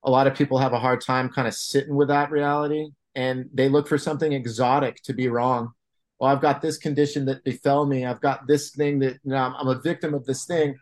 A 0.05 0.11
lot 0.11 0.27
of 0.27 0.35
people 0.35 0.59
have 0.59 0.73
a 0.73 0.79
hard 0.79 1.01
time 1.01 1.29
kind 1.29 1.49
of 1.49 1.55
sitting 1.55 1.95
with 1.95 2.09
that 2.09 2.31
reality 2.31 2.89
and 3.15 3.49
they 3.53 3.69
look 3.69 3.89
for 3.89 3.99
something 3.99 4.33
exotic 4.33 5.03
to 5.05 5.13
be 5.13 5.29
wrong. 5.29 5.73
Well, 6.19 6.31
I've 6.31 6.41
got 6.41 6.63
this 6.63 6.79
condition 6.79 7.25
that 7.27 7.43
befell 7.45 7.87
me. 7.87 8.05
I've 8.05 8.21
got 8.21 8.47
this 8.47 8.71
thing 8.71 9.01
that 9.01 9.15
you 9.25 9.33
know, 9.33 9.37
I'm, 9.37 9.55
I'm 9.55 9.69
a 9.69 9.81
victim 9.81 10.15
of 10.15 10.25
this 10.25 10.45
thing. 10.45 10.77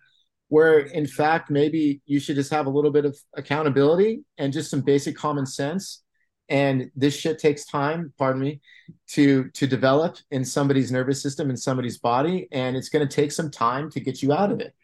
Where 0.49 0.81
in 0.81 1.07
fact, 1.07 1.49
maybe 1.49 2.03
you 2.07 2.19
should 2.19 2.35
just 2.35 2.51
have 2.51 2.67
a 2.67 2.71
little 2.71 2.91
bit 2.91 3.05
of 3.05 3.17
accountability 3.37 4.25
and 4.37 4.53
just 4.53 4.71
some 4.71 4.81
basic 4.81 5.17
common 5.17 5.47
sense 5.47 6.03
and 6.51 6.91
this 6.95 7.17
shit 7.17 7.39
takes 7.39 7.65
time 7.65 8.13
pardon 8.19 8.43
me 8.43 8.61
to 9.07 9.49
to 9.51 9.67
develop 9.67 10.19
in 10.31 10.45
somebody's 10.45 10.93
nervous 10.93 11.23
system 11.23 11.49
in 11.49 11.57
somebody's 11.57 11.99
body 11.99 12.49
and 12.53 12.77
it's 12.77 12.89
going 12.89 13.07
to 13.07 13.15
take 13.15 13.33
some 13.33 13.51
time 13.51 13.91
to 13.91 14.01
get 14.01 14.23
you 14.23 14.33
out 14.33 14.53
of 14.53 14.61
it. 14.61 14.75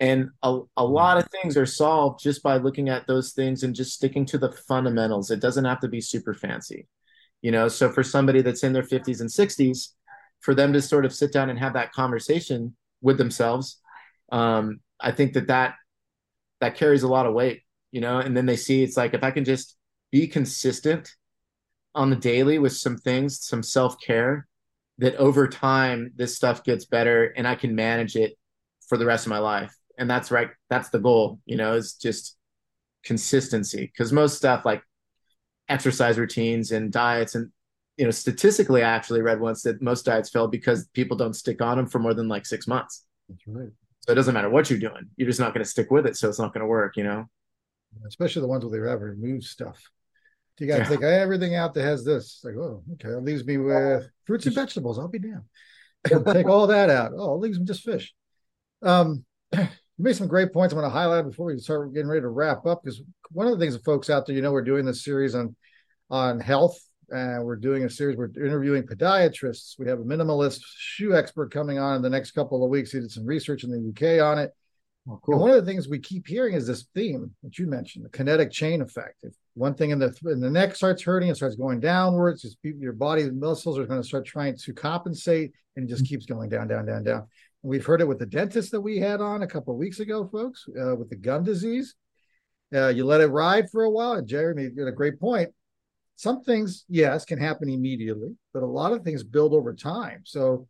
And 0.00 0.30
a, 0.42 0.60
a 0.76 0.84
lot 0.84 1.18
of 1.18 1.28
things 1.30 1.56
are 1.56 1.66
solved 1.66 2.20
just 2.20 2.42
by 2.42 2.56
looking 2.56 2.88
at 2.88 3.06
those 3.06 3.32
things 3.32 3.62
and 3.62 3.74
just 3.74 3.94
sticking 3.94 4.26
to 4.26 4.38
the 4.38 4.50
fundamentals. 4.50 5.30
It 5.30 5.38
doesn't 5.40 5.64
have 5.64 5.80
to 5.80 5.88
be 5.88 6.00
super 6.00 6.34
fancy 6.34 6.88
you 7.44 7.50
know? 7.50 7.68
So 7.68 7.90
for 7.90 8.02
somebody 8.02 8.40
that's 8.40 8.64
in 8.64 8.72
their 8.72 8.82
50s 8.82 9.20
and 9.20 9.28
60s 9.28 9.90
for 10.40 10.54
them 10.54 10.72
to 10.72 10.80
sort 10.80 11.04
of 11.04 11.14
sit 11.14 11.30
down 11.30 11.50
and 11.50 11.58
have 11.58 11.74
that 11.74 11.92
conversation 11.92 12.74
with 13.00 13.18
themselves 13.18 13.80
um, 14.32 14.80
i 14.98 15.10
think 15.12 15.34
that 15.34 15.46
that 15.48 15.74
that 16.60 16.74
carries 16.74 17.02
a 17.02 17.08
lot 17.08 17.26
of 17.26 17.34
weight 17.34 17.60
you 17.92 18.00
know? 18.00 18.18
And 18.18 18.36
then 18.36 18.46
they 18.46 18.56
see 18.56 18.82
it's 18.82 18.96
like 18.96 19.14
if 19.14 19.22
i 19.22 19.30
can 19.30 19.44
just 19.44 19.76
be 20.14 20.28
consistent 20.28 21.10
on 21.92 22.08
the 22.08 22.14
daily 22.14 22.60
with 22.60 22.72
some 22.72 22.96
things, 22.96 23.44
some 23.44 23.64
self 23.64 24.00
care, 24.00 24.46
that 24.98 25.16
over 25.16 25.48
time 25.48 26.12
this 26.14 26.36
stuff 26.36 26.62
gets 26.62 26.84
better 26.84 27.24
and 27.36 27.48
I 27.48 27.56
can 27.56 27.74
manage 27.74 28.14
it 28.14 28.38
for 28.88 28.96
the 28.96 29.06
rest 29.06 29.26
of 29.26 29.30
my 29.30 29.38
life. 29.38 29.74
And 29.98 30.08
that's 30.08 30.30
right. 30.30 30.50
That's 30.70 30.90
the 30.90 31.00
goal, 31.00 31.40
you 31.46 31.56
know, 31.56 31.74
is 31.74 31.94
just 31.94 32.36
consistency. 33.02 33.90
Because 33.92 34.12
most 34.12 34.36
stuff 34.36 34.64
like 34.64 34.84
exercise 35.68 36.16
routines 36.16 36.70
and 36.70 36.92
diets 36.92 37.34
and 37.34 37.50
you 37.96 38.04
know 38.04 38.10
statistically 38.10 38.82
i 38.82 38.90
actually 38.90 39.22
read 39.22 39.40
once 39.40 39.62
that 39.62 39.80
most 39.80 40.04
diets 40.04 40.28
fail 40.28 40.46
because 40.46 40.88
people 40.88 41.16
don't 41.16 41.32
stick 41.32 41.62
on 41.62 41.78
them 41.78 41.86
for 41.86 41.98
more 41.98 42.12
than 42.12 42.28
like 42.28 42.44
six 42.44 42.66
months 42.66 43.06
That's 43.30 43.40
right. 43.46 43.70
so 44.00 44.12
it 44.12 44.14
doesn't 44.14 44.34
matter 44.34 44.50
what 44.50 44.68
you're 44.68 44.78
doing 44.78 45.08
you're 45.16 45.28
just 45.28 45.40
not 45.40 45.54
going 45.54 45.64
to 45.64 45.70
stick 45.70 45.90
with 45.90 46.04
it 46.06 46.18
so 46.18 46.28
it's 46.28 46.38
not 46.38 46.52
going 46.52 46.60
to 46.60 46.66
work 46.66 46.98
you 46.98 47.04
know 47.04 47.24
Especially 48.06 48.42
the 48.42 48.48
ones 48.48 48.64
where 48.64 48.80
they 48.80 48.90
have 48.90 49.00
remove 49.00 49.44
stuff. 49.44 49.90
You 50.58 50.66
got 50.68 50.76
to 50.76 50.82
Yeah. 50.82 50.88
take 50.88 51.02
everything 51.02 51.54
out 51.54 51.74
that 51.74 51.82
has 51.82 52.04
this. 52.04 52.40
Like, 52.44 52.54
oh, 52.54 52.82
okay, 52.94 53.08
it 53.08 53.22
leaves 53.22 53.44
me 53.44 53.58
with 53.58 54.08
fruits 54.24 54.46
and 54.46 54.54
vegetables. 54.54 54.98
I'll 54.98 55.08
be 55.08 55.18
damned. 55.18 55.42
take 56.32 56.46
all 56.48 56.66
that 56.68 56.90
out. 56.90 57.12
Oh, 57.16 57.34
it 57.34 57.38
leaves 57.40 57.58
me 57.58 57.64
just 57.64 57.82
fish. 57.82 58.14
Um, 58.82 59.24
you 59.52 59.66
made 59.98 60.16
some 60.16 60.28
great 60.28 60.52
points. 60.52 60.72
I'm 60.72 60.78
going 60.78 60.90
to 60.90 60.96
highlight 60.96 61.24
before 61.24 61.46
we 61.46 61.58
start 61.58 61.92
getting 61.94 62.08
ready 62.08 62.20
to 62.20 62.28
wrap 62.28 62.66
up 62.66 62.82
because 62.82 63.02
one 63.30 63.46
of 63.46 63.52
the 63.52 63.58
things 63.58 63.74
that 63.74 63.84
folks 63.84 64.10
out 64.10 64.26
there, 64.26 64.36
you 64.36 64.42
know, 64.42 64.52
we're 64.52 64.62
doing 64.62 64.84
this 64.84 65.04
series 65.04 65.34
on 65.34 65.56
on 66.10 66.38
health, 66.38 66.78
and 67.08 67.42
we're 67.44 67.56
doing 67.56 67.84
a 67.84 67.90
series. 67.90 68.16
We're 68.16 68.30
interviewing 68.36 68.82
podiatrists. 68.84 69.78
We 69.78 69.88
have 69.88 69.98
a 69.98 70.04
minimalist 70.04 70.60
shoe 70.76 71.16
expert 71.16 71.50
coming 71.52 71.78
on 71.78 71.96
in 71.96 72.02
the 72.02 72.10
next 72.10 72.32
couple 72.32 72.62
of 72.62 72.70
weeks. 72.70 72.92
He 72.92 73.00
did 73.00 73.10
some 73.10 73.24
research 73.26 73.64
in 73.64 73.70
the 73.70 73.88
UK 73.88 74.22
on 74.22 74.38
it. 74.38 74.52
Oh, 75.08 75.20
And 75.28 75.40
one 75.40 75.50
of 75.50 75.56
the 75.56 75.70
things 75.70 75.88
we 75.88 75.98
keep 75.98 76.26
hearing 76.26 76.54
is 76.54 76.66
this 76.66 76.86
theme 76.94 77.30
that 77.42 77.58
you 77.58 77.66
mentioned, 77.66 78.04
the 78.04 78.10
kinetic 78.10 78.50
chain 78.50 78.82
effect. 78.82 79.16
If 79.22 79.34
one 79.54 79.74
thing 79.74 79.90
in 79.90 79.98
the 79.98 80.14
in 80.26 80.40
the 80.40 80.50
neck 80.50 80.74
starts 80.74 81.02
hurting, 81.02 81.28
it 81.28 81.36
starts 81.36 81.56
going 81.56 81.80
downwards. 81.80 82.56
Your 82.62 82.92
body 82.92 83.30
muscles 83.30 83.78
are 83.78 83.86
going 83.86 84.00
to 84.00 84.06
start 84.06 84.26
trying 84.26 84.56
to 84.56 84.72
compensate, 84.72 85.52
and 85.76 85.88
it 85.88 85.92
just 85.92 86.06
keeps 86.06 86.26
going 86.26 86.48
down, 86.48 86.68
down, 86.68 86.86
down, 86.86 87.04
down. 87.04 87.26
And 87.62 87.70
we've 87.70 87.84
heard 87.84 88.00
it 88.00 88.08
with 88.08 88.18
the 88.18 88.26
dentist 88.26 88.70
that 88.72 88.80
we 88.80 88.98
had 88.98 89.20
on 89.20 89.42
a 89.42 89.46
couple 89.46 89.72
of 89.72 89.78
weeks 89.78 90.00
ago, 90.00 90.28
folks, 90.30 90.66
uh, 90.80 90.94
with 90.96 91.10
the 91.10 91.16
gum 91.16 91.44
disease. 91.44 91.94
Uh, 92.74 92.88
you 92.88 93.04
let 93.04 93.20
it 93.20 93.28
ride 93.28 93.70
for 93.70 93.84
a 93.84 93.90
while, 93.90 94.12
and 94.12 94.26
Jeremy 94.26 94.64
had 94.64 94.88
a 94.88 94.92
great 94.92 95.20
point. 95.20 95.50
Some 96.16 96.42
things, 96.42 96.84
yes, 96.88 97.24
can 97.24 97.38
happen 97.38 97.68
immediately, 97.68 98.36
but 98.52 98.62
a 98.62 98.66
lot 98.66 98.92
of 98.92 99.02
things 99.02 99.24
build 99.24 99.52
over 99.52 99.74
time. 99.74 100.22
So 100.24 100.66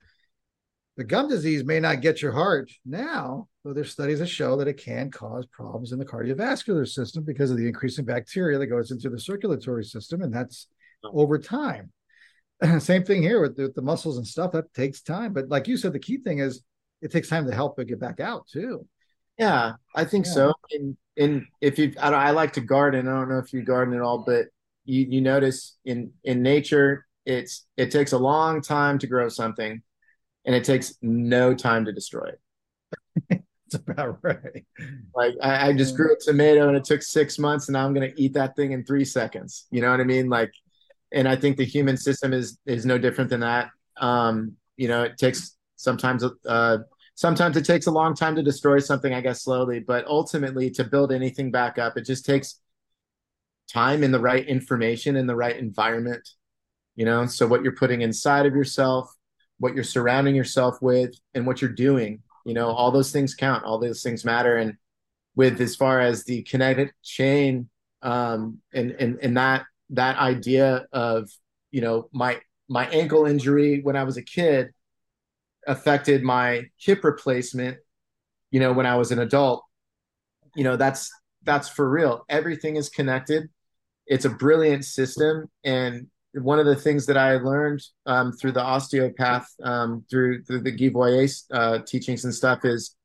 the 0.96 1.04
gum 1.04 1.28
disease 1.28 1.64
may 1.64 1.80
not 1.80 2.00
get 2.02 2.22
your 2.22 2.32
heart 2.32 2.70
now, 2.84 3.48
but 3.64 3.74
there's 3.74 3.90
studies 3.90 4.20
that 4.20 4.28
show 4.28 4.56
that 4.56 4.68
it 4.68 4.76
can 4.76 5.10
cause 5.10 5.46
problems 5.46 5.92
in 5.92 5.98
the 5.98 6.04
cardiovascular 6.04 6.86
system 6.86 7.24
because 7.24 7.50
of 7.50 7.56
the 7.56 7.66
increasing 7.66 8.04
bacteria 8.04 8.58
that 8.58 8.68
goes 8.68 8.90
into 8.90 9.10
the 9.10 9.18
circulatory 9.18 9.84
system, 9.84 10.22
and 10.22 10.32
that's 10.32 10.68
over 11.04 11.38
time. 11.38 11.90
Same 12.78 13.04
thing 13.04 13.22
here 13.22 13.40
with 13.40 13.56
the, 13.56 13.64
with 13.64 13.74
the 13.74 13.82
muscles 13.82 14.18
and 14.18 14.26
stuff. 14.26 14.52
That 14.52 14.72
takes 14.72 15.02
time, 15.02 15.32
but 15.32 15.48
like 15.48 15.66
you 15.66 15.76
said, 15.76 15.92
the 15.92 15.98
key 15.98 16.18
thing 16.18 16.38
is 16.38 16.62
it 17.02 17.10
takes 17.10 17.28
time 17.28 17.46
to 17.46 17.54
help 17.54 17.78
it 17.78 17.88
get 17.88 18.00
back 18.00 18.20
out 18.20 18.46
too. 18.46 18.86
Yeah, 19.38 19.72
I 19.96 20.04
think 20.04 20.26
Yeah. 20.26 20.32
so. 20.32 20.52
And 20.70 20.96
in 21.16 21.46
if 21.60 21.78
you, 21.78 21.92
I, 22.00 22.08
I 22.10 22.30
like 22.30 22.52
to 22.54 22.60
garden. 22.60 23.08
I 23.08 23.12
don't 23.12 23.28
know 23.28 23.38
if 23.38 23.52
you 23.52 23.62
garden 23.62 23.94
at 23.94 24.00
all, 24.00 24.18
but 24.18 24.46
you 24.84 25.06
you 25.08 25.20
notice 25.20 25.76
in 25.84 26.12
in 26.22 26.42
nature, 26.42 27.06
it's 27.26 27.66
it 27.76 27.90
takes 27.90 28.12
a 28.12 28.18
long 28.18 28.60
time 28.62 28.98
to 29.00 29.06
grow 29.06 29.28
something, 29.28 29.82
and 30.44 30.54
it 30.54 30.64
takes 30.64 30.94
no 31.02 31.54
time 31.54 31.84
to 31.86 31.92
destroy 31.92 32.30
it. 33.30 33.40
It's 33.66 33.76
about 33.76 34.18
right. 34.22 34.66
Like 35.14 35.34
I, 35.42 35.68
I 35.68 35.72
just 35.72 35.96
grew 35.96 36.12
a 36.12 36.18
tomato, 36.20 36.68
and 36.68 36.76
it 36.76 36.84
took 36.84 37.02
six 37.02 37.38
months, 37.38 37.66
and 37.66 37.72
now 37.72 37.86
I'm 37.86 37.94
gonna 37.94 38.12
eat 38.14 38.34
that 38.34 38.54
thing 38.56 38.72
in 38.72 38.84
three 38.84 39.06
seconds. 39.06 39.66
You 39.70 39.80
know 39.80 39.90
what 39.90 40.00
I 40.00 40.04
mean? 40.04 40.28
Like, 40.28 40.52
and 41.12 41.26
I 41.26 41.34
think 41.36 41.56
the 41.56 41.64
human 41.64 41.96
system 41.96 42.34
is 42.34 42.58
is 42.66 42.84
no 42.84 42.98
different 42.98 43.30
than 43.30 43.40
that. 43.40 43.70
Um, 43.96 44.56
you 44.76 44.86
know, 44.86 45.04
it 45.04 45.16
takes 45.16 45.56
sometimes 45.76 46.24
uh 46.46 46.78
sometimes 47.14 47.56
it 47.56 47.64
takes 47.64 47.86
a 47.86 47.90
long 47.90 48.14
time 48.14 48.34
to 48.34 48.42
destroy 48.42 48.78
something 48.78 49.12
i 49.14 49.20
guess 49.20 49.42
slowly 49.42 49.80
but 49.80 50.06
ultimately 50.06 50.70
to 50.70 50.84
build 50.84 51.12
anything 51.12 51.50
back 51.50 51.78
up 51.78 51.96
it 51.96 52.04
just 52.04 52.24
takes 52.24 52.60
time 53.72 54.02
and 54.02 54.12
the 54.12 54.20
right 54.20 54.46
information 54.46 55.16
in 55.16 55.26
the 55.26 55.36
right 55.36 55.56
environment 55.56 56.28
you 56.96 57.04
know 57.04 57.26
so 57.26 57.46
what 57.46 57.62
you're 57.62 57.76
putting 57.76 58.02
inside 58.02 58.46
of 58.46 58.54
yourself 58.54 59.12
what 59.58 59.74
you're 59.74 59.84
surrounding 59.84 60.34
yourself 60.34 60.76
with 60.80 61.14
and 61.34 61.46
what 61.46 61.62
you're 61.62 61.70
doing 61.70 62.22
you 62.44 62.54
know 62.54 62.68
all 62.68 62.90
those 62.90 63.10
things 63.10 63.34
count 63.34 63.64
all 63.64 63.78
those 63.78 64.02
things 64.02 64.24
matter. 64.24 64.56
And 64.56 64.76
with 65.34 65.60
as 65.60 65.74
far 65.74 66.00
as 66.00 66.24
the 66.24 66.42
kinetic 66.42 66.94
chain 67.02 67.68
um 68.02 68.58
and 68.72 68.92
and 68.92 69.18
and 69.22 69.36
that 69.36 69.64
that 69.90 70.18
idea 70.18 70.86
of 70.92 71.30
you 71.70 71.80
know 71.80 72.08
my 72.12 72.40
my 72.68 72.86
ankle 72.88 73.26
injury 73.26 73.80
when 73.82 73.96
i 73.96 74.04
was 74.04 74.16
a 74.16 74.22
kid 74.22 74.72
affected 75.66 76.22
my 76.22 76.64
hip 76.78 77.02
replacement 77.02 77.78
you 78.50 78.60
know 78.60 78.72
when 78.72 78.86
i 78.86 78.96
was 78.96 79.10
an 79.10 79.18
adult. 79.18 79.64
You 80.54 80.64
know 80.64 80.76
that's 80.76 81.10
that's 81.42 81.68
for 81.68 81.88
real. 81.88 82.24
Everything 82.28 82.76
is 82.76 82.88
connected. 82.88 83.48
It's 84.06 84.24
a 84.24 84.30
brilliant 84.30 84.84
system. 84.84 85.50
And 85.64 86.08
one 86.34 86.58
of 86.58 86.66
the 86.66 86.76
things 86.76 87.06
that 87.06 87.16
i 87.16 87.36
learned 87.36 87.80
um, 88.06 88.32
through 88.32 88.52
the 88.52 88.62
osteopath 88.62 89.48
um, 89.62 90.04
through, 90.10 90.42
the 90.48 90.70
Guy 90.70 90.90
Voyer, 90.90 91.44
uh, 91.52 91.78
teachings 91.86 92.24
and 92.24 92.34
stuff 92.34 92.64
is 92.64 92.96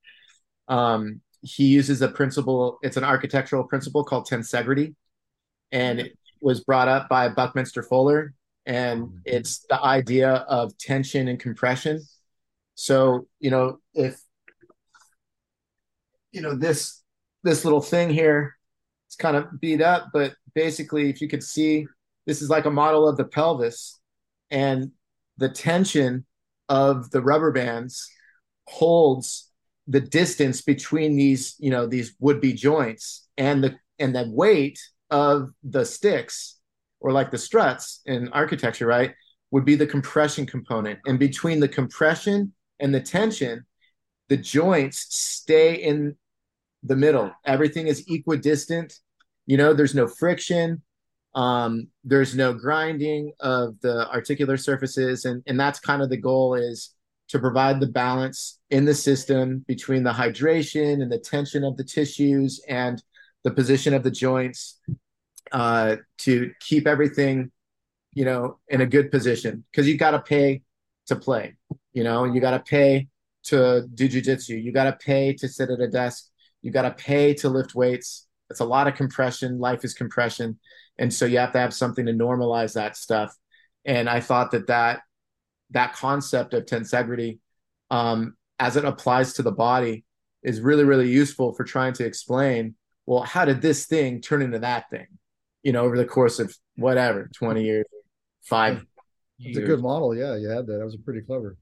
um, 0.68 1.22
he 1.42 1.66
uses 1.66 2.02
a 2.02 2.08
principle 2.08 2.80
it's 2.82 2.98
an 2.98 3.04
architectural 3.04 3.64
principle 3.64 4.04
called 4.04 4.28
tensegrity. 4.28 4.96
And 5.72 6.00
it 6.00 6.18
was 6.42 6.64
brought 6.64 6.88
up 6.88 7.10
by 7.10 7.30
buckminster 7.30 7.84
fuller 7.84 8.34
and 8.66 9.10
it's 9.26 9.66
the 9.70 9.82
idea 9.82 10.30
of 10.30 10.78
tension 10.78 11.28
and 11.28 11.40
compression. 11.40 12.02
So, 12.76 13.28
you 13.40 13.52
know, 13.52 13.80
if 13.94 14.20
you 16.32 16.42
know 16.42 16.56
this 16.56 17.02
this 17.44 17.64
little 17.64 17.82
thing 17.82 18.10
here, 18.10 18.56
it's 19.08 19.16
kind 19.16 19.38
of 19.38 19.60
beat 19.60 19.82
up, 19.82 20.10
but 20.14 20.34
basically 20.54 21.10
if 21.10 21.22
you 21.22 21.28
could 21.28 21.44
see 21.44 21.88
this 22.30 22.44
is 22.44 22.50
like 22.52 22.66
a 22.66 22.72
model 22.72 23.10
of 23.10 23.18
the 23.18 23.26
pelvis 23.26 24.00
and 24.52 24.92
the 25.38 25.50
tension 25.50 26.24
of 26.70 27.10
the 27.10 27.24
rubber 27.24 27.52
bands 27.52 28.08
holds 28.68 29.50
the 29.88 30.00
distance 30.00 30.62
between 30.62 31.16
these, 31.16 31.56
you 31.58 31.72
know, 31.72 31.88
these 31.88 32.14
would-be 32.20 32.54
joints 32.54 33.28
and 33.36 33.64
the 33.64 33.76
and 33.98 34.16
the 34.16 34.30
weight 34.30 34.80
of 35.10 35.50
the 35.64 35.84
sticks 35.84 36.60
or 37.00 37.12
like 37.12 37.32
the 37.32 37.38
struts 37.40 38.02
in 38.06 38.30
architecture, 38.30 38.86
right? 38.86 39.16
Would 39.50 39.66
be 39.66 39.74
the 39.74 39.88
compression 39.88 40.46
component. 40.46 41.00
And 41.08 41.18
between 41.18 41.60
the 41.60 41.68
compression 41.68 42.54
and 42.80 42.94
the 42.94 43.02
tension, 43.02 43.66
the 44.28 44.38
joints 44.38 45.08
stay 45.10 45.74
in 45.74 46.16
the 46.84 46.96
middle. 46.96 47.32
Everything 47.44 47.88
is 47.88 48.06
equidistant. 48.08 49.00
You 49.48 49.58
know, 49.58 49.74
there's 49.74 49.96
no 49.96 50.08
friction. 50.08 50.84
Um, 51.36 51.88
there's 52.04 52.36
no 52.36 52.54
grinding 52.54 53.34
of 53.40 53.80
the 53.82 54.10
articular 54.10 54.58
surfaces. 54.58 55.26
And, 55.26 55.44
and 55.48 55.60
that's 55.60 55.80
kind 55.80 56.02
of 56.02 56.10
the 56.10 56.18
goal 56.18 56.56
is 56.56 56.96
to 57.30 57.40
provide 57.40 57.80
the 57.80 57.88
balance 57.88 58.60
in 58.72 58.86
the 58.86 58.96
system 58.96 59.64
between 59.68 60.04
the 60.04 60.12
hydration 60.12 61.02
and 61.02 61.12
the 61.12 61.20
tension 61.20 61.64
of 61.64 61.78
the 61.78 61.84
tissues 61.84 62.62
and 62.68 63.02
the 63.44 63.52
position 63.52 63.94
of 63.94 64.04
the 64.04 64.12
joints 64.12 64.80
uh, 65.52 65.98
to 66.18 66.52
keep 66.60 66.88
everything, 66.88 67.52
you 68.14 68.26
know, 68.26 68.58
in 68.68 68.82
a 68.82 68.86
good 68.86 69.12
position. 69.12 69.64
Because 69.72 69.88
you 69.88 69.98
got 69.98 70.12
to 70.12 70.20
pay 70.20 70.64
to 71.10 71.16
play 71.16 71.56
you 71.94 72.04
know 72.04 72.24
you 72.24 72.40
got 72.40 72.52
to 72.52 72.60
pay 72.60 73.08
to 73.44 73.86
do 73.94 74.08
jujitsu 74.08 74.62
you 74.62 74.72
got 74.72 74.86
to 74.86 74.94
pay 74.94 75.34
to 75.34 75.48
sit 75.48 75.70
at 75.70 75.80
a 75.80 75.88
desk 75.88 76.30
you 76.62 76.72
got 76.72 76.84
to 76.84 76.92
pay 76.92 77.34
to 77.34 77.50
lift 77.50 77.76
weights 77.76 78.28
it's 78.50 78.60
a 78.60 78.66
lot 78.66 78.88
of 78.88 78.96
compression 78.96 79.60
life 79.60 79.84
is 79.84 79.94
compression 79.94 80.58
and 81.00 81.12
so 81.12 81.26
you 81.26 81.40
have 81.40 81.52
to 81.52 81.60
have 81.60 81.74
something 81.74 82.06
to 82.06 82.14
normalize 82.14 82.74
that 82.74 82.96
stuff 82.96 83.36
and 83.86 84.08
i 84.08 84.20
thought 84.20 84.52
that 84.52 84.68
that 84.68 85.02
that 85.72 85.94
concept 85.94 86.54
of 86.54 86.66
tensegrity 86.66 87.40
um, 87.92 88.36
as 88.60 88.76
it 88.76 88.86
applies 88.86 89.34
to 89.34 89.42
the 89.42 89.52
body 89.52 90.06
is 90.44 90.62
really 90.62 90.84
really 90.84 91.10
useful 91.10 91.54
for 91.54 91.64
trying 91.64 91.94
to 91.94 92.06
explain 92.06 92.76
well 93.08 93.24
how 93.24 93.46
did 93.46 93.62
this 93.62 93.88
thing 93.88 94.22
turn 94.22 94.44
into 94.44 94.60
that 94.60 94.90
thing 94.92 95.08
you 95.64 95.72
know, 95.72 95.84
over 95.84 95.98
the 95.98 96.06
course 96.06 96.40
of 96.40 96.56
whatever, 96.76 97.30
20 97.34 97.64
years, 97.64 97.86
five. 98.44 98.86
It's 99.40 99.58
a 99.58 99.62
good 99.62 99.82
model. 99.82 100.16
Yeah, 100.16 100.36
you 100.36 100.50
had 100.50 100.68
that. 100.68 100.78
That 100.80 100.86
was 100.86 100.98
pretty 100.98 101.22
clever. 101.22 101.58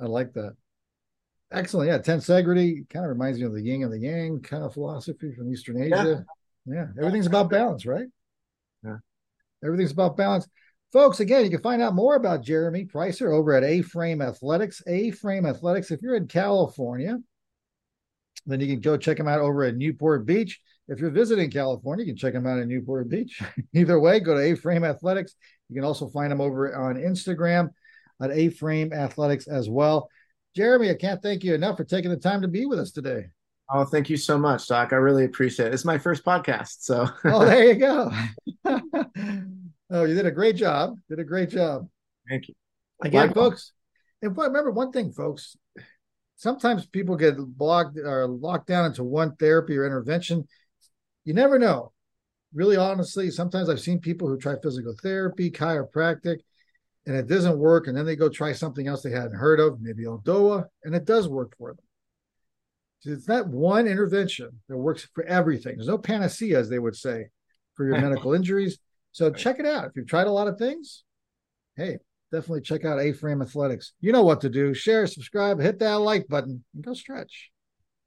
I 0.00 0.06
like 0.06 0.32
that. 0.34 0.54
Excellent. 1.50 1.88
Yeah, 1.88 1.98
tensegrity 1.98 2.88
kind 2.88 3.04
of 3.04 3.10
reminds 3.10 3.38
me 3.38 3.44
of 3.44 3.52
the 3.52 3.62
yin 3.62 3.82
and 3.82 3.92
the 3.92 3.98
yang 3.98 4.40
kind 4.40 4.62
of 4.62 4.74
philosophy 4.74 5.32
from 5.32 5.52
Eastern 5.52 5.82
Asia. 5.82 6.24
Yeah, 6.66 6.74
yeah. 6.74 6.86
everything's 6.98 7.26
about 7.26 7.50
balance, 7.50 7.86
right? 7.86 8.06
Everything's 9.64 9.92
about 9.92 10.16
balance. 10.16 10.46
Folks, 10.92 11.20
again, 11.20 11.44
you 11.44 11.50
can 11.50 11.62
find 11.62 11.80
out 11.80 11.94
more 11.94 12.16
about 12.16 12.44
Jeremy 12.44 12.84
Pricer 12.84 13.32
over 13.32 13.54
at 13.54 13.64
A 13.64 13.82
Frame 13.82 14.20
Athletics. 14.20 14.82
A 14.86 15.10
Frame 15.10 15.46
Athletics. 15.46 15.90
If 15.90 16.02
you're 16.02 16.16
in 16.16 16.28
California, 16.28 17.18
then 18.46 18.60
you 18.60 18.66
can 18.66 18.80
go 18.80 18.96
check 18.96 19.18
him 19.18 19.28
out 19.28 19.40
over 19.40 19.64
at 19.64 19.76
Newport 19.76 20.26
Beach. 20.26 20.60
If 20.88 20.98
you're 20.98 21.10
visiting 21.10 21.50
California, 21.50 22.04
you 22.04 22.12
can 22.12 22.18
check 22.18 22.34
him 22.34 22.46
out 22.46 22.58
in 22.58 22.68
Newport 22.68 23.08
Beach. 23.08 23.40
Either 23.74 23.98
way, 23.98 24.20
go 24.20 24.34
to 24.34 24.40
A 24.40 24.54
Frame 24.54 24.84
Athletics. 24.84 25.34
You 25.68 25.76
can 25.76 25.84
also 25.84 26.08
find 26.08 26.32
him 26.32 26.40
over 26.40 26.74
on 26.76 26.96
Instagram 26.96 27.70
at 28.20 28.30
A 28.30 28.50
Frame 28.50 28.92
Athletics 28.92 29.46
as 29.46 29.70
well. 29.70 30.10
Jeremy, 30.54 30.90
I 30.90 30.94
can't 30.94 31.22
thank 31.22 31.44
you 31.44 31.54
enough 31.54 31.78
for 31.78 31.84
taking 31.84 32.10
the 32.10 32.18
time 32.18 32.42
to 32.42 32.48
be 32.48 32.66
with 32.66 32.78
us 32.78 32.90
today. 32.90 33.28
Oh, 33.74 33.84
thank 33.84 34.10
you 34.10 34.18
so 34.18 34.36
much, 34.36 34.68
Doc. 34.68 34.92
I 34.92 34.96
really 34.96 35.24
appreciate 35.24 35.68
it. 35.68 35.74
It's 35.74 35.84
my 35.86 35.96
first 35.96 36.24
podcast, 36.24 36.80
so. 36.80 37.08
oh, 37.24 37.44
there 37.44 37.64
you 37.64 37.74
go. 37.76 38.12
oh, 39.90 40.04
you 40.04 40.14
did 40.14 40.26
a 40.26 40.30
great 40.30 40.56
job. 40.56 40.98
Did 41.08 41.20
a 41.20 41.24
great 41.24 41.48
job. 41.48 41.88
Thank 42.28 42.48
you. 42.48 42.54
Again, 43.02 43.28
Likewise. 43.28 43.44
folks. 43.44 43.72
And 44.20 44.36
remember 44.36 44.72
one 44.72 44.92
thing, 44.92 45.10
folks. 45.10 45.56
Sometimes 46.36 46.84
people 46.84 47.16
get 47.16 47.38
blocked 47.38 47.96
or 47.96 48.24
uh, 48.24 48.26
locked 48.26 48.66
down 48.66 48.84
into 48.84 49.04
one 49.04 49.36
therapy 49.36 49.78
or 49.78 49.86
intervention. 49.86 50.46
You 51.24 51.32
never 51.32 51.58
know. 51.58 51.92
Really, 52.52 52.76
honestly, 52.76 53.30
sometimes 53.30 53.70
I've 53.70 53.80
seen 53.80 54.00
people 54.00 54.28
who 54.28 54.36
try 54.36 54.56
physical 54.62 54.94
therapy, 55.02 55.50
chiropractic, 55.50 56.40
and 57.06 57.16
it 57.16 57.26
doesn't 57.26 57.58
work. 57.58 57.86
And 57.86 57.96
then 57.96 58.04
they 58.04 58.16
go 58.16 58.28
try 58.28 58.52
something 58.52 58.86
else 58.86 59.02
they 59.02 59.12
hadn't 59.12 59.38
heard 59.38 59.60
of, 59.60 59.80
maybe 59.80 60.04
Eldoa, 60.04 60.66
and 60.84 60.94
it 60.94 61.06
does 61.06 61.26
work 61.26 61.54
for 61.56 61.70
them. 61.70 61.84
It's 63.04 63.28
not 63.28 63.48
one 63.48 63.86
intervention 63.86 64.50
that 64.68 64.76
works 64.76 65.08
for 65.14 65.24
everything. 65.24 65.76
There's 65.76 65.88
no 65.88 65.98
panacea, 65.98 66.58
as 66.58 66.68
they 66.68 66.78
would 66.78 66.96
say, 66.96 67.28
for 67.74 67.86
your 67.86 68.00
medical 68.00 68.32
injuries. 68.32 68.78
So 69.12 69.30
check 69.30 69.58
it 69.58 69.66
out. 69.66 69.86
If 69.86 69.92
you've 69.96 70.06
tried 70.06 70.26
a 70.26 70.32
lot 70.32 70.48
of 70.48 70.58
things, 70.58 71.04
hey, 71.76 71.98
definitely 72.30 72.62
check 72.62 72.84
out 72.84 73.00
A 73.00 73.12
Frame 73.12 73.42
Athletics. 73.42 73.92
You 74.00 74.12
know 74.12 74.22
what 74.22 74.40
to 74.42 74.48
do. 74.48 74.72
Share, 74.74 75.06
subscribe, 75.06 75.60
hit 75.60 75.78
that 75.80 76.00
like 76.00 76.28
button, 76.28 76.64
and 76.74 76.84
go 76.84 76.94
stretch. 76.94 77.50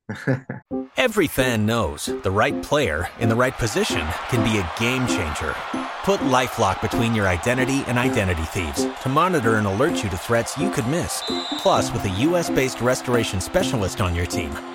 Every 0.98 1.28
fan 1.28 1.66
knows 1.66 2.06
the 2.06 2.32
right 2.32 2.62
player 2.64 3.10
in 3.20 3.30
the 3.30 3.36
right 3.36 3.56
position 3.58 4.06
can 4.30 4.44
be 4.44 4.58
a 4.58 4.72
game 4.80 5.08
changer. 5.08 5.56
Put 6.04 6.20
LifeLock 6.22 6.82
between 6.82 7.16
your 7.16 7.28
identity 7.28 7.84
and 7.88 7.98
identity 7.98 8.44
thieves 8.44 8.88
to 9.02 9.10
monitor 9.10 9.56
and 9.56 9.68
alert 9.68 10.04
you 10.04 10.10
to 10.10 10.18
threats 10.18 10.58
you 10.58 10.70
could 10.70 10.88
miss. 10.88 11.24
Plus, 11.58 11.92
with 11.92 12.06
a 12.06 12.10
U.S.-based 12.10 12.82
restoration 12.82 13.42
specialist 13.42 14.02
on 14.02 14.14
your 14.14 14.28
team, 14.28 14.56